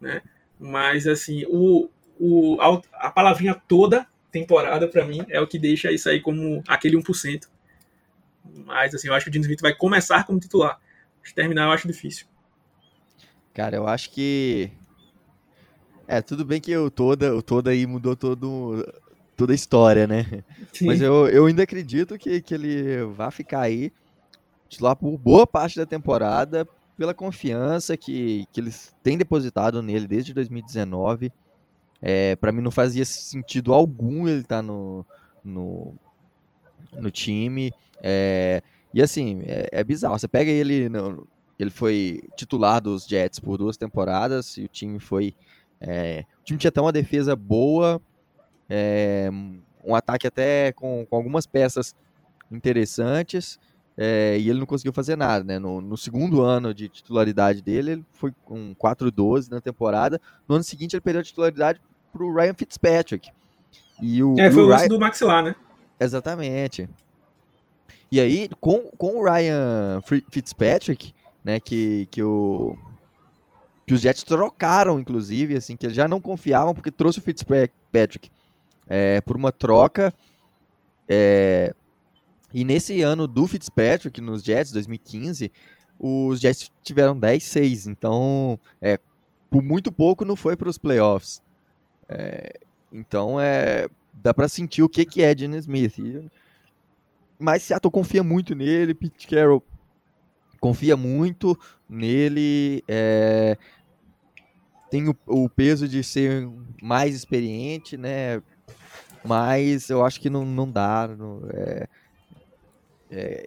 né? 0.00 0.22
Mas, 0.58 1.06
assim, 1.06 1.44
o, 1.48 1.88
o, 2.18 2.60
a, 2.60 3.06
a 3.06 3.10
palavrinha 3.10 3.54
toda 3.68 4.06
temporada, 4.32 4.88
para 4.88 5.04
mim, 5.04 5.24
é 5.28 5.40
o 5.40 5.46
que 5.46 5.58
deixa 5.58 5.92
isso 5.92 6.08
aí 6.08 6.20
como 6.20 6.62
aquele 6.66 6.96
1%. 6.96 7.48
Mas, 8.66 8.94
assim, 8.94 9.08
eu 9.08 9.14
acho 9.14 9.24
que 9.24 9.28
o 9.28 9.32
Dino 9.32 9.44
Smith 9.44 9.60
vai 9.60 9.74
começar 9.74 10.24
como 10.24 10.40
titular. 10.40 10.80
Terminar 11.34 11.66
eu 11.66 11.72
acho 11.72 11.86
difícil. 11.86 12.26
Cara, 13.54 13.76
eu 13.76 13.86
acho 13.86 14.10
que. 14.10 14.70
É, 16.08 16.20
tudo 16.20 16.44
bem 16.44 16.60
que 16.60 16.76
o 16.76 16.90
Toda, 16.90 17.34
o 17.34 17.40
Toda 17.40 17.70
aí 17.70 17.86
mudou 17.86 18.16
todo, 18.16 18.84
toda 19.36 19.52
a 19.52 19.54
história, 19.54 20.06
né? 20.06 20.42
Sim. 20.72 20.86
Mas 20.86 21.00
eu, 21.00 21.28
eu 21.28 21.46
ainda 21.46 21.62
acredito 21.62 22.18
que, 22.18 22.42
que 22.42 22.52
ele 22.52 23.04
vai 23.04 23.30
ficar 23.30 23.60
aí 23.60 23.92
titular 24.68 24.96
por 24.96 25.16
boa 25.16 25.46
parte 25.46 25.76
da 25.76 25.86
temporada, 25.86 26.66
pela 26.96 27.14
confiança 27.14 27.96
que, 27.96 28.46
que 28.52 28.60
eles 28.60 28.94
têm 29.02 29.16
depositado 29.16 29.80
nele 29.80 30.06
desde 30.06 30.34
2019. 30.34 31.32
É, 32.02 32.36
para 32.36 32.52
mim 32.52 32.60
não 32.60 32.70
fazia 32.70 33.04
sentido 33.04 33.72
algum 33.72 34.28
ele 34.28 34.40
estar 34.40 34.56
tá 34.56 34.62
no, 34.62 35.06
no, 35.44 35.94
no 36.92 37.10
time. 37.10 37.72
É, 38.02 38.62
e 38.92 39.00
assim, 39.00 39.42
é, 39.46 39.68
é, 39.72 39.84
bizarro. 39.84 40.18
Você 40.18 40.28
pega 40.28 40.50
ele, 40.50 40.88
no, 40.88 41.26
ele 41.58 41.70
foi 41.70 42.22
titular 42.36 42.80
dos 42.80 43.06
Jets 43.06 43.38
por 43.38 43.56
duas 43.58 43.76
temporadas 43.76 44.56
e 44.56 44.64
o 44.64 44.68
time 44.68 44.98
foi. 44.98 45.34
É, 45.80 46.24
o 46.40 46.44
time 46.44 46.58
tinha 46.58 46.68
até 46.68 46.80
uma 46.80 46.92
defesa 46.92 47.36
boa, 47.36 48.00
é, 48.68 49.30
um 49.84 49.94
ataque 49.94 50.26
até 50.26 50.72
com, 50.72 51.06
com 51.08 51.16
algumas 51.16 51.46
peças 51.46 51.94
interessantes 52.50 53.58
é, 53.96 54.36
e 54.38 54.50
ele 54.50 54.58
não 54.58 54.66
conseguiu 54.66 54.92
fazer 54.92 55.16
nada, 55.16 55.44
né? 55.44 55.58
No, 55.58 55.80
no, 55.80 55.96
segundo 55.96 56.42
ano 56.42 56.74
de 56.74 56.88
titularidade 56.88 57.62
dele, 57.62 57.92
ele 57.92 58.04
foi 58.12 58.32
com 58.44 58.74
4-12 58.74 59.50
na 59.50 59.60
temporada. 59.60 60.20
No 60.48 60.56
ano 60.56 60.64
seguinte, 60.64 60.94
ele 60.94 61.00
perdeu 61.00 61.20
a 61.20 61.24
titularidade 61.24 61.80
para 62.12 62.24
o 62.24 62.34
Ryan 62.34 62.54
Fitzpatrick. 62.54 63.30
E 64.02 64.22
o, 64.22 64.34
é, 64.38 64.50
foi 64.50 64.62
o 64.62 64.66
lance 64.66 64.88
do 64.88 64.98
maxilar, 64.98 65.44
né? 65.44 65.54
Exatamente. 65.98 66.88
E 68.10 68.20
aí, 68.20 68.48
com, 68.60 68.90
com 68.98 69.20
o 69.20 69.24
Ryan 69.24 70.00
Fitzpatrick, 70.28 71.14
né, 71.44 71.60
que, 71.60 72.06
que, 72.10 72.22
o, 72.22 72.76
que 73.86 73.92
os 73.92 74.00
Jets 74.00 74.24
trocaram, 74.24 74.98
inclusive, 74.98 75.56
assim, 75.56 75.76
que 75.76 75.84
eles 75.84 75.96
já 75.96 76.08
não 76.08 76.20
confiavam, 76.20 76.74
porque 76.74 76.90
trouxe 76.90 77.18
o 77.18 77.22
Fitzpatrick 77.22 78.30
é, 78.86 79.20
por 79.20 79.36
uma 79.36 79.52
troca. 79.52 80.12
É, 81.06 81.74
e 82.52 82.64
nesse 82.64 83.02
ano 83.02 83.26
do 83.28 83.46
Fitzpatrick, 83.46 84.20
nos 84.20 84.42
Jets, 84.42 84.72
2015, 84.72 85.52
os 85.98 86.40
Jets 86.40 86.72
tiveram 86.82 87.18
10-6. 87.18 87.90
Então, 87.90 88.58
é, 88.80 88.98
por 89.50 89.62
muito 89.62 89.92
pouco 89.92 90.24
não 90.24 90.36
foi 90.36 90.56
para 90.56 90.68
os 90.68 90.78
playoffs. 90.78 91.42
É, 92.08 92.58
então, 92.90 93.38
é, 93.40 93.88
dá 94.12 94.32
para 94.32 94.48
sentir 94.48 94.82
o 94.82 94.88
que, 94.88 95.04
que 95.04 95.22
é 95.22 95.36
Gene 95.36 95.58
Smith. 95.58 95.98
Mas 97.38 97.64
Seattle 97.64 97.90
confia 97.90 98.22
muito 98.22 98.54
nele, 98.54 98.94
Pete 98.94 99.26
Carroll 99.26 99.62
confia 100.64 100.96
muito 100.96 101.58
nele. 101.86 102.82
É, 102.88 103.58
tem 104.90 105.06
o, 105.10 105.16
o, 105.26 105.46
peso 105.46 105.86
de 105.86 106.02
ser 106.02 106.48
mais 106.82 107.14
experiente, 107.14 107.98
né? 107.98 108.42
Mas 109.22 109.90
eu 109.90 110.02
acho 110.02 110.18
que 110.18 110.30
não, 110.30 110.46
não 110.46 110.70
dá. 110.70 111.06
Não, 111.06 111.42
é, 111.52 111.86
é, 113.10 113.46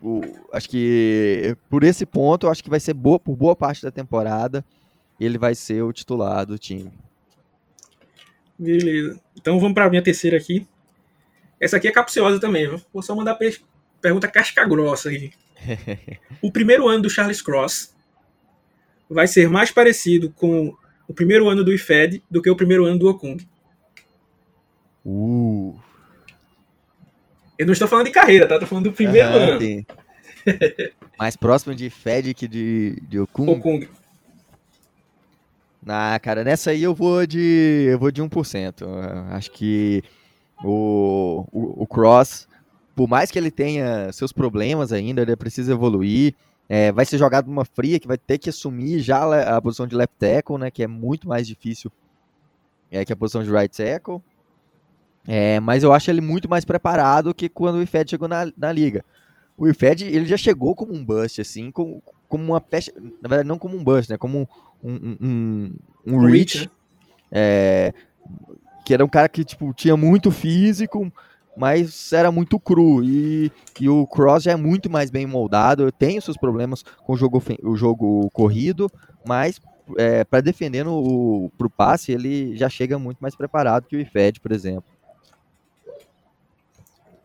o, 0.00 0.22
acho 0.50 0.70
que 0.70 1.54
por 1.68 1.84
esse 1.84 2.06
ponto, 2.06 2.48
acho 2.48 2.64
que 2.64 2.70
vai 2.70 2.80
ser 2.80 2.94
boa 2.94 3.20
por 3.20 3.36
boa 3.36 3.54
parte 3.54 3.82
da 3.82 3.90
temporada. 3.90 4.64
Ele 5.20 5.36
vai 5.36 5.54
ser 5.54 5.82
o 5.82 5.92
titular 5.92 6.46
do 6.46 6.58
time. 6.58 6.90
Beleza. 8.58 9.20
Então 9.36 9.60
vamos 9.60 9.74
para 9.74 9.84
a 9.84 9.90
minha 9.90 10.02
terceira 10.02 10.38
aqui. 10.38 10.66
Essa 11.60 11.76
aqui 11.76 11.86
é 11.86 11.92
capciosa 11.92 12.40
também. 12.40 12.66
Vou 12.90 13.02
só 13.02 13.14
mandar 13.14 13.38
pergunta 14.00 14.26
casca 14.26 14.64
grossa 14.64 15.10
aí. 15.10 15.30
O 16.42 16.50
primeiro 16.50 16.88
ano 16.88 17.02
do 17.02 17.10
Charles 17.10 17.42
Cross 17.42 17.94
vai 19.08 19.26
ser 19.26 19.48
mais 19.48 19.70
parecido 19.70 20.30
com 20.30 20.74
o 21.08 21.14
primeiro 21.14 21.48
ano 21.48 21.64
do 21.64 21.72
IFED 21.72 22.22
do 22.30 22.40
que 22.40 22.48
o 22.48 22.56
primeiro 22.56 22.84
ano 22.84 22.98
do 22.98 23.08
Okung. 23.08 23.38
Uh. 25.04 25.76
Eu 27.58 27.66
não 27.66 27.72
estou 27.72 27.88
falando 27.88 28.06
de 28.06 28.12
carreira, 28.12 28.46
tá? 28.46 28.58
Tô 28.58 28.66
falando 28.66 28.84
do 28.84 28.92
primeiro 28.92 29.28
ano. 29.28 29.60
sim. 29.60 29.84
Mais 31.18 31.36
próximo 31.36 31.74
de 31.74 31.90
Fed 31.90 32.32
que 32.32 32.48
de, 32.48 33.02
de 33.08 33.18
Okung. 33.18 33.50
Okung. 33.50 33.88
Ah, 35.86 36.18
cara, 36.22 36.44
nessa 36.44 36.70
aí 36.70 36.82
eu 36.82 36.94
vou 36.94 37.26
de. 37.26 37.88
Eu 37.90 37.98
vou 37.98 38.10
de 38.10 38.22
1%. 38.22 38.82
Eu 38.82 39.34
Acho 39.34 39.50
que 39.50 40.02
o, 40.62 41.44
o, 41.52 41.82
o 41.82 41.86
Cross, 41.86 42.46
por 43.00 43.08
mais 43.08 43.30
que 43.30 43.38
ele 43.38 43.50
tenha 43.50 44.12
seus 44.12 44.30
problemas 44.30 44.92
ainda, 44.92 45.22
ele 45.22 45.34
precisa 45.34 45.72
evoluir. 45.72 46.34
É, 46.68 46.92
vai 46.92 47.06
ser 47.06 47.16
jogado 47.16 47.46
numa 47.46 47.64
fria 47.64 47.98
que 47.98 48.06
vai 48.06 48.18
ter 48.18 48.36
que 48.36 48.50
assumir 48.50 48.98
já 48.98 49.56
a 49.56 49.62
posição 49.62 49.86
de 49.86 49.96
left 49.96 50.14
tackle, 50.18 50.58
né? 50.58 50.70
Que 50.70 50.82
é 50.82 50.86
muito 50.86 51.26
mais 51.26 51.46
difícil 51.46 51.90
é, 52.90 53.02
que 53.02 53.10
a 53.10 53.16
posição 53.16 53.42
de 53.42 53.50
right 53.50 53.74
tackle. 53.74 54.20
É, 55.26 55.58
mas 55.60 55.82
eu 55.82 55.94
acho 55.94 56.10
ele 56.10 56.20
muito 56.20 56.46
mais 56.46 56.66
preparado 56.66 57.32
que 57.32 57.48
quando 57.48 57.76
o 57.76 57.82
Ifed 57.82 58.10
chegou 58.10 58.28
na, 58.28 58.52
na 58.54 58.70
liga. 58.70 59.02
O 59.56 59.66
Ifed, 59.66 60.04
ele 60.04 60.26
já 60.26 60.36
chegou 60.36 60.74
como 60.74 60.92
um 60.92 61.02
bust, 61.02 61.40
assim, 61.40 61.70
como, 61.70 62.02
como 62.28 62.44
uma 62.44 62.60
pecha. 62.60 62.92
Na 63.22 63.30
verdade, 63.30 63.48
não 63.48 63.58
como 63.58 63.78
um 63.78 63.82
bust, 63.82 64.10
né? 64.12 64.18
Como 64.18 64.46
um, 64.84 64.92
um, 64.92 65.16
um, 65.22 65.72
um 66.06 66.16
Um 66.16 66.26
reach, 66.26 66.58
reach, 66.58 66.66
né? 66.66 66.72
é, 67.32 67.94
que 68.84 68.92
era 68.92 69.02
um 69.02 69.08
cara 69.08 69.26
que 69.26 69.42
tipo, 69.42 69.72
tinha 69.72 69.96
muito 69.96 70.30
físico, 70.30 71.10
mas 71.60 72.10
era 72.14 72.32
muito 72.32 72.58
cru. 72.58 73.04
E, 73.04 73.52
e 73.78 73.86
o 73.86 74.06
Cross 74.06 74.44
já 74.44 74.52
é 74.52 74.56
muito 74.56 74.88
mais 74.88 75.10
bem 75.10 75.26
moldado. 75.26 75.92
Tem 75.92 76.18
seus 76.18 76.38
problemas 76.38 76.82
com 76.82 77.12
o 77.12 77.16
jogo, 77.18 77.42
o 77.62 77.76
jogo 77.76 78.30
corrido, 78.30 78.90
mas 79.26 79.60
é, 79.98 80.24
para 80.24 80.40
defender 80.40 80.86
pro 81.58 81.68
passe, 81.68 82.12
ele 82.12 82.56
já 82.56 82.70
chega 82.70 82.98
muito 82.98 83.18
mais 83.18 83.36
preparado 83.36 83.86
que 83.86 83.94
o 83.94 84.00
Ifed, 84.00 84.40
por 84.40 84.52
exemplo. 84.52 84.84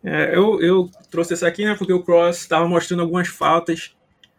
É, 0.04 0.36
eu, 0.36 0.60
eu 0.60 0.90
trouxe 1.10 1.32
essa 1.32 1.48
aqui, 1.48 1.64
né? 1.64 1.74
Porque 1.74 1.94
o 1.94 2.02
Cross 2.02 2.36
estava 2.36 2.68
mostrando 2.68 3.00
algumas 3.00 3.28
faltas 3.28 3.96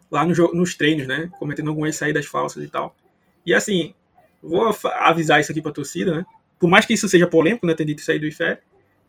lá 0.08 0.24
no 0.24 0.32
nos 0.54 0.76
treinos, 0.76 1.08
né? 1.08 1.28
Cometendo 1.40 1.70
algumas 1.70 1.96
saídas 1.96 2.24
falsas 2.24 2.62
e 2.62 2.68
tal. 2.68 2.94
E 3.44 3.52
assim, 3.52 3.92
vou 4.40 4.72
avisar 5.00 5.40
isso 5.40 5.50
aqui 5.50 5.60
pra 5.60 5.72
torcida, 5.72 6.14
né? 6.18 6.26
Por 6.56 6.70
mais 6.70 6.86
que 6.86 6.94
isso 6.94 7.08
seja 7.08 7.26
polêmico, 7.26 7.66
né? 7.66 7.74
Ter 7.74 7.84
dito 7.84 8.08
aí 8.08 8.20
do 8.20 8.26
IFE, 8.26 8.58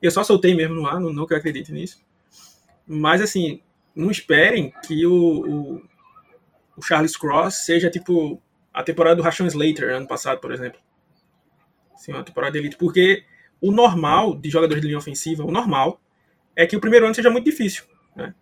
eu 0.02 0.12
só 0.12 0.24
soltei 0.24 0.56
mesmo 0.56 0.76
no 0.76 0.88
ar, 0.88 1.00
não, 1.00 1.12
não 1.14 1.26
que 1.28 1.34
eu 1.34 1.38
acredite 1.38 1.72
nisso. 1.72 2.02
Mas 2.88 3.22
assim, 3.22 3.62
não 3.95 4.12
esperem 4.12 4.74
que 4.88 5.06
o, 5.06 5.14
o, 5.14 5.84
o 6.78 6.82
Charles 6.82 7.16
Cross 7.18 7.66
seja 7.66 7.89
tipo 7.89 8.41
a 8.74 8.84
temporada 8.84 9.16
do 9.18 9.22
Rashawn 9.24 9.47
Slater 9.47 9.89
ano 9.95 10.08
passado, 10.08 10.39
por 10.39 10.52
exemplo. 10.52 10.80
Assim, 11.93 12.14
uma 12.14 12.24
temporada 12.24 12.54
de 12.54 12.60
elite. 12.60 12.78
Porque 12.78 13.24
o 13.62 13.72
normal 13.72 14.36
de 14.36 14.50
jogadores 14.50 14.82
de 14.82 14.88
linha 14.88 14.97
ofensiva, 15.00 15.43
o 15.43 15.52
normal, 15.52 16.02
é 16.56 16.66
que 16.66 16.76
o 16.76 16.80
primeiro 16.82 17.06
ano 17.06 17.16
seja 17.16 17.30
muito 17.30 17.45
difícil, 17.45 17.84
né? 18.16 18.34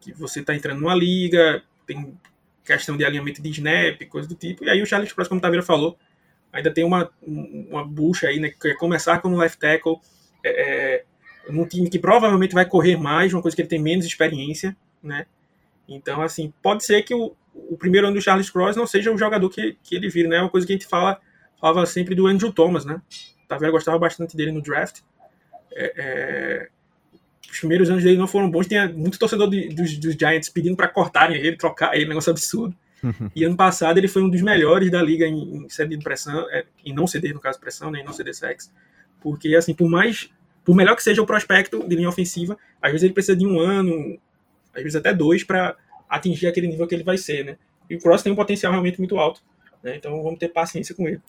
Que 0.00 0.12
você 0.12 0.40
está 0.40 0.54
entrando 0.54 0.80
numa 0.80 0.94
liga, 0.94 1.62
tem 1.86 2.18
questão 2.64 2.96
de 2.96 3.04
alinhamento 3.04 3.42
de 3.42 3.50
snap, 3.50 4.00
coisa 4.08 4.28
do 4.28 4.34
tipo, 4.34 4.64
e 4.64 4.70
aí 4.70 4.82
o 4.82 4.86
Charles 4.86 5.12
Cross, 5.12 5.28
como 5.28 5.38
o 5.38 5.42
Taveira 5.42 5.64
falou, 5.64 5.98
ainda 6.52 6.72
tem 6.72 6.84
uma, 6.84 7.10
um- 7.22 7.68
uma 7.70 7.84
bucha 7.84 8.28
aí, 8.28 8.40
né? 8.40 8.50
Que 8.50 8.68
é 8.68 8.74
começar 8.74 9.20
como 9.20 9.36
left 9.36 9.58
tackle, 9.58 9.96
é, 10.44 10.50
é, 10.50 11.04
num 11.50 11.66
time 11.66 11.88
que 11.88 11.98
provavelmente 11.98 12.54
vai 12.54 12.64
correr 12.64 12.96
mais, 12.96 13.32
uma 13.32 13.42
coisa 13.42 13.54
que 13.54 13.62
ele 13.62 13.68
tem 13.68 13.80
menos 13.80 14.04
experiência, 14.04 14.76
né? 15.02 15.26
Então, 15.88 16.22
assim, 16.22 16.52
pode 16.62 16.84
ser 16.84 17.02
que 17.02 17.14
o, 17.14 17.34
o 17.54 17.76
primeiro 17.76 18.06
ano 18.06 18.16
do 18.16 18.22
Charles 18.22 18.50
Cross 18.50 18.76
não 18.76 18.86
seja 18.86 19.12
o 19.12 19.18
jogador 19.18 19.48
que, 19.50 19.76
que 19.82 19.94
ele 19.94 20.08
vira, 20.08 20.28
né? 20.28 20.36
É 20.36 20.40
uma 20.40 20.50
coisa 20.50 20.66
que 20.66 20.72
a 20.72 20.76
gente 20.76 20.86
fala, 20.86 21.20
falava 21.60 21.84
sempre 21.86 22.14
do 22.14 22.26
Andrew 22.26 22.52
Thomas, 22.52 22.84
né? 22.84 23.00
O 23.44 23.48
Taveira 23.48 23.72
gostava 23.72 23.98
bastante 23.98 24.36
dele 24.36 24.52
no 24.52 24.62
draft. 24.62 25.00
É, 25.74 25.92
é, 25.96 26.68
os 27.50 27.58
primeiros 27.58 27.90
anos 27.90 28.02
dele 28.02 28.16
não 28.16 28.26
foram 28.26 28.50
bons. 28.50 28.66
Tinha 28.66 28.88
muito 28.88 29.18
torcedor 29.18 29.50
de- 29.50 29.68
dos, 29.68 29.98
dos 29.98 30.14
Giants 30.14 30.48
pedindo 30.48 30.76
para 30.76 30.88
cortarem 30.88 31.36
ele, 31.36 31.56
trocar 31.56 31.94
ele, 31.94 32.06
negócio 32.08 32.30
absurdo. 32.30 32.74
e 33.34 33.44
ano 33.44 33.56
passado 33.56 33.98
ele 33.98 34.08
foi 34.08 34.22
um 34.22 34.30
dos 34.30 34.40
melhores 34.40 34.90
da 34.90 35.02
liga 35.02 35.26
em, 35.26 35.56
em 35.56 35.68
ceder 35.68 35.98
pressão, 36.02 36.48
é, 36.50 36.64
em 36.84 36.94
não 36.94 37.06
ceder, 37.06 37.34
no 37.34 37.40
caso, 37.40 37.58
pressão, 37.58 37.90
né, 37.90 38.00
em 38.00 38.04
não 38.04 38.12
ceder 38.12 38.34
sex. 38.34 38.72
Porque, 39.22 39.54
assim, 39.54 39.74
por 39.74 39.88
mais. 39.88 40.30
Por 40.64 40.76
melhor 40.76 40.94
que 40.94 41.02
seja 41.02 41.20
o 41.20 41.26
prospecto 41.26 41.86
de 41.88 41.96
linha 41.96 42.08
ofensiva, 42.08 42.56
às 42.80 42.92
vezes 42.92 43.02
ele 43.02 43.12
precisa 43.12 43.36
de 43.36 43.44
um 43.44 43.58
ano, 43.58 44.16
às 44.72 44.80
vezes 44.80 44.94
até 44.94 45.12
dois, 45.12 45.42
para 45.42 45.76
atingir 46.08 46.46
aquele 46.46 46.68
nível 46.68 46.86
que 46.86 46.94
ele 46.94 47.02
vai 47.02 47.18
ser, 47.18 47.44
né? 47.44 47.56
E 47.90 47.96
o 47.96 47.98
Cross 47.98 48.22
tem 48.22 48.32
um 48.32 48.36
potencial 48.36 48.70
realmente 48.70 48.98
muito 48.98 49.18
alto. 49.18 49.42
Né? 49.82 49.96
Então 49.96 50.22
vamos 50.22 50.38
ter 50.38 50.48
paciência 50.48 50.94
com 50.94 51.08
ele. 51.08 51.20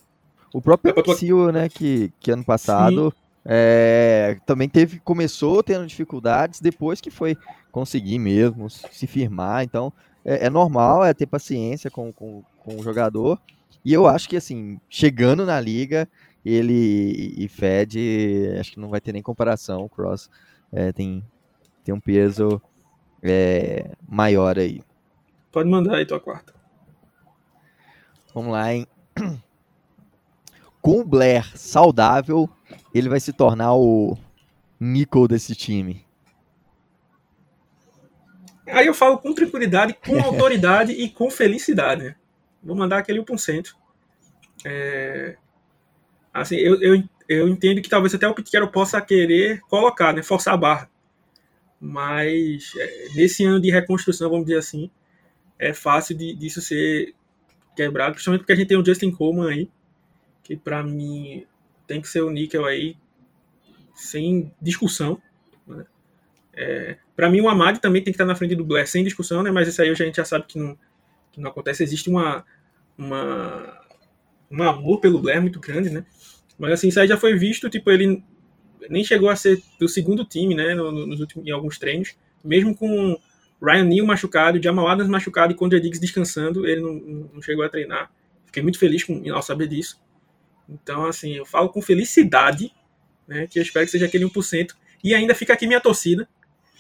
O 0.54 0.62
próprio 0.62 0.94
É 0.96 1.02
Psyu, 1.02 1.52
né, 1.52 1.68
que, 1.68 2.14
que 2.20 2.30
ano 2.30 2.46
passado 2.46 3.12
é, 3.44 4.38
também 4.46 4.70
teve, 4.70 5.00
começou 5.00 5.64
tendo 5.64 5.86
dificuldades, 5.86 6.62
depois 6.62 7.02
que 7.02 7.10
foi 7.10 7.36
conseguir 7.72 8.20
mesmo 8.20 8.70
se 8.70 9.08
firmar. 9.08 9.64
Então, 9.64 9.92
é, 10.24 10.46
é 10.46 10.50
normal, 10.50 11.04
é 11.04 11.14
ter 11.14 11.26
paciência 11.26 11.90
com, 11.90 12.14
com, 12.14 12.44
com 12.60 12.80
o 12.80 12.84
jogador. 12.84 13.40
E 13.84 13.92
eu 13.92 14.08
acho 14.08 14.30
que, 14.30 14.38
assim, 14.38 14.80
chegando 14.90 15.46
na 15.46 15.60
liga, 15.60 16.08
ele 16.46 17.34
e 17.38 17.48
Fed, 17.48 18.00
acho 18.60 18.72
que 18.72 18.80
não 18.80 18.90
vai 18.90 19.00
ter 19.00 19.14
nem 19.14 19.22
comparação. 19.22 19.86
O 19.86 19.90
Cross 19.90 20.30
é, 20.72 20.92
tem, 20.92 21.24
tem 21.84 21.94
um 21.94 22.00
peso 22.00 22.62
é, 23.22 23.92
maior 24.08 24.60
aí. 24.60 24.82
Pode 25.52 25.70
mandar 25.70 25.96
aí 25.96 26.06
tua 26.06 26.20
quarta. 26.20 26.54
Vamos 28.34 28.52
lá, 28.52 28.74
hein? 28.74 28.88
Com 30.82 31.00
o 31.00 31.06
Blair 31.06 31.58
saudável, 31.58 32.50
ele 32.94 33.08
vai 33.08 33.20
se 33.20 33.32
tornar 33.32 33.74
o 33.76 34.18
Nickel 34.80 35.28
desse 35.28 35.56
time. 35.56 36.06
Aí 38.68 38.88
eu 38.88 38.94
falo 38.94 39.18
com 39.18 39.34
tranquilidade, 39.34 39.94
com 39.94 40.20
autoridade 40.24 40.92
e 40.92 41.10
com 41.10 41.30
felicidade. 41.30 42.16
Vou 42.62 42.76
mandar 42.76 42.98
aquele 42.98 43.22
1%. 43.22 43.76
É, 44.66 45.38
assim, 46.34 46.56
eu, 46.56 46.82
eu, 46.82 47.04
eu 47.28 47.48
entendo 47.48 47.82
que 47.82 47.90
talvez 47.90 48.14
até 48.14 48.28
o 48.28 48.34
Pitquero 48.34 48.68
possa 48.70 49.00
querer 49.02 49.62
colocar, 49.62 50.14
né, 50.14 50.24
forçar 50.24 50.54
a 50.54 50.58
barra. 50.58 50.90
Mas 51.80 52.72
é, 52.78 53.08
nesse 53.16 53.44
ano 53.44 53.60
de 53.60 53.70
reconstrução, 53.70 54.30
vamos 54.30 54.46
dizer 54.46 54.60
assim, 54.60 54.90
é 55.60 55.74
fácil 55.74 56.16
de, 56.16 56.34
disso 56.34 56.62
ser 56.62 57.14
quebrado, 57.76 58.14
principalmente 58.14 58.42
porque 58.42 58.54
a 58.54 58.56
gente 58.56 58.68
tem 58.68 58.78
o 58.78 58.86
Justin 58.86 59.12
Coleman 59.12 59.50
aí, 59.50 59.70
que 60.44 60.56
pra 60.56 60.84
mim 60.84 61.46
tem 61.88 62.02
que 62.02 62.08
ser 62.08 62.22
o 62.22 62.30
níquel 62.30 62.66
aí, 62.66 62.98
sem 63.94 64.54
discussão. 64.62 65.22
Né? 65.68 65.86
É, 66.54 66.98
para 67.16 67.30
mim, 67.30 67.42
o 67.42 67.50
Amad 67.50 67.80
também 67.80 68.02
tem 68.04 68.12
que 68.12 68.16
estar 68.16 68.26
na 68.26 68.36
frente 68.36 68.56
do 68.56 68.66
Blair, 68.66 68.88
sem 68.88 69.04
discussão, 69.04 69.44
né? 69.44 69.52
Mas 69.52 69.68
isso 69.68 69.82
aí 69.82 69.90
a 69.90 69.94
gente 69.94 70.16
já 70.16 70.26
sabe 70.26 70.46
que 70.48 70.58
não, 70.58 70.78
que 71.32 71.40
não 71.40 71.50
acontece. 71.50 71.84
Existe 71.84 72.10
uma, 72.10 72.46
uma, 72.98 73.82
um 74.50 74.64
amor 74.64 75.00
pelo 75.00 75.20
Blair 75.20 75.42
muito 75.42 75.60
grande, 75.60 75.90
né? 75.90 76.06
Mas 76.58 76.74
assim, 76.74 76.88
isso 76.90 77.00
aí 77.00 77.08
já 77.08 77.18
foi 77.18 77.36
visto, 77.38 77.70
tipo, 77.70 77.90
ele 77.92 78.24
nem 78.90 79.04
chegou 79.04 79.30
a 79.30 79.36
ser 79.36 79.62
do 79.80 79.88
segundo 79.88 80.24
time, 80.26 80.56
né? 80.56 80.74
no- 80.76 80.92
no- 80.92 81.08
Nos 81.08 81.20
últimos, 81.20 81.48
em 81.48 81.52
alguns 81.52 81.78
treinos. 81.78 82.16
Mesmo 82.44 82.76
com 82.76 83.18
Ryan 83.62 83.86
Neal 83.86 84.06
machucado, 84.06 84.62
Jamal 84.62 84.88
Adams 84.88 85.10
machucado 85.10 85.54
e 85.54 85.56
Condre 85.56 85.80
Diggs 85.80 86.00
descansando, 86.02 86.68
ele 86.68 86.82
não, 86.82 86.94
não- 86.94 87.30
não 87.36 87.42
chegou 87.42 87.64
a 87.64 87.70
treinar. 87.70 88.12
Fiquei 88.46 88.62
muito 88.62 88.78
feliz 88.78 89.04
com, 89.04 89.22
ao 89.34 89.42
saber 89.42 89.68
disso. 89.68 90.00
Então, 90.70 91.06
assim, 91.06 91.34
eu 91.34 91.46
falo 91.46 91.70
com 91.70 91.82
felicidade, 91.82 92.72
né? 93.28 93.48
Que 93.48 93.60
eu 93.60 93.64
espero 93.64 93.86
que 93.86 93.92
seja 93.92 94.06
aquele 94.06 94.26
1%. 94.26 94.76
E 95.04 95.14
ainda 95.14 95.34
fica 95.36 95.54
aqui 95.54 95.66
minha 95.68 95.82
torcida. 95.82 96.28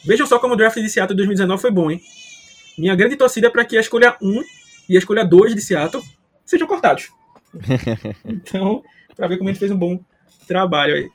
Vejam 0.05 0.25
só 0.27 0.39
como 0.39 0.53
o 0.53 0.57
draft 0.57 0.75
de 0.77 0.89
Seattle 0.89 1.15
2019 1.15 1.61
foi 1.61 1.71
bom, 1.71 1.89
hein? 1.91 2.01
Minha 2.77 2.95
grande 2.95 3.15
torcida 3.15 3.47
é 3.47 3.49
para 3.49 3.63
que 3.65 3.77
a 3.77 3.81
escolha 3.81 4.17
1 4.21 4.41
e 4.89 4.95
a 4.95 4.99
escolha 4.99 5.23
2 5.25 5.55
de 5.55 5.61
Seattle 5.61 6.03
sejam 6.45 6.67
cortados. 6.67 7.09
então, 8.25 8.83
para 9.15 9.27
ver 9.27 9.37
como 9.37 9.49
ele 9.49 9.57
fez 9.57 9.71
um 9.71 9.77
bom 9.77 9.99
trabalho 10.47 10.95
aí. 10.95 11.09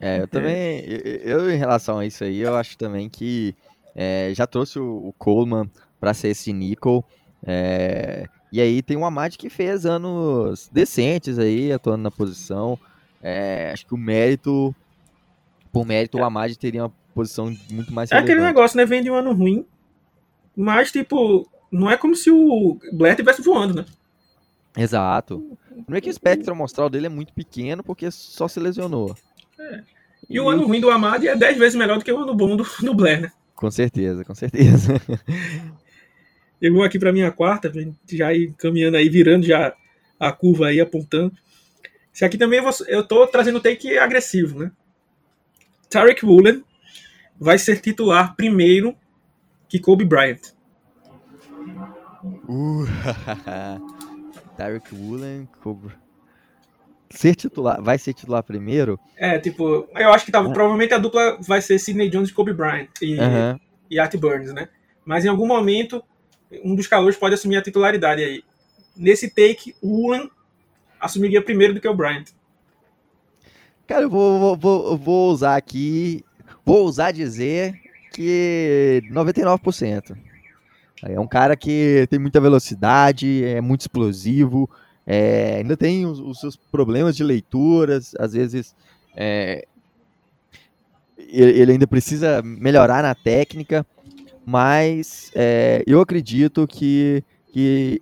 É, 0.00 0.20
eu 0.20 0.28
também, 0.28 0.82
eu, 0.86 1.40
eu, 1.40 1.50
em 1.50 1.56
relação 1.58 1.98
a 1.98 2.06
isso 2.06 2.24
aí, 2.24 2.38
eu 2.40 2.56
acho 2.56 2.76
também 2.78 3.08
que 3.08 3.54
é, 3.94 4.32
já 4.34 4.46
trouxe 4.46 4.78
o, 4.78 5.08
o 5.08 5.12
Coleman 5.18 5.70
para 6.00 6.14
ser 6.14 6.28
esse 6.28 6.52
Nickel. 6.52 7.04
é, 7.46 8.26
e 8.52 8.60
aí 8.60 8.82
tem 8.82 8.96
o 8.96 9.04
Amad 9.04 9.36
que 9.36 9.48
fez 9.50 9.86
anos 9.86 10.68
decentes 10.72 11.38
aí, 11.38 11.70
atuando 11.72 12.02
na 12.02 12.10
posição. 12.10 12.78
é, 13.22 13.70
acho 13.72 13.86
que 13.86 13.94
o 13.94 13.98
mérito, 13.98 14.74
por 15.72 15.86
mérito, 15.86 16.18
o 16.18 16.24
Amad 16.24 16.56
teria 16.56 16.84
uma 16.84 16.92
posição 17.14 17.54
muito 17.70 17.92
mais 17.92 18.10
É 18.10 18.16
aquele 18.16 18.34
relevante. 18.40 18.54
negócio, 18.56 18.76
né? 18.76 18.84
Vem 18.86 19.02
de 19.02 19.10
um 19.10 19.14
ano 19.14 19.32
ruim, 19.32 19.64
mas, 20.56 20.90
tipo, 20.90 21.46
não 21.70 21.90
é 21.90 21.96
como 21.96 22.16
se 22.16 22.30
o 22.30 22.78
Blair 22.92 23.12
estivesse 23.12 23.42
voando, 23.42 23.74
né? 23.74 23.84
Exato. 24.76 25.58
Não 25.88 25.96
é 25.96 26.00
que 26.00 26.08
o 26.08 26.10
espectro 26.10 26.52
amostral 26.52 26.88
dele 26.88 27.06
é 27.06 27.10
muito 27.10 27.32
pequeno 27.32 27.82
porque 27.82 28.10
só 28.10 28.46
se 28.48 28.60
lesionou. 28.60 29.14
E 30.28 30.38
o 30.38 30.48
ano 30.48 30.66
ruim 30.66 30.80
do 30.80 30.90
Amad 30.90 31.24
é 31.26 31.36
10 31.36 31.58
vezes 31.58 31.74
melhor 31.74 31.98
do 31.98 32.04
que 32.04 32.12
o 32.12 32.18
ano 32.18 32.34
bom 32.34 32.56
do, 32.56 32.64
do 32.82 32.94
Blair, 32.94 33.20
né? 33.22 33.32
Com 33.54 33.70
certeza, 33.70 34.24
com 34.24 34.34
certeza. 34.34 34.94
Eu 36.60 36.74
vou 36.74 36.82
aqui 36.84 36.98
para 36.98 37.12
minha 37.12 37.32
quarta, 37.32 37.72
já 38.06 38.34
ir 38.34 38.52
caminhando 38.58 38.96
aí, 38.96 39.08
virando 39.08 39.46
já 39.46 39.74
a 40.18 40.30
curva 40.30 40.66
aí, 40.66 40.78
apontando. 40.80 41.32
Esse 42.14 42.22
aqui 42.24 42.36
também 42.36 42.58
eu, 42.58 42.64
vou- 42.64 42.86
eu 42.86 43.02
tô 43.02 43.26
trazendo 43.26 43.60
take 43.60 43.96
agressivo, 43.96 44.58
né? 44.58 44.70
Tarek 45.88 46.24
Woolen 46.24 46.62
vai 47.38 47.58
ser 47.58 47.80
titular 47.80 48.36
primeiro 48.36 48.94
que 49.70 49.78
Kobe 49.78 50.04
Bryant. 50.04 50.40
Uh, 52.46 52.84
Tarek 54.60 54.94
Woolen. 54.94 55.48
Ser 57.08 57.34
titular, 57.34 57.82
vai 57.82 57.96
ser 57.96 58.12
titular 58.12 58.42
primeiro? 58.42 59.00
É, 59.16 59.38
tipo, 59.38 59.88
eu 59.94 60.12
acho 60.12 60.26
que 60.26 60.30
tá, 60.30 60.42
provavelmente 60.42 60.92
a 60.92 60.98
dupla 60.98 61.38
vai 61.40 61.62
ser 61.62 61.78
Sidney 61.78 62.10
Jones 62.10 62.28
e 62.28 62.34
Kobe 62.34 62.52
Bryant 62.52 62.90
e, 63.00 63.18
Aham. 63.18 63.58
e 63.90 63.98
Art 63.98 64.14
Burns, 64.16 64.52
né? 64.52 64.68
Mas 65.02 65.24
em 65.24 65.28
algum 65.28 65.46
momento, 65.46 66.04
um 66.62 66.74
dos 66.74 66.86
calores 66.86 67.16
pode 67.16 67.34
assumir 67.34 67.56
a 67.56 67.62
titularidade 67.62 68.22
aí. 68.22 68.44
Nesse 68.94 69.30
take, 69.30 69.74
o 69.80 69.88
Woolen 69.88 70.30
assumiria 71.00 71.40
primeiro 71.40 71.72
do 71.72 71.80
que 71.80 71.88
o 71.88 71.94
Bryant. 71.94 72.26
Cara, 73.86 74.02
eu 74.02 74.10
vou, 74.10 74.56
vou, 74.56 74.96
vou 74.98 75.30
usar 75.30 75.56
aqui. 75.56 76.22
Vou 76.66 76.84
usar 76.84 77.12
dizer 77.12 77.80
que 78.12 79.02
99%. 79.10 80.16
É 81.02 81.18
um 81.18 81.26
cara 81.26 81.56
que 81.56 82.06
tem 82.10 82.18
muita 82.18 82.40
velocidade, 82.40 83.44
é 83.44 83.60
muito 83.60 83.82
explosivo, 83.82 84.68
é, 85.06 85.56
ainda 85.56 85.76
tem 85.76 86.06
os, 86.06 86.20
os 86.20 86.40
seus 86.40 86.56
problemas 86.56 87.16
de 87.16 87.24
leituras, 87.24 88.14
às 88.18 88.32
vezes 88.32 88.74
é, 89.16 89.66
ele, 91.28 91.72
ainda 91.72 91.86
precisa 91.86 92.42
melhorar 92.42 93.02
na 93.02 93.14
técnica, 93.14 93.86
mas 94.44 95.30
é, 95.34 95.82
eu 95.86 96.00
acredito 96.00 96.66
que, 96.66 97.24
que 97.52 98.00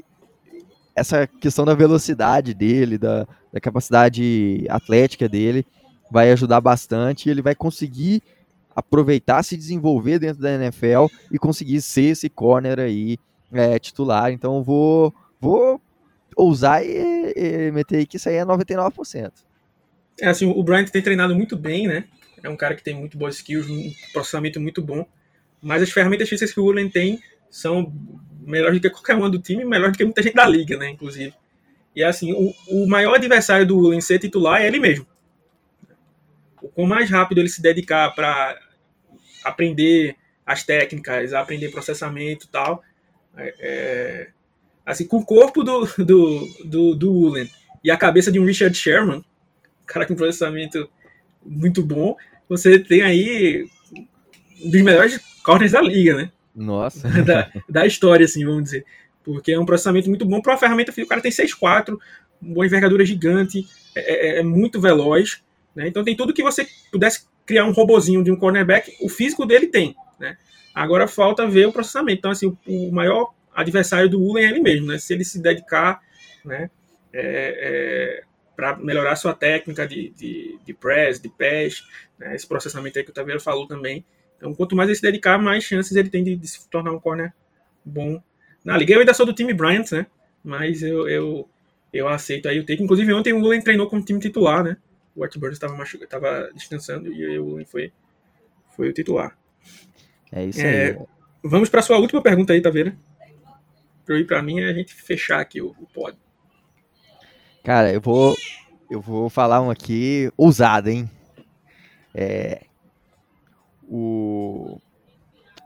essa 0.95 1.27
questão 1.27 1.65
da 1.65 1.75
velocidade 1.75 2.55
dele, 2.55 2.99
da, 2.99 3.27
da 3.53 3.61
capacidade 3.61 4.65
atlética 4.69 5.29
dele, 5.29 5.65
vai 6.11 6.31
ajudar 6.33 6.61
bastante 6.61 7.29
ele 7.29 7.43
vai 7.43 7.55
conseguir 7.55 8.23
aproveitar, 8.79 9.43
se 9.43 9.57
desenvolver 9.57 10.19
dentro 10.19 10.41
da 10.41 10.55
NFL 10.55 11.07
e 11.33 11.39
conseguir 11.39 11.81
ser 11.83 12.11
esse 12.13 12.29
corner 12.29 12.79
aí 12.79 13.19
é, 13.53 13.79
titular. 13.79 14.31
Então 14.31 14.63
vou, 14.63 15.13
vou 15.41 15.81
ousar 16.37 16.85
e, 16.85 17.33
e 17.37 17.73
meter 17.73 17.99
aí 17.99 18.07
que 18.07 18.17
isso 18.17 18.29
aí 18.29 18.37
é 18.37 18.45
99%. 18.45 19.33
É 20.21 20.29
assim, 20.29 20.47
o 20.47 20.63
Bryant 20.63 20.89
tem 20.89 21.03
treinado 21.03 21.35
muito 21.35 21.57
bem, 21.57 21.87
né? 21.87 22.05
É 22.43 22.49
um 22.49 22.57
cara 22.57 22.75
que 22.75 22.83
tem 22.83 22.95
muito 22.95 23.19
boas 23.19 23.37
skills, 23.37 23.69
um 23.69 23.93
processamento 24.13 24.61
muito 24.61 24.81
bom. 24.81 25.05
Mas 25.61 25.83
as 25.83 25.91
ferramentas 25.91 26.29
físicas 26.29 26.53
que 26.53 26.61
o 26.61 26.65
Woolen 26.65 26.89
tem 26.89 27.21
são 27.51 27.93
melhores 28.41 28.79
do 28.79 28.83
que 28.83 28.91
qualquer 28.91 29.17
uma 29.17 29.29
do 29.29 29.41
time, 29.41 29.65
melhor 29.65 29.91
do 29.91 29.99
que 29.99 30.05
muita 30.05 30.23
gente 30.23 30.35
da 30.35 30.47
liga, 30.47 30.77
né? 30.77 30.89
Inclusive. 30.91 31.35
E 31.97 32.05
assim, 32.05 32.33
o, 32.33 32.55
o 32.69 32.87
maior 32.87 33.17
adversário 33.17 33.67
do 33.67 33.77
Woolen 33.77 34.01
ser 34.01 34.21
titular 34.21 34.61
é 34.61 34.69
ele 34.69 34.79
mesmo. 34.79 35.07
O 36.63 36.69
quanto 36.69 36.89
mais 36.89 37.11
rápido 37.11 37.39
ele 37.39 37.49
se 37.49 37.63
dedicar 37.63 38.15
para 38.15 38.59
aprender 39.45 40.17
as 40.45 40.63
técnicas, 40.63 41.33
aprender 41.33 41.71
processamento 41.71 42.47
e 42.47 42.49
tal, 42.49 42.83
é, 43.37 43.55
é, 43.61 44.29
assim, 44.85 45.07
com 45.07 45.19
o 45.19 45.25
corpo 45.25 45.63
do, 45.63 45.87
do, 45.99 46.49
do, 46.65 46.95
do 46.95 47.13
Woolen 47.13 47.51
e 47.85 47.91
a 47.91 47.97
cabeça 47.97 48.33
de 48.33 48.41
um 48.41 48.45
Richard 48.45 48.77
Sherman, 48.77 49.25
cara 49.87 50.07
com 50.07 50.15
processamento 50.15 50.89
muito 51.45 51.83
bom, 51.83 52.17
você 52.49 52.79
tem 52.79 53.03
aí 53.03 53.67
um 54.63 54.71
dos 54.71 54.83
melhores 54.83 55.21
corners 55.43 55.73
da 55.73 55.81
liga, 55.81 56.15
né? 56.15 56.33
Nossa. 56.55 57.09
da, 57.23 57.51
da 57.69 57.87
história, 57.87 58.25
assim, 58.25 58.45
vamos 58.45 58.65
dizer. 58.65 58.85
Porque 59.25 59.53
é 59.53 59.61
um 59.61 59.67
processamento 59.67 60.09
muito 60.09 60.25
bom 60.25 60.41
para 60.41 60.53
uma 60.53 60.59
ferramenta 60.59 60.93
física. 60.93 61.07
O 61.07 61.09
cara 61.09 61.23
tem 61.23 61.31
6'4, 61.31 61.97
uma 62.41 62.67
envergadura 62.67 63.05
gigante, 63.05 63.67
é, 63.95 64.37
é- 64.37 64.39
é 64.41 64.43
muito 64.43 64.81
veloz. 64.81 65.43
Né? 65.75 65.89
Então 65.89 66.05
tem 66.05 66.17
tudo 66.17 66.33
que 66.33 66.43
você 66.43 66.67
pudesse 66.91 67.27
criar 67.49 67.65
um 67.65 67.73
robozinho 67.73 68.23
de 68.23 68.31
um 68.31 68.37
cornerback, 68.37 68.95
o 69.01 69.09
físico 69.09 69.47
dele 69.47 69.69
tem. 69.69 69.97
Né? 70.21 70.37
Agora 70.75 71.09
falta 71.09 71.49
ver 71.49 71.67
o 71.67 71.73
processamento. 71.73 72.19
Então, 72.19 72.31
assim, 72.31 72.55
o, 72.67 72.93
maior 72.93 73.33
adversário 73.55 74.11
do 74.11 74.23
Ulen 74.23 74.45
é 74.45 74.51
ele 74.51 74.61
mesmo, 74.61 74.87
né? 74.87 74.99
Se 74.99 75.15
ele 75.15 75.25
se 75.25 75.41
dedicar, 75.41 76.01
né? 76.45 76.71
para 78.55 78.77
melhorar 78.77 79.17
sua 79.17 79.33
técnica 79.33 79.89
de, 79.89 80.11
de, 80.11 80.59
de 80.65 80.75
press, 80.75 81.19
de 81.19 81.29
pass, 81.31 81.83
né? 82.19 82.35
esse 82.35 82.47
processamento 82.47 82.99
aí 82.99 83.05
que 83.05 83.11
o 83.11 83.15
Taveira 83.15 83.41
falou 83.41 83.67
também. 83.67 84.05
Então, 84.37 84.55
quanto 84.55 84.77
mais 84.77 84.89
ele 84.89 84.97
se 84.97 85.03
dedicar, 85.03 85.39
mais 85.39 85.65
chances 85.65 85.97
ele 85.97 86.11
tem 86.11 86.23
de, 86.23 86.37
de 86.37 86.47
se 86.47 86.69
tornar 86.69 86.93
um 86.93 87.01
corner 87.01 87.33
bom 87.83 88.23
na 88.63 88.77
liga. 88.77 88.93
Eu 88.93 89.01
ainda 89.01 89.15
sou 89.15 89.25
do 89.25 89.33
time 89.33 89.55
Bryant, 89.55 89.91
né? 89.91 90.07
Mas 90.45 90.83
eu, 90.83 91.09
eu, 91.09 91.49
eu 91.93 92.07
aceito 92.09 92.47
aí 92.47 92.61
o 92.61 92.67
take. 92.67 92.83
Inclusive, 92.83 93.13
ontem 93.15 93.33
o 93.33 93.39
Ulen 93.39 93.63
treinou 93.63 93.89
como 93.89 94.05
time 94.05 94.21
titular, 94.21 94.63
né? 94.63 94.77
O 95.19 95.25
Art 95.25 95.37
Burns 95.37 95.57
estava 95.57 95.75
machu... 95.77 95.99
tava 96.07 96.49
descansando 96.55 97.13
e 97.13 97.39
o 97.39 97.45
Ulen 97.45 97.65
foi, 97.65 97.93
foi 98.77 98.89
o 98.89 98.93
titular. 98.93 99.37
É 100.31 100.45
isso 100.45 100.61
É, 100.61 100.91
aí. 100.91 100.99
Vamos 101.43 101.69
para 101.69 101.83
sua 101.83 101.99
última 101.99 102.23
pergunta 102.23 102.53
aí, 102.53 102.63
Taveira. 102.63 102.97
Para 104.07 104.19
ir 104.19 104.27
para 104.27 104.41
mim 104.43 104.61
é 104.61 104.69
a 104.69 104.73
gente 104.73 104.95
fechar 104.95 105.41
aqui 105.41 105.61
o, 105.61 105.75
o 105.79 105.87
pod. 105.93 106.17
Cara, 107.65 107.93
eu 107.93 108.01
vou, 108.01 108.37
eu 108.89 109.01
vou 109.01 109.29
falar 109.29 109.61
um 109.61 109.71
aqui 109.71 110.31
ousado, 110.37 110.89
hein? 110.89 111.11
É, 112.15 112.63
o 113.83 114.81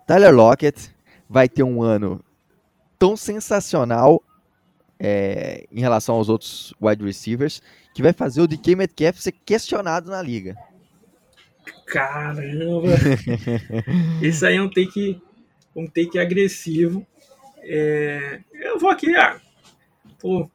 Tyler 0.07 0.34
Lockett 0.34 0.94
vai 1.28 1.48
ter 1.48 1.62
um 1.62 1.82
ano 1.82 2.24
tão 2.98 3.16
sensacional 3.16 4.22
é, 5.05 5.66
em 5.72 5.80
relação 5.80 6.14
aos 6.14 6.28
outros 6.28 6.72
wide 6.80 7.05
receivers 7.05 7.61
que 7.92 8.00
vai 8.00 8.12
fazer 8.12 8.40
o 8.40 8.46
DK 8.46 8.76
Metcalf 8.76 9.18
ser 9.18 9.32
questionado 9.32 10.09
na 10.09 10.22
liga. 10.22 10.57
Caramba! 11.86 12.88
Esse 14.22 14.46
aí 14.46 14.57
é 14.57 14.62
um 14.62 14.70
take, 14.70 15.20
um 15.74 15.88
take 15.88 16.20
agressivo. 16.20 17.05
É, 17.59 18.40
eu 18.55 18.78
vou 18.78 18.90
aqui, 18.90 19.12
ah, 19.16 19.40
pô, 20.20 20.48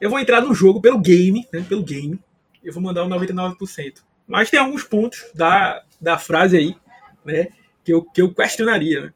eu 0.00 0.10
vou 0.10 0.18
entrar 0.18 0.40
no 0.40 0.52
jogo 0.52 0.80
pelo 0.80 0.98
game, 0.98 1.46
né? 1.52 1.64
Pelo 1.68 1.84
game. 1.84 2.18
Eu 2.64 2.72
vou 2.72 2.82
mandar 2.82 3.04
um 3.04 3.08
99%. 3.08 4.02
Mas 4.26 4.50
tem 4.50 4.58
alguns 4.58 4.82
pontos 4.82 5.24
da, 5.34 5.84
da 6.00 6.18
frase 6.18 6.56
aí, 6.56 6.76
né? 7.24 7.46
Que 7.84 7.92
eu, 7.92 8.02
que 8.02 8.20
eu 8.20 8.34
questionaria. 8.34 9.02
Né? 9.02 9.12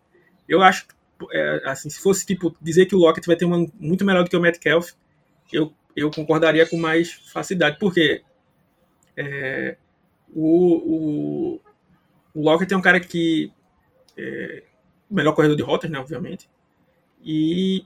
Eu 0.48 0.62
acho, 0.62 0.86
é, 1.32 1.62
assim, 1.64 1.88
se 1.88 2.00
fosse 2.00 2.26
tipo 2.26 2.54
dizer 2.60 2.86
que 2.86 2.94
o 2.94 2.98
Lockett 2.98 3.26
vai 3.26 3.36
ter 3.36 3.44
uma 3.44 3.66
muito 3.78 4.04
melhor 4.04 4.24
do 4.24 4.30
que 4.30 4.36
o 4.36 4.40
Metcalf, 4.40 4.92
eu, 5.52 5.72
eu 5.94 6.10
concordaria 6.10 6.66
com 6.66 6.76
mais 6.76 7.12
facilidade. 7.12 7.78
Porque 7.78 8.22
é, 9.16 9.76
o, 10.34 11.54
o, 11.54 11.60
o 12.34 12.42
Lockett 12.42 12.72
é 12.72 12.76
um 12.76 12.82
cara 12.82 13.00
que 13.00 13.52
é 14.16 14.62
melhor 15.10 15.34
corredor 15.34 15.56
de 15.56 15.62
rotas, 15.62 15.90
né? 15.90 15.98
Obviamente. 15.98 16.48
E 17.24 17.84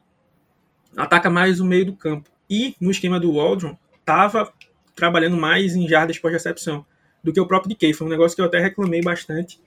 ataca 0.97 1.31
mais 1.31 1.61
o 1.61 1.65
meio 1.65 1.87
do 1.87 1.97
campo. 1.97 2.31
E 2.49 2.75
no 2.81 2.91
esquema 2.91 3.21
do 3.21 3.35
Waldron, 3.35 3.79
estava 4.01 4.53
trabalhando 4.95 5.37
mais 5.37 5.77
em 5.77 5.87
jardas 5.89 6.19
pós-recepção 6.19 6.85
do 7.23 7.33
que 7.33 7.41
o 7.41 7.47
próprio 7.47 7.75
DK. 7.75 7.95
Foi 7.95 8.07
um 8.07 8.11
negócio 8.11 8.35
que 8.35 8.43
eu 8.43 8.47
até 8.47 8.59
reclamei 8.59 9.01
bastante 9.01 9.61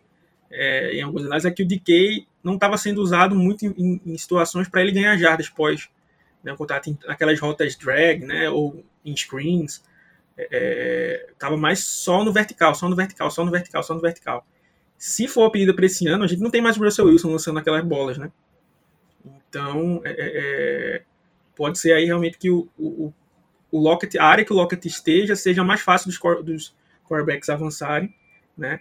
é, 0.53 0.95
em 0.95 1.01
alguns 1.01 1.25
análises, 1.25 1.51
é 1.51 1.53
que 1.53 1.63
o 1.63 1.67
DK 1.67 2.27
não 2.43 2.55
estava 2.55 2.77
sendo 2.77 3.01
usado 3.01 3.35
muito 3.35 3.65
em, 3.65 4.01
em 4.05 4.17
situações 4.17 4.67
para 4.67 4.81
ele 4.81 4.91
ganhar 4.91 5.17
jardas 5.17 5.49
pós 5.49 5.89
né, 6.43 6.55
contato 6.55 6.89
em 6.89 6.97
aquelas 7.07 7.39
rotas 7.39 7.75
drag, 7.75 8.25
né, 8.25 8.49
ou 8.49 8.83
em 9.05 9.15
screens. 9.15 9.83
Estava 11.31 11.55
mais 11.55 11.79
só 11.79 12.23
no 12.23 12.33
vertical, 12.33 12.75
só 12.75 12.89
no 12.89 12.95
vertical, 12.95 13.31
só 13.31 13.45
no 13.45 13.51
vertical, 13.51 13.83
só 13.83 13.93
no 13.93 14.01
vertical. 14.01 14.45
Se 14.97 15.27
for 15.27 15.45
a 15.45 15.51
pedida 15.51 15.73
para 15.73 15.85
esse 15.85 16.07
ano, 16.07 16.23
a 16.23 16.27
gente 16.27 16.41
não 16.41 16.51
tem 16.51 16.61
mais 16.61 16.77
o 16.77 16.83
Russell 16.83 17.07
Wilson 17.07 17.31
lançando 17.31 17.59
aquelas 17.59 17.83
bolas, 17.83 18.17
né? 18.17 18.31
Então, 19.25 20.01
é, 20.03 20.15
é, 20.17 21.01
pode 21.55 21.77
ser 21.77 21.93
aí 21.93 22.05
realmente 22.05 22.37
que 22.37 22.49
o, 22.49 22.67
o, 22.77 23.13
o 23.71 23.79
Lockett, 23.79 24.17
a 24.17 24.25
área 24.25 24.45
que 24.45 24.51
o 24.51 24.55
Lockett 24.55 24.87
esteja 24.87 25.35
seja 25.35 25.63
mais 25.63 25.81
fácil 25.81 26.09
dos, 26.09 26.19
dos 26.43 26.75
quarterbacks 27.07 27.49
avançarem, 27.49 28.13
né? 28.57 28.79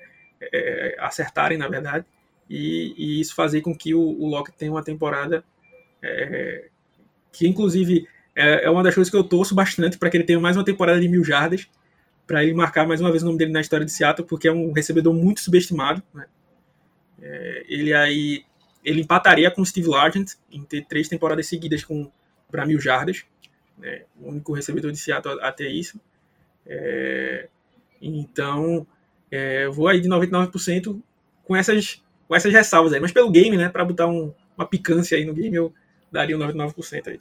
É, 0.52 0.96
acertarem, 0.98 1.58
na 1.58 1.68
verdade, 1.68 2.04
e, 2.48 2.94
e 2.96 3.20
isso 3.20 3.34
fazer 3.34 3.60
com 3.60 3.76
que 3.76 3.94
o, 3.94 4.00
o 4.00 4.26
Lockett 4.28 4.56
tenha 4.58 4.70
uma 4.70 4.82
temporada 4.82 5.44
é, 6.02 6.68
que, 7.30 7.46
inclusive, 7.46 8.06
é, 8.34 8.64
é 8.64 8.70
uma 8.70 8.82
das 8.82 8.94
coisas 8.94 9.10
que 9.10 9.16
eu 9.16 9.24
torço 9.24 9.54
bastante 9.54 9.98
para 9.98 10.10
que 10.10 10.16
ele 10.16 10.24
tenha 10.24 10.40
mais 10.40 10.56
uma 10.56 10.64
temporada 10.64 11.00
de 11.00 11.08
mil 11.08 11.24
jardas, 11.24 11.68
para 12.26 12.42
ele 12.42 12.54
marcar 12.54 12.86
mais 12.86 13.00
uma 13.00 13.10
vez 13.10 13.22
o 13.22 13.26
nome 13.26 13.38
dele 13.38 13.52
na 13.52 13.60
história 13.60 13.84
de 13.84 13.92
Seattle, 13.92 14.26
porque 14.26 14.48
é 14.48 14.52
um 14.52 14.72
recebedor 14.72 15.12
muito 15.14 15.40
subestimado. 15.40 16.02
Né? 16.14 16.26
É, 17.20 17.64
ele 17.68 17.92
aí 17.92 18.44
ele 18.84 19.00
empataria 19.00 19.50
com 19.50 19.62
o 19.62 19.66
Steve 19.66 19.88
Largent 19.88 20.32
em 20.50 20.64
ter 20.64 20.84
três 20.86 21.08
temporadas 21.08 21.46
seguidas 21.46 21.84
com 21.84 22.10
para 22.50 22.66
mil 22.66 22.80
jardas, 22.80 23.24
né? 23.78 24.02
o 24.20 24.28
único 24.28 24.52
recebedor 24.52 24.90
de 24.92 24.98
Seattle 24.98 25.40
a, 25.40 25.48
a 25.48 25.52
ter 25.52 25.70
isso. 25.70 26.00
É, 26.66 27.48
então, 28.00 28.86
é, 29.32 29.64
eu 29.64 29.72
vou 29.72 29.88
aí 29.88 30.00
de 30.00 30.08
99% 30.08 31.00
com 31.44 31.56
essas, 31.56 32.02
com 32.28 32.36
essas 32.36 32.52
ressalvas 32.52 32.92
aí, 32.92 33.00
mas 33.00 33.12
pelo 33.12 33.30
game, 33.30 33.56
né, 33.56 33.68
para 33.68 33.84
botar 33.84 34.06
um- 34.06 34.32
uma 34.56 34.66
picância 34.66 35.16
aí 35.16 35.24
no 35.24 35.34
game, 35.34 35.56
eu 35.56 35.72
daria 36.10 36.36
um 36.36 36.38
99% 36.38 37.08
aí. 37.08 37.20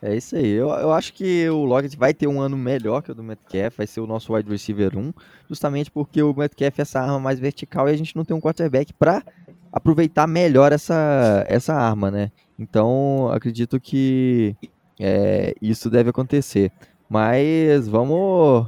É 0.00 0.14
isso 0.16 0.36
aí. 0.36 0.46
Eu, 0.52 0.68
eu 0.68 0.92
acho 0.92 1.12
que 1.12 1.48
o 1.50 1.64
Lockett 1.64 1.96
vai 1.96 2.14
ter 2.14 2.28
um 2.28 2.40
ano 2.40 2.56
melhor 2.56 3.02
que 3.02 3.10
o 3.10 3.14
do 3.14 3.22
Metcalf, 3.22 3.76
vai 3.76 3.86
ser 3.86 4.00
o 4.00 4.06
nosso 4.06 4.32
wide 4.32 4.48
receiver 4.48 4.96
1, 4.96 5.12
justamente 5.48 5.90
porque 5.90 6.22
o 6.22 6.32
Metcalf 6.32 6.78
é 6.78 6.82
essa 6.82 7.00
arma 7.00 7.18
mais 7.18 7.40
vertical 7.40 7.88
e 7.88 7.92
a 7.92 7.96
gente 7.96 8.14
não 8.14 8.24
tem 8.24 8.36
um 8.36 8.40
quarterback 8.40 8.92
para 8.92 9.24
aproveitar 9.72 10.26
melhor 10.28 10.72
essa, 10.72 11.44
essa 11.48 11.74
arma, 11.74 12.10
né? 12.10 12.30
Então, 12.56 13.28
acredito 13.32 13.80
que 13.80 14.54
é, 15.00 15.52
isso 15.60 15.90
deve 15.90 16.10
acontecer. 16.10 16.70
Mas 17.08 17.88
vamos, 17.88 18.66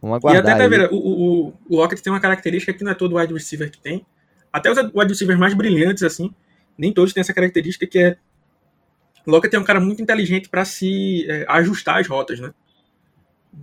vamos 0.00 0.16
aguardar. 0.16 0.52
E 0.52 0.54
até, 0.54 0.68
ver, 0.68 0.88
o, 0.92 0.96
o, 0.96 1.54
o 1.68 1.76
Lockett 1.76 2.02
tem 2.02 2.12
uma 2.12 2.20
característica 2.20 2.72
que 2.72 2.84
não 2.84 2.92
é 2.92 2.94
todo 2.94 3.16
wide 3.16 3.32
receiver 3.32 3.70
que 3.70 3.78
tem. 3.78 4.04
Até 4.52 4.70
os 4.70 4.78
wide 4.78 5.08
receivers 5.08 5.38
mais 5.38 5.54
brilhantes, 5.54 6.02
assim, 6.02 6.34
nem 6.76 6.92
todos 6.92 7.12
têm 7.12 7.20
essa 7.20 7.34
característica 7.34 7.86
que 7.86 7.98
é. 7.98 8.16
O 9.26 9.30
Lockett 9.30 9.54
é 9.54 9.58
um 9.58 9.64
cara 9.64 9.80
muito 9.80 10.00
inteligente 10.00 10.48
para 10.48 10.64
se 10.64 11.26
é, 11.30 11.44
ajustar 11.48 12.00
as 12.00 12.06
rotas, 12.06 12.40
né? 12.40 12.52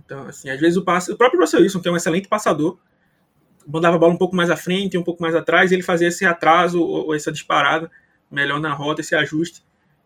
Então, 0.04 0.26
assim, 0.26 0.50
às 0.50 0.60
vezes 0.60 0.76
o 0.76 0.84
passe. 0.84 1.10
O 1.10 1.16
próprio 1.16 1.40
Russell 1.40 1.60
Wilson, 1.60 1.80
que 1.80 1.88
é 1.88 1.90
um 1.90 1.96
excelente 1.96 2.28
passador, 2.28 2.78
mandava 3.66 3.96
a 3.96 3.98
bola 3.98 4.12
um 4.12 4.18
pouco 4.18 4.36
mais 4.36 4.50
à 4.50 4.56
frente, 4.56 4.96
um 4.96 5.02
pouco 5.02 5.22
mais 5.22 5.34
atrás, 5.34 5.70
e 5.70 5.74
ele 5.74 5.82
fazia 5.82 6.08
esse 6.08 6.24
atraso 6.24 6.80
ou, 6.80 7.06
ou 7.06 7.14
essa 7.14 7.32
disparada 7.32 7.90
melhor 8.30 8.60
na 8.60 8.72
rota, 8.72 9.00
esse 9.00 9.14
ajuste. 9.14 9.62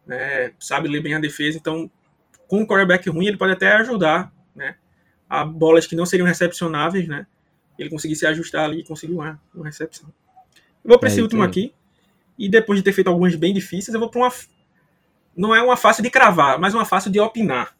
Né? 0.06 0.52
Sabe 0.58 0.88
ler 0.88 1.02
bem 1.02 1.14
a 1.14 1.20
defesa, 1.20 1.58
então 1.58 1.90
com 2.48 2.60
um 2.60 2.66
quarterback 2.66 3.08
ruim 3.08 3.26
ele 3.26 3.36
pode 3.36 3.52
até 3.52 3.72
ajudar, 3.74 4.32
né? 4.56 4.74
A 5.30 5.44
bolas 5.44 5.86
que 5.86 5.96
não 5.96 6.04
seriam 6.04 6.26
recepcionáveis, 6.26 7.08
né? 7.08 7.26
Ele 7.78 7.88
conseguir 7.88 8.16
se 8.16 8.26
ajustar 8.26 8.64
ali 8.64 8.80
e 8.80 8.84
conseguir 8.84 9.14
uma, 9.14 9.40
uma 9.54 9.64
recepção. 9.66 10.08
Eu 10.84 10.88
vou 10.90 10.98
para 10.98 11.08
É, 11.08 11.12
esse 11.12 11.22
último 11.22 11.44
entendo. 11.44 11.50
aqui. 11.50 11.74
E 12.38 12.48
depois 12.48 12.78
de 12.78 12.82
ter 12.82 12.92
feito 12.92 13.08
algumas 13.08 13.34
bem 13.36 13.54
difíceis, 13.54 13.94
eu 13.94 14.00
vou 14.00 14.10
para 14.10 14.20
uma. 14.22 14.32
Não 15.36 15.54
é 15.54 15.62
uma 15.62 15.76
fácil 15.76 16.02
de 16.02 16.10
cravar, 16.10 16.58
mas 16.58 16.74
uma 16.74 16.84
fácil 16.84 17.10
de 17.12 17.20
opinar. 17.20 17.76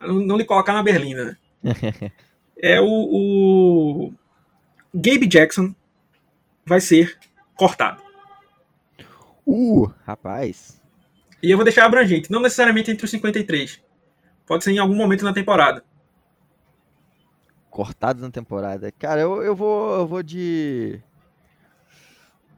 Não, 0.00 0.14
não 0.14 0.36
lhe 0.38 0.44
colocar 0.44 0.72
na 0.72 0.82
berlina. 0.82 1.36
né? 1.62 2.12
é 2.56 2.80
o, 2.80 2.86
o. 2.88 4.14
Gabe 4.94 5.26
Jackson 5.26 5.74
vai 6.64 6.80
ser 6.80 7.18
cortado. 7.56 8.00
Uh, 9.46 9.86
rapaz. 10.06 10.80
E 11.42 11.50
eu 11.50 11.56
vou 11.56 11.64
deixar 11.64 11.84
abrangente, 11.84 12.30
não 12.30 12.40
necessariamente 12.40 12.90
entre 12.90 13.04
os 13.04 13.10
53. 13.10 13.80
Pode 14.46 14.64
ser 14.64 14.72
em 14.72 14.78
algum 14.78 14.94
momento 14.94 15.24
na 15.24 15.32
temporada. 15.32 15.84
Cortados 17.70 18.22
na 18.22 18.30
temporada. 18.30 18.90
Cara, 18.92 19.20
eu, 19.20 19.42
eu 19.42 19.54
vou 19.54 19.96
eu 19.96 20.06
vou 20.06 20.22
de. 20.22 21.00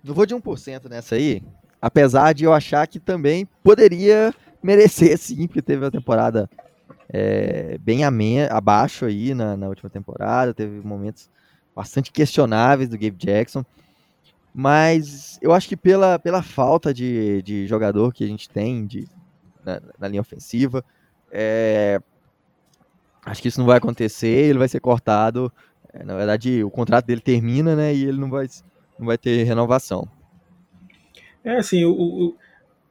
Eu 0.05 0.15
vou 0.15 0.25
de 0.25 0.35
1% 0.35 0.89
nessa 0.89 1.15
aí. 1.17 1.43
Apesar 1.81 2.33
de 2.33 2.45
eu 2.45 2.53
achar 2.53 2.87
que 2.87 2.99
também 3.01 3.47
poderia 3.63 4.35
merecer, 4.63 5.17
sim, 5.19 5.47
porque 5.47 5.63
teve 5.63 5.85
uma 5.85 5.91
temporada 5.91 6.49
é, 7.09 7.77
bem 7.79 8.05
ame- 8.05 8.49
abaixo 8.51 9.05
aí 9.05 9.35
na, 9.35 9.57
na 9.57 9.69
última 9.69 9.91
temporada. 9.91 10.55
Teve 10.55 10.81
momentos 10.87 11.31
bastante 11.75 12.13
questionáveis 12.13 12.89
do 12.89 12.99
Gabe 12.99 13.17
Jackson. 13.17 13.65
Mas 14.53 15.39
eu 15.41 15.53
acho 15.53 15.69
que 15.69 15.77
pela, 15.77 16.19
pela 16.19 16.43
falta 16.43 16.93
de, 16.93 17.41
de 17.43 17.67
jogador 17.67 18.13
que 18.13 18.25
a 18.25 18.27
gente 18.27 18.49
tem 18.49 18.85
de, 18.85 19.09
na, 19.65 19.81
na 19.99 20.09
linha 20.09 20.21
ofensiva, 20.21 20.85
é, 21.31 22.01
acho 23.25 23.43
que 23.43 23.49
isso 23.49 23.59
não 23.59 23.67
vai 23.67 23.79
acontecer, 23.79 24.29
ele 24.49 24.59
vai 24.59 24.69
ser 24.69 24.81
cortado. 24.81 25.53
É, 25.93 26.05
na 26.05 26.17
verdade, 26.17 26.63
o 26.63 26.71
contrato 26.71 27.07
dele 27.07 27.21
termina, 27.21 27.75
né? 27.75 27.95
E 27.95 28.05
ele 28.05 28.19
não 28.19 28.31
vai, 28.31 28.47
não 28.99 29.07
vai 29.07 29.19
ter 29.19 29.43
renovação. 29.45 30.09
É, 31.45 31.57
assim, 31.57 31.85
o, 31.85 31.93
o- 31.93 32.37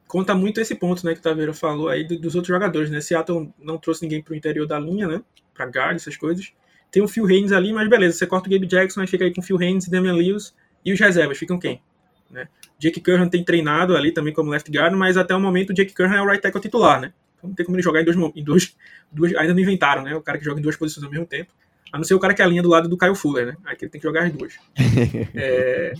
conta 0.08 0.34
muito 0.34 0.60
esse 0.60 0.74
ponto, 0.74 1.04
né, 1.06 1.14
que 1.14 1.20
o 1.20 1.22
Taveira 1.22 1.54
falou 1.54 1.88
aí 1.88 2.04
do- 2.04 2.18
dos 2.18 2.34
outros 2.34 2.52
jogadores, 2.52 2.90
né? 2.90 3.00
Seattle 3.00 3.52
não 3.58 3.78
trouxe 3.78 4.02
ninguém 4.02 4.22
pro 4.22 4.34
interior 4.34 4.66
da 4.66 4.78
linha, 4.78 5.06
né? 5.06 5.22
Pra 5.54 5.66
guard, 5.66 5.96
essas 5.96 6.16
coisas. 6.16 6.52
Tem 6.90 7.02
o 7.02 7.08
Phil 7.08 7.26
Haynes 7.26 7.52
ali, 7.52 7.72
mas 7.72 7.88
beleza, 7.88 8.18
você 8.18 8.26
corta 8.26 8.48
o 8.48 8.52
Gabe 8.52 8.66
Jackson, 8.66 9.00
aí 9.00 9.06
fica 9.06 9.24
aí 9.24 9.32
com 9.32 9.40
o 9.40 9.44
Phil 9.44 9.56
Haynes 9.58 9.86
e 9.86 9.90
Damian 9.90 10.14
Lewis, 10.14 10.52
e 10.84 10.92
os 10.92 10.98
reservas 10.98 11.38
ficam 11.38 11.58
quem? 11.58 11.80
Né? 12.28 12.48
Jake 12.78 13.00
Curran 13.00 13.28
tem 13.28 13.44
treinado 13.44 13.96
ali 13.96 14.12
também 14.12 14.32
como 14.32 14.50
left 14.50 14.68
guard, 14.70 14.94
mas 14.96 15.16
até 15.16 15.34
o 15.34 15.40
momento 15.40 15.70
o 15.70 15.74
Jake 15.74 15.94
Curran 15.94 16.16
é 16.16 16.22
o 16.22 16.26
right 16.26 16.42
tackle 16.42 16.60
titular, 16.60 17.00
né? 17.00 17.12
Então 17.40 17.48
não 17.48 17.54
tem 17.56 17.64
como 17.64 17.76
ele 17.76 17.82
jogar 17.82 18.02
em 18.02 18.04
dois, 18.04 18.16
em 18.36 18.44
dois, 18.44 18.76
duas, 19.10 19.34
ainda 19.34 19.54
não 19.54 19.60
inventaram, 19.60 20.02
né? 20.02 20.14
O 20.14 20.22
cara 20.22 20.38
que 20.38 20.44
joga 20.44 20.60
em 20.60 20.62
duas 20.62 20.76
posições 20.76 21.02
ao 21.02 21.10
mesmo 21.10 21.26
tempo. 21.26 21.52
A 21.92 21.96
não 21.96 22.04
ser 22.04 22.14
o 22.14 22.20
cara 22.20 22.34
que 22.34 22.42
é 22.42 22.44
a 22.44 22.48
linha 22.48 22.62
do 22.62 22.68
lado 22.68 22.88
do 22.88 22.96
Kyle 22.96 23.16
Fuller, 23.16 23.46
né? 23.46 23.56
Aí 23.64 23.74
que 23.74 23.84
ele 23.84 23.90
tem 23.90 24.00
que 24.00 24.06
jogar 24.06 24.24
as 24.24 24.32
duas. 24.32 24.54
É, 25.34 25.92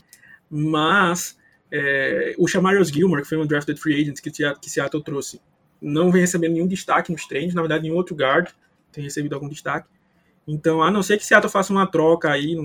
mas 0.49 1.36
é, 1.72 2.34
o 2.38 2.47
Shamarius 2.47 2.91
Gilmore, 2.91 3.22
que 3.22 3.28
foi 3.28 3.38
um 3.38 3.47
drafted 3.47 3.80
free 3.80 4.01
agent 4.01 4.20
que, 4.20 4.30
Seattle- 4.32 4.61
que 4.61 4.70
Seattle 4.70 5.03
trouxe, 5.03 5.41
não 5.80 6.12
vem 6.12 6.20
recebendo 6.20 6.53
nenhum 6.53 6.66
destaque 6.66 7.11
nos 7.11 7.26
treinos, 7.26 7.55
na 7.55 7.62
verdade 7.62 7.84
nenhum 7.84 7.97
outro 7.97 8.14
guard 8.14 8.51
tem 8.93 9.03
recebido 9.05 9.34
algum 9.34 9.49
destaque. 9.49 9.88
Então, 10.47 10.82
a 10.82 10.91
não 10.91 11.03
ser 11.03 11.16
que 11.16 11.24
Seattle 11.24 11.51
faça 11.51 11.72
uma 11.72 11.86
troca 11.86 12.30
aí, 12.30 12.57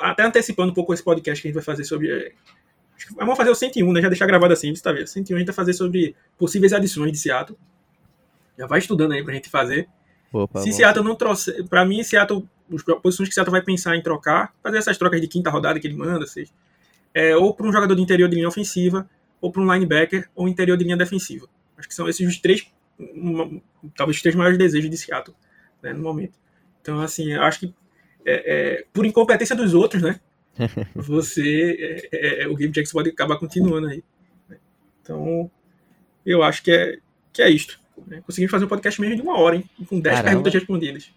até 0.00 0.24
antecipando 0.24 0.72
um 0.72 0.74
pouco 0.74 0.92
esse 0.92 1.02
podcast 1.02 1.40
que 1.40 1.48
a 1.48 1.50
gente 1.50 1.54
vai 1.54 1.64
fazer 1.64 1.84
sobre... 1.84 2.34
vamos 3.16 3.36
fazer 3.36 3.50
o 3.50 3.54
101, 3.54 3.92
né? 3.92 4.00
Já 4.00 4.08
deixar 4.08 4.26
gravado 4.26 4.52
assim, 4.52 4.72
tá 4.74 4.92
vendo? 4.92 5.06
101 5.06 5.36
a 5.36 5.38
gente 5.38 5.46
vai 5.46 5.54
fazer 5.54 5.72
sobre 5.74 6.14
possíveis 6.38 6.72
adições 6.72 7.12
de 7.12 7.18
Seattle. 7.18 7.58
Já 8.58 8.66
vai 8.66 8.78
estudando 8.78 9.12
aí 9.12 9.24
pra 9.24 9.34
gente 9.34 9.48
fazer. 9.48 9.88
Opa, 10.32 10.60
Se 10.60 10.70
bom. 10.70 10.76
Seattle 10.76 11.04
não 11.04 11.14
trouxer, 11.14 11.64
pra 11.68 11.84
mim, 11.84 12.02
Seattle, 12.02 12.48
as 12.74 12.82
posições 13.02 13.28
que 13.28 13.34
Seattle 13.34 13.52
vai 13.52 13.62
pensar 13.62 13.96
em 13.96 14.02
trocar, 14.02 14.54
fazer 14.62 14.78
essas 14.78 14.96
trocas 14.96 15.20
de 15.20 15.28
quinta 15.28 15.50
rodada 15.50 15.78
que 15.78 15.86
ele 15.86 15.96
manda, 15.96 16.26
seja, 16.26 16.50
é, 17.14 17.36
ou 17.36 17.52
para 17.54 17.66
um 17.66 17.72
jogador 17.72 17.94
de 17.94 18.00
interior 18.02 18.28
de 18.28 18.36
linha 18.36 18.48
ofensiva, 18.48 19.08
ou 19.40 19.50
para 19.52 19.60
um 19.60 19.70
linebacker, 19.72 20.28
ou 20.34 20.48
interior 20.48 20.76
de 20.78 20.84
linha 20.84 20.96
defensiva. 20.96 21.46
Acho 21.76 21.86
que 21.88 21.94
são 21.94 22.08
esses 22.08 22.26
os 22.26 22.38
três, 22.38 22.66
uma- 22.98 23.60
talvez 23.96 24.16
os 24.16 24.22
três 24.22 24.34
maiores 24.34 24.56
desejos 24.58 24.88
de 24.88 24.96
Seattle, 24.96 25.36
né, 25.82 25.92
no 25.92 26.02
momento. 26.02 26.38
Então, 26.80 27.00
assim, 27.00 27.32
eu 27.32 27.42
acho 27.42 27.60
que 27.60 27.74
é, 28.24 28.78
é, 28.80 28.84
por 28.92 29.04
incompetência 29.04 29.54
dos 29.56 29.74
outros, 29.74 30.00
né, 30.02 30.18
você, 30.94 32.08
é, 32.12 32.42
é, 32.42 32.48
o 32.48 32.52
Gabe 32.54 32.68
Jackson 32.72 32.92
pode 32.98 33.10
acabar 33.10 33.36
continuando 33.38 33.88
aí. 33.88 34.02
né. 34.48 34.56
Então, 35.02 35.50
eu 36.24 36.42
acho 36.42 36.62
que 36.62 36.70
é, 36.70 36.96
que 37.32 37.42
é 37.42 37.50
isto. 37.50 37.80
Né? 38.06 38.22
Conseguimos 38.26 38.50
fazer 38.50 38.64
um 38.64 38.68
podcast 38.68 39.00
mesmo 39.00 39.16
de 39.16 39.22
uma 39.22 39.38
hora, 39.38 39.56
hein? 39.56 39.64
Com 39.88 40.00
10 40.00 40.14
Caramba. 40.16 40.28
perguntas 40.30 40.54
respondidas. 40.54 41.10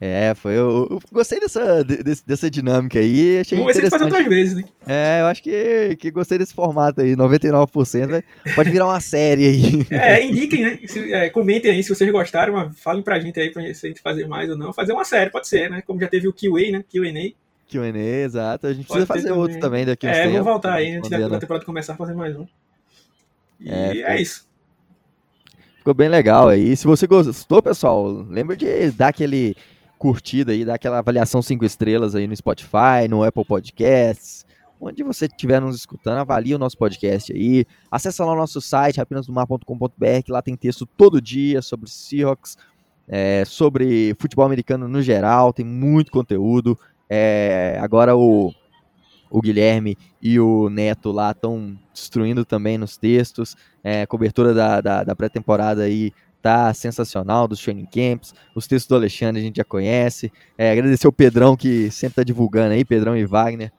É, 0.00 0.34
foi. 0.34 0.54
Eu, 0.54 0.88
eu 0.90 1.00
gostei 1.12 1.38
dessa, 1.38 1.82
de- 1.84 2.02
desse- 2.02 2.26
dessa 2.26 2.50
dinâmica 2.50 2.98
aí. 2.98 3.38
Achei 3.38 3.56
Vamos 3.56 3.72
ver 3.72 3.74
se 3.74 3.78
a 3.80 3.82
gente 3.84 3.90
faz 3.90 4.02
interessante. 4.02 4.04
outras 4.04 4.26
vezes, 4.28 4.54
né? 4.56 4.64
É, 4.86 5.20
eu 5.22 5.26
acho 5.26 5.42
que, 5.42 5.96
que 5.96 6.10
gostei 6.10 6.36
desse 6.36 6.52
formato 6.52 7.00
aí. 7.00 7.14
99%. 7.14 8.08
vai- 8.10 8.24
Pode 8.54 8.70
virar 8.70 8.86
uma 8.86 9.00
série 9.00 9.46
aí. 9.46 9.86
É, 9.90 10.22
indiquem, 10.26 10.62
né? 10.62 10.78
Se- 10.86 11.12
é, 11.12 11.30
comentem 11.30 11.70
aí 11.70 11.82
se 11.82 11.88
vocês 11.94 12.10
gostaram, 12.10 12.72
falem 12.74 13.02
pra 13.02 13.20
gente 13.20 13.38
aí 13.40 13.50
pra 13.50 13.62
se 13.72 13.86
a 13.86 13.88
gente 13.88 14.00
fazer 14.02 14.26
mais 14.26 14.50
ou 14.50 14.58
não. 14.58 14.72
Fazer 14.72 14.92
uma 14.92 15.04
série, 15.04 15.30
pode 15.30 15.46
ser, 15.48 15.70
né? 15.70 15.80
Como 15.86 16.00
já 16.00 16.08
teve 16.08 16.26
o 16.28 16.32
QA, 16.32 16.72
né? 16.72 16.84
QA. 16.92 17.32
QA, 17.78 17.98
exato. 17.98 18.66
A 18.66 18.72
gente 18.72 18.86
Pode 18.86 19.06
precisa 19.06 19.06
fazer 19.06 19.28
também. 19.28 19.42
outro 19.42 19.60
também 19.60 19.86
daqui 19.86 20.06
a 20.06 20.10
uns 20.10 20.16
É, 20.16 20.28
vamos 20.28 20.44
voltar 20.44 20.74
aí 20.74 20.96
antes 20.96 21.10
da, 21.10 21.28
da 21.28 21.38
temporada 21.38 21.64
começar 21.64 21.94
a 21.94 21.96
fazer 21.96 22.14
mais 22.14 22.36
um. 22.36 22.46
E 23.60 23.70
É, 23.70 24.00
é, 24.00 24.20
isso. 24.20 24.46
Ficou 25.78 25.94
bem 25.94 26.08
legal 26.08 26.48
aí. 26.48 26.76
Se 26.76 26.86
você 26.86 27.06
gostou, 27.06 27.62
pessoal, 27.62 28.06
lembra 28.06 28.56
de 28.56 28.90
dar 28.90 29.08
aquele 29.08 29.54
curtida 29.98 30.52
aí, 30.52 30.64
dar 30.64 30.74
aquela 30.74 30.98
avaliação 30.98 31.40
5 31.40 31.64
estrelas 31.64 32.14
aí 32.14 32.26
no 32.26 32.36
Spotify, 32.36 33.08
no 33.08 33.22
Apple 33.22 33.44
Podcasts, 33.44 34.44
onde 34.80 35.02
você 35.02 35.26
estiver 35.26 35.60
nos 35.60 35.76
escutando, 35.76 36.18
avalie 36.18 36.54
o 36.54 36.58
nosso 36.58 36.76
podcast 36.76 37.32
aí. 37.32 37.64
Acesse 37.90 38.20
lá 38.20 38.32
o 38.32 38.36
nosso 38.36 38.60
site, 38.60 38.98
rapinasdomar.com.br, 38.98 40.22
que 40.24 40.32
lá 40.32 40.42
tem 40.42 40.56
texto 40.56 40.86
todo 40.86 41.20
dia 41.20 41.62
sobre 41.62 41.88
Seahawks, 41.88 42.56
é, 43.08 43.44
sobre 43.44 44.14
futebol 44.18 44.44
americano 44.44 44.88
no 44.88 45.02
geral, 45.02 45.52
tem 45.52 45.64
muito 45.64 46.10
conteúdo. 46.10 46.78
É, 47.08 47.78
agora 47.80 48.16
o, 48.16 48.52
o 49.30 49.40
Guilherme 49.40 49.96
e 50.22 50.38
o 50.38 50.68
Neto 50.70 51.10
lá 51.12 51.30
estão 51.32 51.78
destruindo 51.92 52.44
também 52.44 52.78
nos 52.78 52.96
textos. 52.96 53.56
É, 53.82 54.02
a 54.02 54.06
cobertura 54.06 54.54
da, 54.54 54.80
da, 54.80 55.04
da 55.04 55.16
pré-temporada 55.16 55.82
aí 55.82 56.12
tá 56.40 56.74
sensacional, 56.74 57.48
dos 57.48 57.62
training 57.62 57.86
camps. 57.86 58.34
Os 58.54 58.66
textos 58.66 58.88
do 58.88 58.96
Alexandre 58.96 59.40
a 59.40 59.44
gente 59.44 59.56
já 59.56 59.64
conhece. 59.64 60.30
É, 60.58 60.70
agradecer 60.70 61.08
o 61.08 61.12
Pedrão 61.12 61.56
que 61.56 61.90
sempre 61.90 62.16
tá 62.16 62.22
divulgando 62.22 62.74
aí, 62.74 62.84
Pedrão 62.84 63.16
e 63.16 63.24
Wagner. 63.24 63.72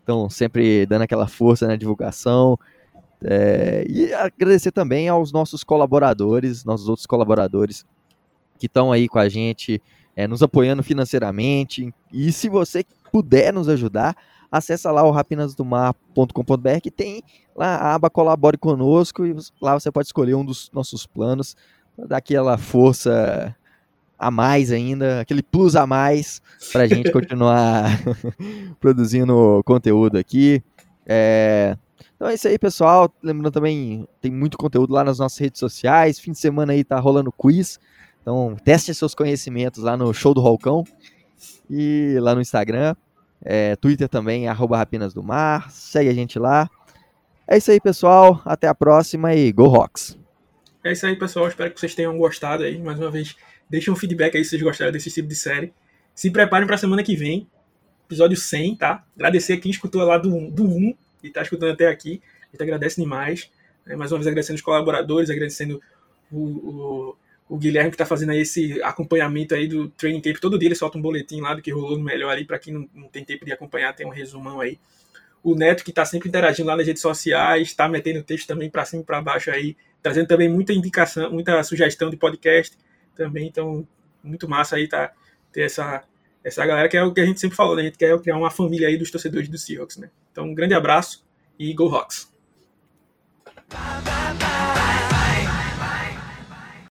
Estão 0.00 0.30
sempre 0.30 0.86
dando 0.86 1.02
aquela 1.02 1.26
força 1.26 1.66
na 1.66 1.74
divulgação. 1.74 2.56
É, 3.24 3.84
e 3.88 4.12
agradecer 4.14 4.70
também 4.70 5.08
aos 5.08 5.32
nossos 5.32 5.64
colaboradores, 5.64 6.64
nossos 6.64 6.88
outros 6.88 7.06
colaboradores 7.06 7.84
que 8.58 8.66
estão 8.66 8.92
aí 8.92 9.08
com 9.08 9.18
a 9.18 9.28
gente, 9.28 9.82
é, 10.16 10.26
nos 10.26 10.42
apoiando 10.42 10.82
financeiramente. 10.82 11.94
E 12.10 12.32
se 12.32 12.48
você 12.48 12.84
puder 13.12 13.52
nos 13.52 13.68
ajudar, 13.68 14.16
acessa 14.50 14.90
lá 14.90 15.02
o 15.02 15.10
rapinasdomar.com.br 15.10 16.80
que 16.82 16.90
tem 16.90 17.22
lá 17.54 17.76
a 17.76 17.94
aba 17.94 18.08
Colabore 18.08 18.56
Conosco 18.56 19.26
e 19.26 19.36
lá 19.60 19.74
você 19.74 19.92
pode 19.92 20.08
escolher 20.08 20.34
um 20.34 20.44
dos 20.44 20.70
nossos 20.72 21.06
planos 21.06 21.54
para 21.94 22.06
dar 22.06 22.16
aquela 22.16 22.56
força 22.56 23.54
a 24.18 24.30
mais 24.30 24.72
ainda, 24.72 25.20
aquele 25.20 25.42
plus 25.42 25.76
a 25.76 25.86
mais 25.86 26.40
para 26.72 26.84
a 26.84 26.86
gente 26.88 27.12
continuar 27.12 27.90
produzindo 28.80 29.62
conteúdo 29.64 30.16
aqui. 30.16 30.62
É, 31.06 31.76
Então 32.16 32.28
é 32.28 32.34
isso 32.34 32.48
aí, 32.48 32.58
pessoal. 32.58 33.12
Lembrando 33.22 33.52
também, 33.52 34.08
tem 34.20 34.30
muito 34.30 34.56
conteúdo 34.56 34.92
lá 34.94 35.04
nas 35.04 35.18
nossas 35.18 35.38
redes 35.38 35.60
sociais. 35.60 36.18
Fim 36.18 36.32
de 36.32 36.38
semana 36.38 36.72
aí 36.72 36.82
tá 36.82 36.98
rolando 36.98 37.30
quiz. 37.30 37.78
Então, 38.26 38.56
teste 38.64 38.92
seus 38.92 39.14
conhecimentos 39.14 39.84
lá 39.84 39.96
no 39.96 40.12
Show 40.12 40.34
do 40.34 40.40
Rolcão 40.40 40.82
e 41.70 42.16
lá 42.18 42.34
no 42.34 42.40
Instagram. 42.40 42.96
É, 43.40 43.76
Twitter 43.76 44.08
também, 44.08 44.48
arroba 44.48 44.76
Rapinas 44.76 45.14
do 45.14 45.22
Mar. 45.22 45.70
Segue 45.70 46.10
a 46.10 46.12
gente 46.12 46.36
lá. 46.36 46.68
É 47.46 47.56
isso 47.56 47.70
aí, 47.70 47.80
pessoal. 47.80 48.42
Até 48.44 48.66
a 48.66 48.74
próxima 48.74 49.32
e 49.32 49.52
Go 49.52 49.68
Rocks! 49.68 50.18
É 50.82 50.90
isso 50.90 51.06
aí, 51.06 51.14
pessoal. 51.14 51.46
Espero 51.46 51.70
que 51.70 51.78
vocês 51.78 51.94
tenham 51.94 52.18
gostado 52.18 52.64
aí. 52.64 52.82
Mais 52.82 52.98
uma 52.98 53.12
vez, 53.12 53.36
deixem 53.70 53.92
um 53.94 53.96
feedback 53.96 54.36
aí 54.36 54.42
se 54.42 54.50
vocês 54.50 54.62
gostaram 54.62 54.90
desse 54.90 55.08
tipo 55.08 55.28
de 55.28 55.36
série. 55.36 55.72
Se 56.12 56.28
preparem 56.28 56.66
para 56.66 56.74
a 56.74 56.78
semana 56.78 57.04
que 57.04 57.14
vem, 57.14 57.46
episódio 58.06 58.36
100, 58.36 58.74
tá? 58.74 59.04
Agradecer 59.14 59.58
quem 59.58 59.70
escutou 59.70 60.02
lá 60.02 60.18
do, 60.18 60.50
do 60.50 60.64
1 60.64 60.94
e 61.22 61.30
tá 61.30 61.42
escutando 61.42 61.70
até 61.70 61.86
aqui. 61.86 62.20
A 62.42 62.46
gente 62.50 62.62
agradece 62.64 63.00
demais. 63.00 63.48
Né? 63.86 63.94
Mais 63.94 64.10
uma 64.10 64.18
vez 64.18 64.26
agradecendo 64.26 64.56
os 64.56 64.62
colaboradores, 64.62 65.30
agradecendo 65.30 65.80
o, 66.32 66.40
o, 66.40 67.16
o 67.48 67.56
Guilherme 67.56 67.90
que 67.90 67.94
está 67.94 68.04
fazendo 68.06 68.30
aí 68.30 68.40
esse 68.40 68.82
acompanhamento 68.82 69.54
aí 69.54 69.68
do 69.68 69.88
training 69.90 70.20
tape. 70.20 70.40
Todo 70.40 70.58
dia 70.58 70.68
ele 70.68 70.74
solta 70.74 70.98
um 70.98 71.02
boletim 71.02 71.40
lá 71.40 71.54
do 71.54 71.62
que 71.62 71.70
rolou 71.70 71.96
no 71.96 72.04
melhor 72.04 72.30
ali. 72.30 72.44
Para 72.44 72.58
quem 72.58 72.74
não, 72.74 72.88
não 72.92 73.08
tem 73.08 73.24
tempo 73.24 73.44
de 73.44 73.52
acompanhar, 73.52 73.94
tem 73.94 74.06
um 74.06 74.10
resumão 74.10 74.60
aí. 74.60 74.78
O 75.42 75.54
Neto 75.54 75.84
que 75.84 75.90
está 75.90 76.04
sempre 76.04 76.28
interagindo 76.28 76.68
lá 76.68 76.76
nas 76.76 76.86
redes 76.86 77.00
sociais, 77.00 77.68
está 77.68 77.88
metendo 77.88 78.22
texto 78.22 78.48
também 78.48 78.68
para 78.68 78.84
cima 78.84 79.02
e 79.02 79.04
para 79.04 79.22
baixo 79.22 79.50
aí, 79.50 79.76
trazendo 80.02 80.26
também 80.26 80.48
muita 80.48 80.72
indicação, 80.72 81.30
muita 81.30 81.62
sugestão 81.62 82.10
de 82.10 82.16
podcast 82.16 82.76
também. 83.14 83.46
Então, 83.46 83.86
muito 84.24 84.48
massa 84.48 84.74
aí 84.74 84.88
tá, 84.88 85.12
ter 85.52 85.62
essa, 85.62 86.02
essa 86.42 86.66
galera 86.66 86.88
que 86.88 86.96
é 86.96 87.02
o 87.04 87.14
que 87.14 87.20
a 87.20 87.26
gente 87.26 87.38
sempre 87.38 87.56
falou, 87.56 87.76
né? 87.76 87.82
A 87.82 87.84
gente 87.84 87.98
quer 87.98 88.18
criar 88.20 88.36
uma 88.36 88.50
família 88.50 88.88
aí 88.88 88.98
dos 88.98 89.10
torcedores 89.10 89.48
do 89.48 89.56
Seahawks, 89.56 89.98
né? 89.98 90.10
Então, 90.32 90.46
um 90.46 90.54
grande 90.54 90.74
abraço 90.74 91.24
e 91.56 91.72
Go 91.72 91.94
Hawks! 91.94 92.34